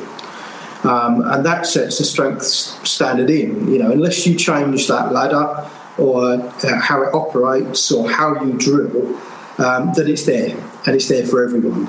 Um, 0.84 1.22
and 1.22 1.46
that 1.46 1.68
sets 1.68 2.00
the 2.00 2.04
strength 2.04 2.44
standard 2.44 3.30
in. 3.30 3.72
You 3.72 3.78
know, 3.78 3.92
unless 3.92 4.26
you 4.26 4.36
change 4.36 4.88
that 4.88 5.12
ladder 5.14 5.70
or 6.00 6.34
uh, 6.34 6.80
how 6.82 7.04
it 7.04 7.14
operates 7.14 7.92
or 7.92 8.10
how 8.10 8.44
you 8.44 8.54
drill, 8.54 9.16
um, 9.60 9.92
then 9.96 10.08
it's 10.08 10.26
there 10.26 10.58
and 10.88 10.96
it's 10.96 11.08
there 11.08 11.26
for 11.26 11.44
everyone. 11.44 11.88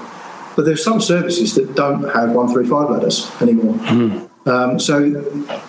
But 0.57 0.67
there's 0.67 0.85
some 0.85 1.01
services 1.01 1.55
that 1.55 1.75
don't 1.75 2.05
have 2.05 2.31
135 2.31 2.91
ladders 2.91 3.31
anymore. 3.41 3.75
Mm. 3.77 4.24
Um, 4.47 4.79
so 4.79 4.99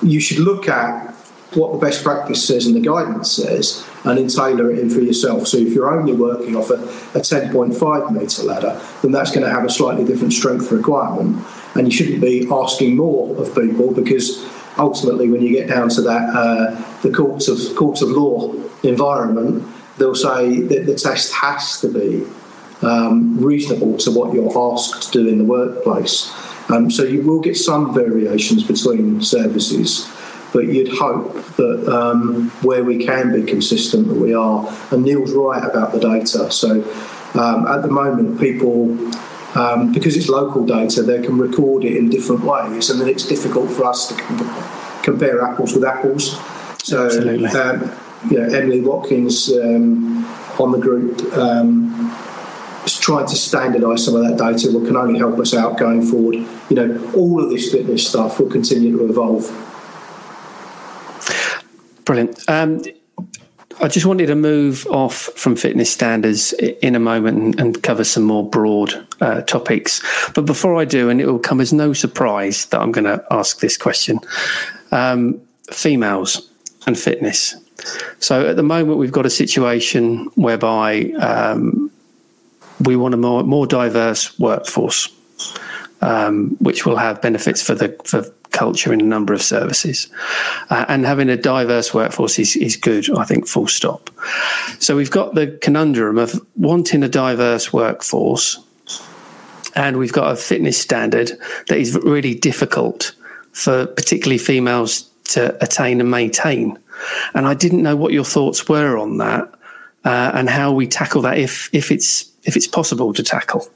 you 0.01 0.19
should 0.19 0.39
look 0.39 0.67
at 0.67 1.13
what 1.53 1.71
the 1.71 1.78
best 1.78 2.03
practice 2.03 2.45
says 2.45 2.65
and 2.65 2.76
the 2.76 2.82
guidance 2.82 3.32
says 3.32 3.88
and 4.03 4.17
then 4.17 4.28
tailor 4.28 4.71
it 4.71 4.80
in 4.80 4.89
for 4.89 4.99
yourself. 4.99 5.47
So 5.47 5.57
if 5.57 5.73
you're 5.73 5.97
only 5.97 6.13
working 6.13 6.55
off 6.55 6.69
a, 6.69 6.76
a 7.17 7.21
10.5 7.21 8.11
metre 8.11 8.43
ladder, 8.43 8.82
then 9.01 9.11
that's 9.11 9.32
going 9.32 9.43
to 9.43 9.49
have 9.49 9.63
a 9.63 9.69
slightly 9.69 10.03
different 10.03 10.34
strength 10.34 10.71
requirement 10.71 11.45
and 11.76 11.88
you 11.88 11.91
shouldn't 11.91 12.21
be 12.21 12.47
asking 12.51 12.95
more 12.95 13.36
of 13.38 13.55
people 13.55 13.93
because 13.93 14.45
ultimately, 14.78 15.30
when 15.30 15.41
you 15.41 15.51
get 15.51 15.67
down 15.67 15.89
to 15.89 16.01
that, 16.01 16.30
uh, 16.36 17.01
the 17.01 17.11
courts 17.11 17.47
of 17.47 17.76
courts 17.76 18.01
of 18.01 18.09
law 18.09 18.53
environment, 18.84 19.65
they'll 19.97 20.15
say 20.15 20.61
that 20.61 20.86
the 20.86 20.95
test 20.95 21.34
has 21.34 21.80
to 21.82 21.88
be 21.88 22.26
um, 22.82 23.38
reasonable 23.39 23.97
to 23.97 24.11
what 24.11 24.34
you're 24.34 24.73
asked 24.73 25.11
to 25.11 25.23
do 25.23 25.28
in 25.28 25.38
the 25.38 25.43
workplace. 25.43 26.32
Um, 26.70 26.89
so 26.89 27.03
you 27.03 27.22
will 27.22 27.41
get 27.41 27.57
some 27.57 27.93
variations 27.93 28.63
between 28.63 29.22
services, 29.22 30.11
but 30.51 30.66
you'd 30.66 30.97
hope 30.97 31.34
that 31.57 31.88
um, 31.88 32.49
where 32.61 32.84
we 32.84 33.05
can 33.05 33.32
be 33.32 33.43
consistent, 33.43 34.07
that 34.07 34.16
we 34.16 34.34
are. 34.34 34.68
And 34.91 35.03
Neil's 35.03 35.32
right 35.32 35.63
about 35.63 35.91
the 35.91 35.99
data. 35.99 36.51
So 36.51 36.82
um, 37.36 37.68
at 37.68 37.82
the 37.82 37.89
moment, 37.89 38.39
people 38.39 38.97
um, 39.55 39.93
because 39.93 40.18
it's 40.18 40.28
local 40.28 40.66
data, 40.66 41.01
they 41.01 41.22
can 41.22 41.38
record 41.38 41.86
it 41.86 41.95
in 41.95 42.09
different 42.09 42.43
ways, 42.43 42.89
and 42.89 42.99
then 42.99 43.07
it's 43.07 43.26
difficult 43.26 43.72
for 43.72 43.86
us 43.86 44.09
to 44.09 44.13
comp- 44.16 45.03
compare 45.03 45.41
apples 45.41 45.74
with 45.74 45.86
apples. 45.86 46.38
So, 46.84 47.07
um, 47.07 47.91
you 48.30 48.41
Emily 48.41 48.82
Watkins 48.82 49.49
um, 49.53 50.26
on 50.59 50.72
the 50.72 50.78
group 50.78 51.22
um, 51.38 51.95
trying 53.06 53.28
to 53.28 53.36
standardise 53.36 53.99
some 53.99 54.16
of 54.16 54.24
that 54.24 54.36
data, 54.36 54.72
will 54.72 54.84
can 54.84 54.97
only 54.97 55.20
help 55.20 55.38
us 55.38 55.53
out 55.53 55.78
going 55.78 56.01
forward. 56.01 56.38
You 56.70 56.76
know, 56.76 57.12
all 57.14 57.39
of 57.39 57.51
this 57.51 57.72
fitness 57.72 58.08
stuff 58.10 58.39
will 58.39 58.49
continue 58.49 58.97
to 58.97 59.06
evolve. 59.06 59.45
Brilliant. 62.03 62.43
Um, 62.49 62.82
I 63.80 63.89
just 63.89 64.08
wanted 64.08 64.26
to 64.26 64.36
move 64.36 64.88
off 64.88 65.30
from 65.36 65.56
fitness 65.56 65.91
standards 65.91 66.53
in 66.53 66.95
a 66.95 66.99
moment 66.99 67.60
and 67.60 67.84
cover 67.84 68.03
some 68.03 68.24
more 68.24 68.49
broad 68.49 69.06
uh, 69.22 69.41
topics. 69.41 70.01
But 70.34 70.47
before 70.47 70.76
I 70.76 70.86
do, 70.86 71.08
and 71.08 71.22
it 71.22 71.28
will 71.28 71.38
come 71.38 71.62
as 71.62 71.72
no 71.72 71.93
surprise 71.93 72.66
that 72.68 72.82
I'm 72.82 72.91
going 72.91 73.06
to 73.06 73.24
ask 73.30 73.60
this 73.60 73.78
question 73.78 74.20
um, 74.91 75.39
females 75.72 76.49
and 76.88 76.97
fitness. 76.97 77.56
So 78.18 78.49
at 78.49 78.56
the 78.56 78.64
moment, 78.64 78.97
we've 78.97 79.12
got 79.12 79.28
a 79.28 79.30
situation 79.30 80.26
whereby 80.34 81.12
um, 81.20 81.91
we 82.84 82.95
want 82.95 83.13
a 83.13 83.17
more, 83.17 83.43
more 83.43 83.67
diverse 83.67 84.38
workforce, 84.39 85.09
um, 86.01 86.55
which 86.59 86.86
will 86.86 86.97
have 86.97 87.21
benefits 87.21 87.61
for 87.61 87.76
the 87.76 87.95
for 88.03 88.23
culture 88.51 88.93
in 88.93 89.01
a 89.01 89.03
number 89.03 89.34
of 89.34 89.41
services. 89.41 90.07
Uh, 90.69 90.86
and 90.88 91.05
having 91.05 91.30
a 91.30 91.36
diverse 91.36 91.93
workforce 91.93 92.39
is, 92.39 92.55
is 92.55 92.78
good, 92.78 93.09
I 93.17 93.26
think, 93.26 93.47
full 93.47 93.67
stop. 93.67 94.09
So 94.80 94.95
we've 94.95 95.11
got 95.11 95.36
the 95.36 95.57
conundrum 95.61 96.17
of 96.17 96.39
wanting 96.55 97.03
a 97.03 97.09
diverse 97.09 97.73
workforce, 97.73 98.57
and 99.76 99.97
we've 99.97 100.13
got 100.13 100.32
a 100.32 100.36
fitness 100.38 100.80
standard 100.80 101.32
that 101.67 101.78
is 101.78 101.95
really 101.95 102.34
difficult 102.34 103.13
for 103.51 103.88
particularly 103.88 104.38
females 104.38 105.09
to 105.26 105.61
attain 105.63 105.99
and 105.99 106.09
maintain. 106.09 106.80
And 107.34 107.45
I 107.47 107.53
didn't 107.53 107.84
know 107.84 107.95
what 107.95 108.13
your 108.13 108.23
thoughts 108.23 108.69
were 108.69 108.97
on 108.97 109.17
that 109.17 109.53
uh, 110.06 110.32
and 110.34 110.49
how 110.49 110.72
we 110.72 110.88
tackle 110.88 111.22
that 111.24 111.38
if 111.38 111.70
if 111.74 111.91
it's 111.91 112.32
if 112.43 112.56
it's 112.56 112.68
possible 112.68 113.14
to 113.14 113.24
tackle. 113.24 113.68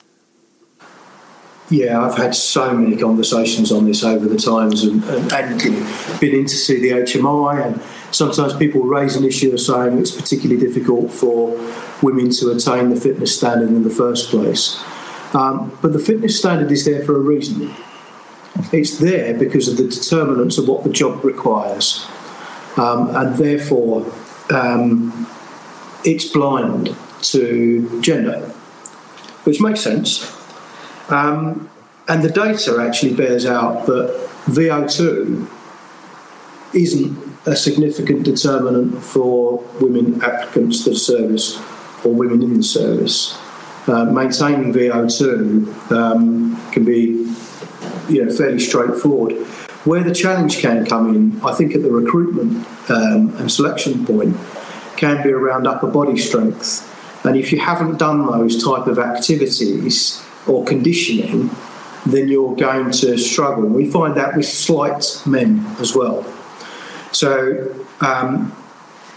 Yeah, 1.69 2.03
I've 2.03 2.17
had 2.17 2.33
so 2.33 2.73
many 2.73 2.97
conversations 2.97 3.71
on 3.71 3.85
this 3.85 4.03
over 4.03 4.27
the 4.27 4.37
times 4.37 4.83
and, 4.83 5.03
and, 5.03 5.31
and 5.31 6.19
been 6.19 6.33
in 6.33 6.45
to 6.45 6.55
see 6.55 6.79
the 6.79 6.89
HMI 7.01 7.63
and 7.63 7.81
sometimes 8.11 8.55
people 8.55 8.81
raise 8.81 9.15
an 9.15 9.23
issue 9.23 9.53
of 9.53 9.59
saying 9.59 9.99
it's 9.99 10.09
particularly 10.09 10.59
difficult 10.59 11.11
for 11.11 11.49
women 12.01 12.31
to 12.31 12.51
attain 12.51 12.89
the 12.89 12.99
fitness 12.99 13.37
standard 13.37 13.69
in 13.69 13.83
the 13.83 13.89
first 13.91 14.29
place. 14.29 14.81
Um, 15.35 15.77
but 15.81 15.93
the 15.93 15.99
fitness 15.99 16.39
standard 16.39 16.71
is 16.71 16.85
there 16.85 17.05
for 17.05 17.15
a 17.15 17.19
reason. 17.19 17.71
It's 18.73 18.97
there 18.97 19.37
because 19.37 19.67
of 19.67 19.77
the 19.77 19.87
determinants 19.87 20.57
of 20.57 20.67
what 20.67 20.83
the 20.83 20.89
job 20.89 21.23
requires. 21.23 22.03
Um, 22.77 23.15
and 23.15 23.35
therefore, 23.35 24.11
um, 24.51 25.28
it's 26.03 26.25
blind 26.25 26.95
to 27.21 28.01
gender, 28.01 28.39
which 29.43 29.61
makes 29.61 29.81
sense. 29.81 30.35
Um, 31.09 31.69
and 32.07 32.23
the 32.23 32.29
data 32.29 32.77
actually 32.79 33.13
bears 33.13 33.45
out 33.45 33.85
that 33.85 34.29
VO2 34.45 35.47
isn't 36.73 37.29
a 37.45 37.55
significant 37.55 38.23
determinant 38.23 39.03
for 39.03 39.57
women 39.79 40.21
applicants 40.23 40.83
to 40.83 40.91
the 40.91 40.95
service 40.95 41.59
or 42.03 42.13
women 42.13 42.41
in 42.43 42.57
the 42.57 42.63
service. 42.63 43.37
Uh, 43.87 44.05
maintaining 44.05 44.71
VO2 44.73 45.91
um, 45.91 46.71
can 46.71 46.85
be 46.85 47.27
you 48.07 48.25
know, 48.25 48.31
fairly 48.31 48.59
straightforward. 48.59 49.33
Where 49.85 50.03
the 50.03 50.13
challenge 50.13 50.59
can 50.59 50.85
come 50.85 51.15
in, 51.15 51.41
I 51.41 51.53
think, 51.53 51.73
at 51.73 51.81
the 51.81 51.91
recruitment 51.91 52.67
um, 52.89 53.33
and 53.37 53.51
selection 53.51 54.05
point, 54.05 54.35
can 54.99 55.23
be 55.23 55.31
around 55.31 55.65
upper 55.65 55.87
body 55.87 56.17
strength. 56.17 56.85
And 57.25 57.35
if 57.37 57.51
you 57.51 57.59
haven't 57.59 57.97
done 57.97 58.25
those 58.25 58.63
type 58.63 58.87
of 58.87 58.99
activities 58.99 60.23
or 60.47 60.65
conditioning, 60.65 61.49
then 62.05 62.27
you're 62.27 62.55
going 62.55 62.91
to 62.91 63.17
struggle. 63.17 63.65
We 63.65 63.89
find 63.89 64.15
that 64.17 64.35
with 64.35 64.45
slight 64.45 65.21
men 65.25 65.65
as 65.79 65.95
well. 65.95 66.23
So 67.11 67.75
um, 68.01 68.55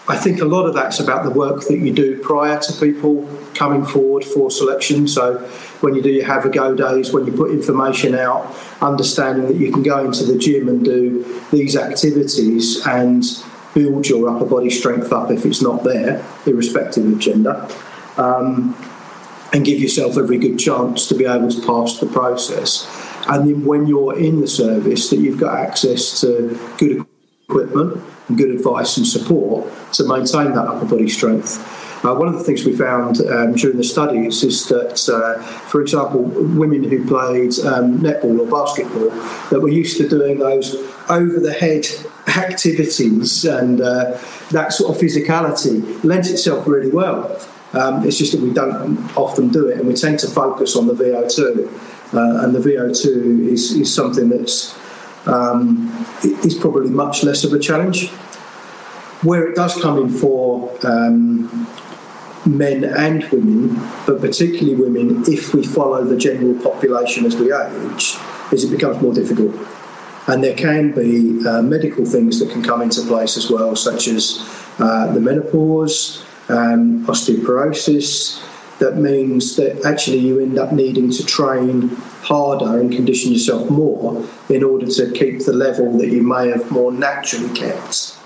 I 0.09 0.17
think 0.17 0.41
a 0.41 0.45
lot 0.45 0.67
of 0.67 0.75
that's 0.75 0.99
about 0.99 1.25
the 1.25 1.31
work 1.31 1.67
that 1.69 1.79
you 1.79 1.93
do 1.93 2.19
prior 2.21 2.59
to 2.59 2.73
people 2.81 3.29
coming 3.55 3.85
forward 3.85 4.25
for 4.25 4.51
selection. 4.51 5.07
So 5.07 5.39
when 5.81 5.95
you 5.95 6.03
do 6.03 6.11
your 6.11 6.27
have 6.27 6.45
a 6.45 6.49
go 6.49 6.75
days, 6.75 7.13
when 7.13 7.27
you 7.27 7.33
put 7.33 7.51
information 7.51 8.15
out, 8.15 8.55
understanding 8.81 9.47
that 9.47 9.57
you 9.57 9.73
can 9.73 9.83
go 9.83 10.05
into 10.05 10.25
the 10.25 10.37
gym 10.37 10.69
and 10.69 10.85
do 10.85 11.41
these 11.51 11.77
activities 11.77 12.85
and 12.87 13.25
build 13.75 14.09
your 14.09 14.29
upper 14.29 14.45
body 14.45 14.71
strength 14.71 15.13
up 15.13 15.31
if 15.31 15.45
it's 15.47 15.63
not 15.63 15.85
there, 15.85 16.25
irrespective 16.47 17.05
of 17.05 17.19
gender. 17.19 17.69
Um, 18.17 18.77
and 19.53 19.65
give 19.65 19.81
yourself 19.81 20.17
every 20.17 20.39
good 20.39 20.59
chance 20.59 21.07
to 21.09 21.15
be 21.15 21.27
able 21.27 21.51
to 21.51 21.67
pass 21.67 21.99
the 21.99 22.07
process. 22.07 22.89
And 23.29 23.49
then 23.49 23.65
when 23.65 23.87
you're 23.87 24.19
in 24.19 24.41
the 24.41 24.49
service, 24.49 25.11
that 25.11 25.17
you've 25.17 25.39
got 25.39 25.59
access 25.59 26.21
to 26.23 26.59
good 26.79 27.07
equipment 27.49 28.03
and 28.29 28.39
good 28.39 28.51
advice 28.51 28.97
and 28.97 29.07
support 29.07 29.71
to 29.93 30.05
maintain 30.05 30.53
that 30.53 30.67
upper 30.67 30.87
body 30.87 31.09
strength. 31.09 31.59
Uh, 32.05 32.15
one 32.15 32.27
of 32.27 32.35
the 32.35 32.43
things 32.43 32.65
we 32.65 32.77
found 32.77 33.21
um, 33.21 33.55
during 33.55 33.77
the 33.77 33.85
studies 33.85 34.43
is 34.43 34.67
that, 34.67 35.09
uh, 35.09 35.41
for 35.69 35.81
example, 35.81 36.23
women 36.23 36.83
who 36.83 37.07
played 37.07 37.57
um, 37.61 37.99
netball 38.01 38.41
or 38.41 38.47
basketball 38.51 39.11
that 39.51 39.61
were 39.61 39.69
used 39.69 39.99
to 39.99 40.09
doing 40.09 40.39
those 40.39 40.75
over 41.13 41.39
the 41.39 41.53
head 41.53 41.87
activities 42.27 43.45
and 43.45 43.81
uh, 43.81 44.19
that 44.51 44.73
sort 44.73 44.95
of 44.95 45.01
physicality 45.01 46.03
lends 46.03 46.31
itself 46.31 46.67
really 46.67 46.91
well. 46.91 47.39
Um, 47.75 48.07
it's 48.07 48.19
just 48.19 48.33
that 48.33 48.41
we 48.41 48.53
don't 48.53 48.99
often 49.17 49.49
do 49.49 49.69
it, 49.69 49.79
and 49.79 49.89
we 49.89 49.95
tend 49.95 50.19
to 50.21 50.29
focus 50.29 50.77
on 50.77 50.87
the 50.87 50.95
VO2. 50.95 52.15
Uh, 52.15 52.45
and 52.45 52.55
the 52.55 52.59
VO2 52.59 53.49
is, 53.49 53.73
is 53.73 53.95
something 53.95 54.29
that's 54.29 54.79
um, 55.27 56.07
is 56.23 56.55
probably 56.55 56.91
much 56.91 57.25
less 57.25 57.45
of 57.45 57.53
a 57.53 57.59
challenge. 57.59 58.11
Where 59.23 59.47
it 59.47 59.55
does 59.55 59.81
come 59.81 59.99
in 59.99 60.11
for 60.11 60.77
um, 60.85 61.67
men 62.45 62.85
and 62.85 63.25
women, 63.31 63.77
but 64.07 64.21
particularly 64.21 64.75
women, 64.75 65.25
if 65.27 65.55
we 65.55 65.65
follow 65.65 66.05
the 66.05 66.17
general 66.17 66.61
population 66.61 67.25
as 67.25 67.37
we 67.37 67.55
age, 67.55 68.17
is 68.53 68.65
it 68.65 68.71
becomes 68.71 69.01
more 69.01 69.15
difficult. 69.15 69.55
And 70.27 70.43
there 70.43 70.55
can 70.55 70.93
be 70.93 71.45
uh, 71.47 71.63
medical 71.63 72.05
things 72.05 72.39
that 72.39 72.51
can 72.51 72.63
come 72.63 72.81
into 72.81 73.03
place 73.03 73.37
as 73.37 73.51
well, 73.51 73.75
such 73.75 74.07
as 74.07 74.39
uh, 74.79 75.13
the 75.13 75.21
menopause, 75.21 76.25
um, 76.49 77.05
osteoporosis. 77.07 78.41
That 78.79 78.97
means 78.97 79.57
that 79.57 79.85
actually 79.85 80.19
you 80.19 80.41
end 80.41 80.59
up 80.59 80.73
needing 80.73 81.11
to 81.13 81.25
train 81.25 81.89
harder 82.23 82.81
and 82.81 82.93
condition 82.93 83.33
yourself 83.33 83.69
more 83.69 84.27
in 84.49 84.63
order 84.63 84.87
to 84.87 85.11
keep 85.13 85.45
the 85.45 85.53
level 85.53 85.99
that 85.99 86.09
you 86.09 86.23
may 86.23 86.49
have 86.49 86.71
more 86.71 86.93
naturally 86.93 87.53
kept 87.55 88.17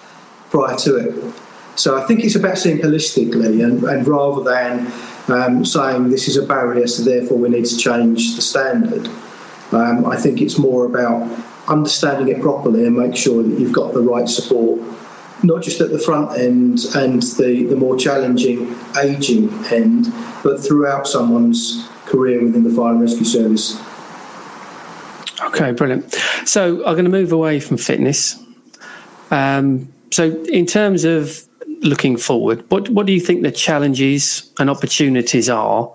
prior 0.51 0.76
to 0.76 0.97
it. 0.97 1.34
So 1.76 1.99
I 1.99 2.07
think 2.07 2.24
it's 2.24 2.36
about 2.36 2.57
seeing 2.57 2.78
holistically 2.78 3.62
and, 3.62 3.84
and 3.84 4.07
rather 4.07 4.42
than 4.42 4.92
um, 5.28 5.64
saying 5.64 6.09
this 6.09 6.28
is 6.28 6.36
a 6.36 6.47
barrier, 6.47 6.86
so 6.86 7.03
therefore 7.03 7.38
we 7.38 7.49
need 7.49 7.66
to 7.66 7.76
change 7.76 8.36
the 8.36 8.42
standard. 8.42 9.09
Um, 9.72 10.07
I 10.07 10.16
think 10.16 10.40
it's 10.40 10.59
more 10.59 10.86
about 10.86 11.28
understanding 11.68 12.28
it 12.34 12.40
properly 12.40 12.86
and 12.86 12.96
make 12.96 13.16
sure 13.16 13.42
that 13.42 13.58
you've 13.58 13.72
got 13.72 13.92
the 13.92 14.00
right 14.00 14.28
support 14.28 14.80
not 15.42 15.62
just 15.62 15.80
at 15.80 15.90
the 15.90 15.98
front 15.98 16.38
end 16.38 16.80
and 16.94 17.22
the, 17.22 17.66
the 17.68 17.76
more 17.76 17.96
challenging 17.96 18.74
aging 18.98 19.52
end, 19.66 20.06
but 20.42 20.58
throughout 20.58 21.06
someone's 21.06 21.88
career 22.06 22.42
within 22.42 22.64
the 22.64 22.70
fire 22.70 22.92
and 22.92 23.00
rescue 23.00 23.24
service. 23.24 23.80
Okay, 25.42 25.72
brilliant. 25.72 26.14
So 26.44 26.76
I'm 26.86 26.94
going 26.94 27.04
to 27.04 27.10
move 27.10 27.32
away 27.32 27.60
from 27.60 27.76
fitness. 27.76 28.42
Um, 29.30 29.92
so, 30.10 30.30
in 30.44 30.66
terms 30.66 31.04
of 31.04 31.42
looking 31.80 32.16
forward, 32.16 32.64
what 32.70 32.88
what 32.90 33.06
do 33.06 33.12
you 33.12 33.20
think 33.20 33.42
the 33.42 33.50
challenges 33.50 34.50
and 34.58 34.70
opportunities 34.70 35.50
are 35.50 35.92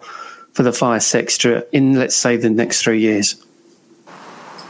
for 0.53 0.63
the 0.63 0.74
fire 0.74 0.99
sector 0.99 1.65
in, 1.72 1.97
let's 1.97 2.15
say, 2.15 2.38
the 2.38 2.49
next 2.49 2.84
three 2.84 2.99
years? 2.99 3.43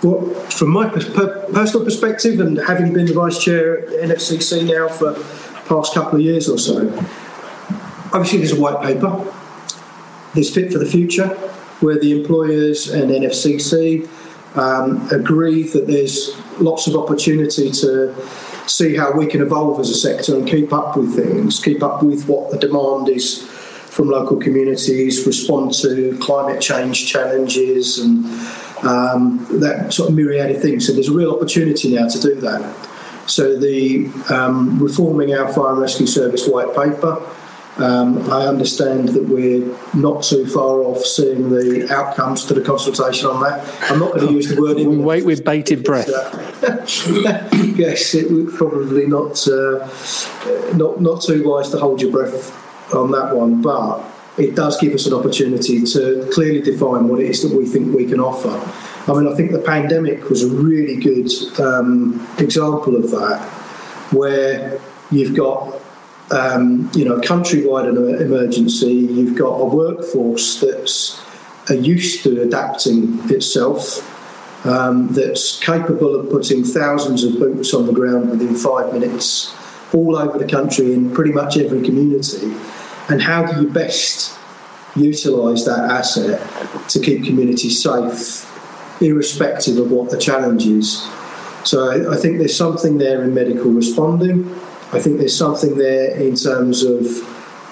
Well, 0.03 0.33
from 0.49 0.69
my 0.69 0.89
personal 0.89 1.85
perspective, 1.85 2.39
and 2.39 2.57
having 2.57 2.91
been 2.91 3.05
the 3.05 3.13
vice 3.13 3.37
chair 3.37 3.87
at 3.87 4.09
NFCC 4.09 4.67
now 4.67 4.87
for 4.87 5.11
the 5.11 5.61
past 5.67 5.93
couple 5.93 6.15
of 6.15 6.21
years 6.21 6.49
or 6.49 6.57
so, 6.57 6.89
obviously 8.11 8.39
there's 8.39 8.53
a 8.53 8.59
white 8.59 8.81
paper. 8.81 9.23
There's 10.33 10.51
Fit 10.51 10.71
for 10.71 10.79
the 10.79 10.87
Future, 10.87 11.27
where 11.81 11.99
the 11.99 12.19
employers 12.19 12.89
and 12.89 13.11
NFCC 13.11 14.09
um, 14.57 15.07
agree 15.11 15.63
that 15.63 15.85
there's 15.85 16.35
lots 16.59 16.87
of 16.87 16.95
opportunity 16.95 17.69
to 17.69 18.15
see 18.67 18.95
how 18.95 19.11
we 19.11 19.27
can 19.27 19.41
evolve 19.41 19.79
as 19.79 19.89
a 19.91 19.95
sector 19.95 20.35
and 20.35 20.47
keep 20.47 20.73
up 20.73 20.97
with 20.97 21.15
things, 21.15 21.63
keep 21.63 21.83
up 21.83 22.01
with 22.01 22.27
what 22.27 22.49
the 22.49 22.57
demand 22.57 23.07
is 23.07 23.47
from 23.91 24.09
local 24.09 24.37
communities, 24.37 25.27
respond 25.27 25.73
to 25.73 26.17
climate 26.21 26.61
change 26.61 27.07
challenges 27.07 27.99
and 27.99 28.25
um, 28.83 29.45
that 29.59 29.93
sort 29.93 30.09
of 30.09 30.15
myriad 30.15 30.55
of 30.55 30.61
things. 30.61 30.87
So 30.87 30.93
there's 30.93 31.09
a 31.09 31.13
real 31.13 31.31
opportunity 31.31 31.95
now 31.95 32.07
to 32.07 32.19
do 32.19 32.35
that. 32.35 32.89
So 33.29 33.57
the 33.57 34.07
um, 34.29 34.79
reforming 34.81 35.33
our 35.33 35.51
fire 35.53 35.71
and 35.71 35.81
rescue 35.81 36.07
service 36.07 36.47
white 36.47 36.75
paper. 36.75 37.21
Um, 37.77 38.29
I 38.29 38.47
understand 38.47 39.09
that 39.09 39.23
we're 39.23 39.65
not 39.93 40.23
too 40.23 40.45
far 40.45 40.81
off 40.81 41.05
seeing 41.05 41.49
the 41.49 41.87
outcomes 41.91 42.45
to 42.47 42.53
the 42.53 42.61
consultation 42.61 43.27
on 43.27 43.41
that. 43.43 43.65
I'm 43.89 43.97
not 43.97 44.13
going 44.13 44.27
to 44.27 44.33
use 44.33 44.49
the 44.49 44.61
word. 44.61 44.75
we 44.75 44.97
wait 44.97 45.25
with 45.25 45.45
bated 45.45 45.83
breath. 45.85 46.09
yes, 47.77 48.13
it 48.13 48.29
would 48.29 48.53
probably 48.53 49.07
not 49.07 49.47
uh, 49.47 49.87
not 50.75 50.99
not 50.99 51.21
too 51.21 51.47
wise 51.47 51.69
to 51.69 51.79
hold 51.79 52.01
your 52.01 52.11
breath 52.11 52.53
on 52.93 53.11
that 53.11 53.35
one, 53.35 53.61
but 53.61 54.03
it 54.37 54.55
does 54.55 54.79
give 54.79 54.93
us 54.93 55.05
an 55.07 55.13
opportunity 55.13 55.83
to 55.83 56.29
clearly 56.33 56.61
define 56.61 57.07
what 57.07 57.19
it 57.19 57.29
is 57.29 57.41
that 57.43 57.55
we 57.55 57.65
think 57.65 57.93
we 57.93 58.05
can 58.05 58.19
offer. 58.19 58.49
I 59.11 59.15
mean, 59.15 59.31
I 59.31 59.35
think 59.35 59.51
the 59.51 59.59
pandemic 59.59 60.29
was 60.29 60.43
a 60.43 60.49
really 60.49 60.95
good 60.95 61.29
um, 61.59 62.25
example 62.37 62.95
of 62.95 63.11
that, 63.11 63.41
where 64.11 64.79
you've 65.09 65.35
got 65.35 65.81
um, 66.31 66.89
you 66.93 67.03
know 67.03 67.19
countrywide 67.19 67.89
emergency, 68.21 68.93
you've 68.93 69.37
got 69.37 69.53
a 69.53 69.65
workforce 69.65 70.61
that's 70.61 71.21
used 71.69 72.23
to 72.23 72.41
adapting 72.41 73.19
itself. 73.29 74.07
Um, 74.63 75.07
that's 75.07 75.59
capable 75.59 76.13
of 76.13 76.29
putting 76.29 76.63
thousands 76.63 77.23
of 77.23 77.39
boots 77.39 77.73
on 77.73 77.87
the 77.87 77.93
ground 77.93 78.29
within 78.29 78.53
five 78.53 78.93
minutes 78.93 79.55
all 79.91 80.15
over 80.15 80.37
the 80.37 80.47
country 80.47 80.93
in 80.93 81.11
pretty 81.11 81.31
much 81.31 81.57
every 81.57 81.81
community 81.81 82.53
and 83.11 83.21
how 83.21 83.45
do 83.45 83.61
you 83.61 83.69
best 83.69 84.37
utilise 84.95 85.65
that 85.65 85.79
asset 85.79 86.39
to 86.89 86.99
keep 86.99 87.23
communities 87.23 87.81
safe, 87.81 88.47
irrespective 89.01 89.77
of 89.77 89.91
what 89.91 90.09
the 90.09 90.17
challenge 90.17 90.65
is. 90.65 91.01
So 91.63 92.11
I, 92.11 92.17
think 92.17 92.39
there's 92.39 92.55
something 92.55 92.97
there 92.97 93.23
in 93.23 93.33
medical 93.33 93.71
responding. 93.71 94.49
I 94.93 94.99
think 94.99 95.19
there's 95.19 95.37
something 95.37 95.77
there 95.77 96.15
in 96.15 96.35
terms 96.35 96.83
of 96.83 97.05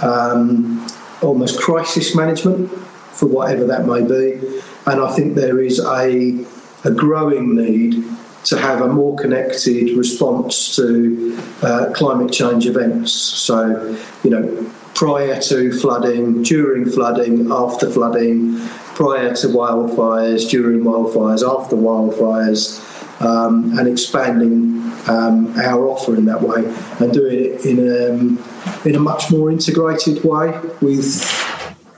um, 0.04 0.86
almost 1.22 1.60
crisis 1.60 2.16
management 2.16 2.70
for 2.70 3.26
whatever 3.26 3.66
that 3.66 3.86
may 3.86 4.02
be. 4.02 4.62
And 4.86 5.02
I 5.02 5.14
think 5.16 5.36
there 5.36 5.60
is 5.60 5.80
a, 5.80 6.46
a 6.84 6.92
growing 6.92 7.56
need 7.56 8.04
to 8.46 8.58
have 8.58 8.82
a 8.82 8.88
more 8.88 9.18
connected 9.18 9.98
response 9.98 10.76
to 10.76 11.38
uh, 11.62 11.92
climate 11.94 12.32
change 12.32 12.66
events. 12.68 13.12
So, 13.12 13.98
you 14.24 14.30
know, 14.30 14.72
prior 15.00 15.40
to 15.40 15.72
flooding, 15.72 16.44
during 16.44 16.84
flooding, 16.86 17.50
after 17.50 17.90
flooding, 17.90 18.60
prior 18.96 19.34
to 19.34 19.48
wildfires, 19.48 20.50
during 20.50 20.82
wildfires, 20.82 21.42
after 21.42 21.78
wildfires, 21.78 22.84
um, 23.22 23.80
and 23.80 23.88
expanding 23.88 24.92
um, 25.08 25.58
our 25.58 25.88
offer 25.88 26.18
in 26.18 26.26
that 26.26 26.42
way 26.42 26.66
and 27.00 27.14
doing 27.14 27.46
it 27.46 27.66
in 27.66 27.80
a, 27.80 28.12
um, 28.12 28.44
in 28.84 28.96
a 28.96 29.00
much 29.00 29.32
more 29.32 29.50
integrated 29.50 30.22
way 30.26 30.60
with 30.82 31.24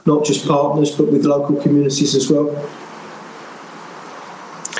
not 0.06 0.24
just 0.24 0.47
partners 0.47 0.95
but 0.95 1.12
with 1.12 1.26
local 1.26 1.60
communities 1.60 2.14
as 2.14 2.30
well. 2.30 2.49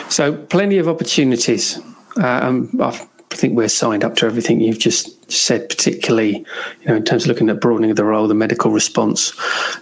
So, 0.10 0.36
plenty 0.36 0.78
of 0.78 0.88
opportunities. 0.88 1.80
Um, 2.18 2.70
I 2.80 2.92
think 3.32 3.58
we're 3.58 3.68
signed 3.68 4.04
up 4.04 4.16
to 4.18 4.28
everything 4.28 4.62
you've 4.62 4.78
just 4.78 5.21
said, 5.32 5.70
particularly 5.70 6.46
you 6.82 6.88
know 6.88 6.96
in 6.96 7.04
terms 7.04 7.24
of 7.24 7.30
looking 7.30 7.50
at 7.50 7.60
broadening 7.60 7.92
of 7.92 7.98
the 7.98 8.06
role, 8.06 8.28
the 8.28 8.34
medical 8.34 8.72
response. 8.72 9.34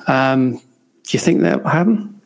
Um, 0.07 0.53
do 0.55 1.17
you 1.17 1.19
think 1.19 1.41
that 1.41 1.63
will 1.63 1.69
happen? 1.69 2.21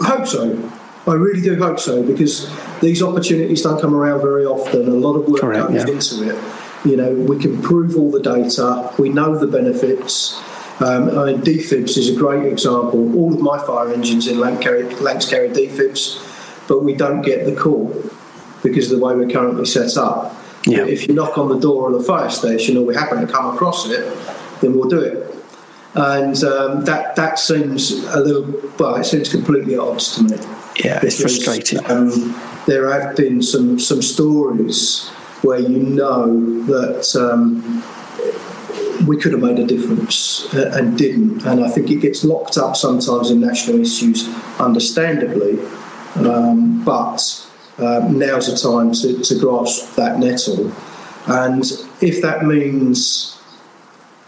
I 0.00 0.06
hope 0.06 0.26
so. 0.26 0.72
I 1.06 1.12
really 1.12 1.42
do 1.42 1.56
hope 1.56 1.78
so 1.78 2.02
because 2.02 2.50
these 2.80 3.02
opportunities 3.02 3.62
don't 3.62 3.80
come 3.80 3.94
around 3.94 4.20
very 4.20 4.46
often. 4.46 4.88
A 4.88 4.90
lot 4.90 5.14
of 5.14 5.28
work 5.28 5.40
Correct, 5.40 5.68
goes 5.68 5.84
yeah. 5.86 5.92
into 5.92 6.30
it. 6.30 6.44
You 6.84 6.96
know, 6.96 7.14
we 7.14 7.38
can 7.38 7.62
prove 7.62 7.96
all 7.96 8.10
the 8.10 8.20
data. 8.20 8.92
We 8.98 9.10
know 9.10 9.38
the 9.38 9.46
benefits. 9.46 10.40
Um, 10.80 11.16
I 11.16 11.26
mean, 11.26 11.42
defibs 11.42 11.96
is 11.96 12.08
a 12.08 12.16
great 12.18 12.46
example. 12.46 13.16
All 13.16 13.32
of 13.32 13.40
my 13.40 13.58
fire 13.58 13.92
engines 13.92 14.26
in 14.26 14.40
Lancs 14.40 14.62
carry, 14.62 14.82
Lancs 14.96 15.28
carry 15.28 15.48
defibs, 15.50 16.18
but 16.66 16.82
we 16.82 16.94
don't 16.94 17.22
get 17.22 17.46
the 17.46 17.54
call 17.54 17.94
because 18.62 18.90
of 18.90 18.98
the 18.98 19.04
way 19.04 19.14
we're 19.14 19.30
currently 19.30 19.66
set 19.66 19.96
up. 19.96 20.34
Yeah. 20.66 20.86
If 20.86 21.06
you 21.06 21.14
knock 21.14 21.36
on 21.36 21.48
the 21.48 21.58
door 21.58 21.90
of 21.90 21.98
the 21.98 22.04
fire 22.04 22.30
station 22.30 22.76
or 22.76 22.84
we 22.84 22.94
happen 22.94 23.24
to 23.26 23.30
come 23.30 23.54
across 23.54 23.88
it, 23.88 24.04
then 24.60 24.74
we'll 24.76 24.88
do 24.88 25.00
it. 25.00 25.34
And 25.94 26.42
um, 26.42 26.84
that 26.86 27.14
that 27.16 27.38
seems 27.38 27.92
a 28.06 28.20
little, 28.20 28.70
well, 28.78 28.96
it 28.96 29.04
seems 29.04 29.28
completely 29.28 29.74
at 29.74 29.80
odds 29.80 30.16
to 30.16 30.24
me. 30.24 30.36
Yeah, 30.82 31.00
it's 31.02 31.20
frustrating. 31.20 31.78
Um, 31.88 32.34
there 32.66 32.90
have 32.90 33.14
been 33.14 33.42
some 33.42 33.78
some 33.78 34.02
stories 34.02 35.08
where 35.42 35.60
you 35.60 35.78
know 35.78 36.64
that 36.64 37.14
um, 37.14 37.84
we 39.06 39.16
could 39.18 39.32
have 39.32 39.42
made 39.42 39.58
a 39.58 39.66
difference 39.66 40.52
uh, 40.54 40.72
and 40.74 40.98
didn't, 40.98 41.44
and 41.44 41.64
I 41.64 41.70
think 41.70 41.90
it 41.90 42.00
gets 42.00 42.24
locked 42.24 42.56
up 42.56 42.74
sometimes 42.74 43.30
in 43.30 43.40
national 43.40 43.80
issues, 43.80 44.28
understandably. 44.58 45.60
Um, 46.16 46.82
but 46.84 47.43
um, 47.78 48.18
now's 48.18 48.50
the 48.50 48.56
time 48.56 48.92
to, 48.92 49.20
to 49.22 49.38
grasp 49.38 49.96
that 49.96 50.18
nettle, 50.18 50.72
and 51.26 51.64
if 52.00 52.22
that 52.22 52.44
means 52.44 53.40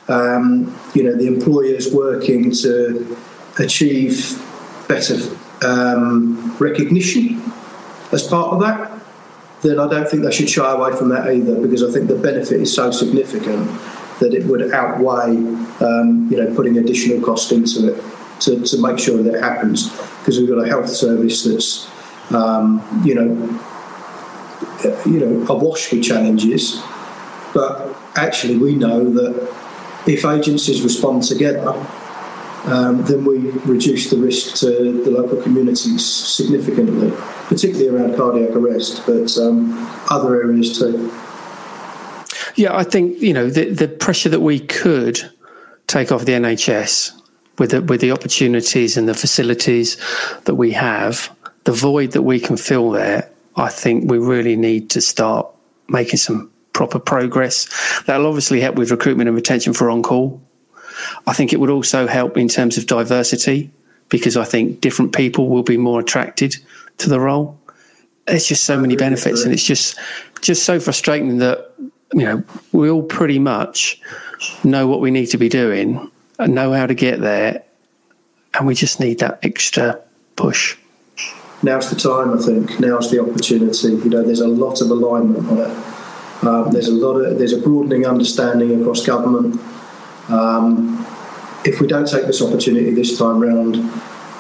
um, 0.09 0.79
you 0.95 1.03
know 1.03 1.15
the 1.17 1.27
employers 1.27 1.93
working 1.93 2.51
to 2.51 3.17
achieve 3.59 4.43
better 4.89 5.17
um, 5.63 6.57
recognition 6.59 7.43
as 8.13 8.27
part 8.27 8.53
of 8.53 8.61
that, 8.61 9.01
then 9.63 9.79
I 9.81 9.89
don't 9.89 10.09
think 10.09 10.23
they 10.23 10.33
should 10.33 10.49
shy 10.49 10.73
away 10.73 10.97
from 10.97 11.09
that 11.11 11.29
either 11.33 11.61
because 11.61 11.83
I 11.83 11.91
think 11.91 12.09
the 12.09 12.17
benefit 12.17 12.61
is 12.61 12.75
so 12.75 12.91
significant 12.91 13.69
that 14.21 14.33
it 14.33 14.47
would 14.47 14.73
outweigh 14.73 15.37
um, 15.81 16.29
you 16.31 16.43
know 16.43 16.55
putting 16.55 16.79
additional 16.79 17.21
cost 17.21 17.53
into 17.53 17.95
it 17.95 18.05
to, 18.41 18.61
to 18.63 18.83
make 18.83 18.99
sure 18.99 19.23
that 19.23 19.35
it 19.35 19.43
happens. 19.43 19.91
Because 20.19 20.39
we've 20.39 20.49
got 20.49 20.59
a 20.59 20.69
health 20.69 20.89
service 20.89 21.45
that's 21.45 21.89
um, 22.31 22.83
you 23.05 23.15
know 23.15 23.61
you 25.05 25.21
know 25.21 25.47
awash 25.49 25.93
with 25.93 26.03
challenges 26.03 26.83
but 27.55 27.95
actually 28.15 28.57
we 28.57 28.75
know 28.75 29.11
that 29.11 29.55
if 30.07 30.25
agencies 30.25 30.83
respond 30.83 31.23
together 31.23 31.75
um, 32.67 33.05
then 33.05 33.25
we 33.25 33.39
reduce 33.65 34.11
the 34.11 34.17
risk 34.17 34.57
to 34.57 35.03
the 35.05 35.11
local 35.11 35.41
communities 35.41 36.05
significantly, 36.05 37.13
particularly 37.47 37.89
around 37.89 38.17
cardiac 38.17 38.51
arrest, 38.57 39.07
but 39.07 39.39
um, 39.39 39.73
other 40.11 40.35
areas 40.35 40.77
too. 40.77 41.13
Yeah, 42.57 42.77
I 42.77 42.83
think 42.83 43.21
you 43.21 43.33
know 43.33 43.49
the 43.49 43.71
the 43.71 43.87
pressure 43.87 44.31
that 44.31 44.41
we 44.41 44.59
could 44.59 45.31
take 45.87 46.11
off 46.11 46.25
the 46.25 46.33
NHS 46.33 47.13
with 47.59 47.71
the, 47.71 47.83
with 47.83 48.01
the 48.01 48.11
opportunities 48.11 48.97
and 48.97 49.09
the 49.09 49.15
facilities 49.15 49.97
that 50.45 50.57
we 50.57 50.73
have, 50.73 51.31
the 51.67 51.73
void 51.73 52.13
that 52.13 52.23
we 52.23 52.41
can 52.41 52.57
fill 52.57 52.91
there. 52.91 53.31
I 53.57 53.69
think 53.69 54.11
we 54.11 54.19
really 54.19 54.57
need 54.57 54.91
to 54.91 55.01
start 55.01 55.47
making 55.89 56.17
some 56.17 56.51
proper 56.73 56.99
progress. 56.99 58.03
That'll 58.07 58.27
obviously 58.27 58.61
help 58.61 58.77
with 58.77 58.91
recruitment 58.91 59.29
and 59.29 59.37
retention 59.37 59.73
for 59.73 59.91
on 59.91 60.03
call 60.03 60.41
I 61.27 61.33
think 61.33 61.53
it 61.53 61.61
would 61.61 61.71
also 61.71 62.07
help 62.07 62.37
in 62.37 62.49
terms 62.49 62.79
of 62.79 62.87
diversity 62.87 63.71
because 64.09 64.37
I 64.37 64.45
think 64.45 64.81
different 64.81 65.15
people 65.15 65.49
will 65.49 65.63
be 65.63 65.77
more 65.77 66.01
attracted 66.01 66.57
to 66.99 67.09
the 67.09 67.21
role. 67.21 67.59
There's 68.27 68.47
just 68.47 68.65
so 68.65 68.79
many 68.79 68.97
benefits, 68.97 69.45
and 69.45 69.53
it's 69.53 69.65
just 69.65 69.99
just 70.41 70.65
so 70.65 70.81
frustrating 70.81 71.39
that 71.39 71.73
you 72.13 72.25
know 72.25 72.43
we 72.73 72.91
all 72.91 73.03
pretty 73.03 73.39
much 73.39 74.01
know 74.65 74.87
what 74.87 75.01
we 75.01 75.11
need 75.11 75.27
to 75.27 75.39
be 75.39 75.49
doing 75.49 76.11
and 76.39 76.55
know 76.55 76.73
how 76.73 76.87
to 76.87 76.95
get 76.95 77.21
there, 77.21 77.63
and 78.55 78.67
we 78.67 78.75
just 78.75 78.99
need 78.99 79.21
that 79.21 79.39
extra 79.45 80.01
push. 80.35 80.77
Now's 81.67 81.91
the 81.91 81.97
time, 81.97 82.33
I 82.33 82.41
think. 82.41 82.81
Now's 82.81 83.11
the 83.11 83.21
opportunity. 83.21 83.89
You 83.89 84.11
know, 84.11 84.23
there's 84.23 84.41
a 84.41 84.49
lot 84.49 84.81
of 84.81 84.91
alignment 84.91 85.47
on 85.51 85.59
it. 85.59 86.45
Um, 86.45 86.71
there's 86.71 86.89
a 86.89 86.95
lot 86.95 87.15
of 87.15 87.39
there's 87.39 87.53
a 87.53 87.61
broadening 87.61 88.07
understanding 88.07 88.81
across 88.81 89.05
government 89.05 89.61
um, 90.29 91.07
if 91.65 91.81
we 91.81 91.87
don't 91.87 92.09
take 92.09 92.27
this 92.27 92.43
opportunity 92.43 92.91
this 92.93 93.19
time 93.19 93.41
round, 93.41 93.75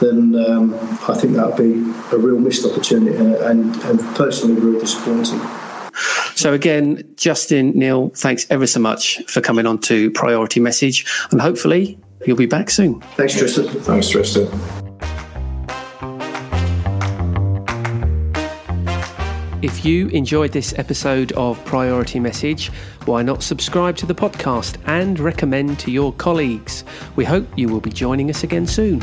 then 0.00 0.34
um, 0.48 0.74
I 1.08 1.14
think 1.14 1.34
that 1.34 1.46
would 1.46 1.56
be 1.56 1.72
a 2.14 2.18
real 2.18 2.38
missed 2.38 2.64
opportunity 2.64 3.16
and, 3.16 3.34
and, 3.34 3.76
and 3.84 4.00
personally 4.16 4.60
really 4.60 4.80
disappointing. 4.80 5.40
So 6.34 6.52
again, 6.52 7.02
Justin, 7.16 7.72
Neil, 7.72 8.10
thanks 8.10 8.46
ever 8.50 8.66
so 8.66 8.78
much 8.78 9.22
for 9.26 9.40
coming 9.40 9.66
on 9.66 9.78
to 9.82 10.10
Priority 10.10 10.60
Message, 10.60 11.06
and 11.30 11.40
hopefully 11.40 11.98
you'll 12.26 12.36
be 12.36 12.46
back 12.46 12.68
soon. 12.68 13.00
Thanks, 13.16 13.36
Tristan. 13.36 13.68
Thanks, 13.68 14.08
Tristan. 14.08 14.85
If 19.62 19.86
you 19.86 20.08
enjoyed 20.08 20.52
this 20.52 20.74
episode 20.76 21.32
of 21.32 21.64
Priority 21.64 22.20
Message, 22.20 22.68
why 23.06 23.22
not 23.22 23.42
subscribe 23.42 23.96
to 23.96 24.06
the 24.06 24.14
podcast 24.14 24.76
and 24.84 25.18
recommend 25.18 25.78
to 25.80 25.90
your 25.90 26.12
colleagues? 26.12 26.84
We 27.16 27.24
hope 27.24 27.48
you 27.56 27.68
will 27.68 27.80
be 27.80 27.90
joining 27.90 28.28
us 28.28 28.44
again 28.44 28.66
soon. 28.66 29.00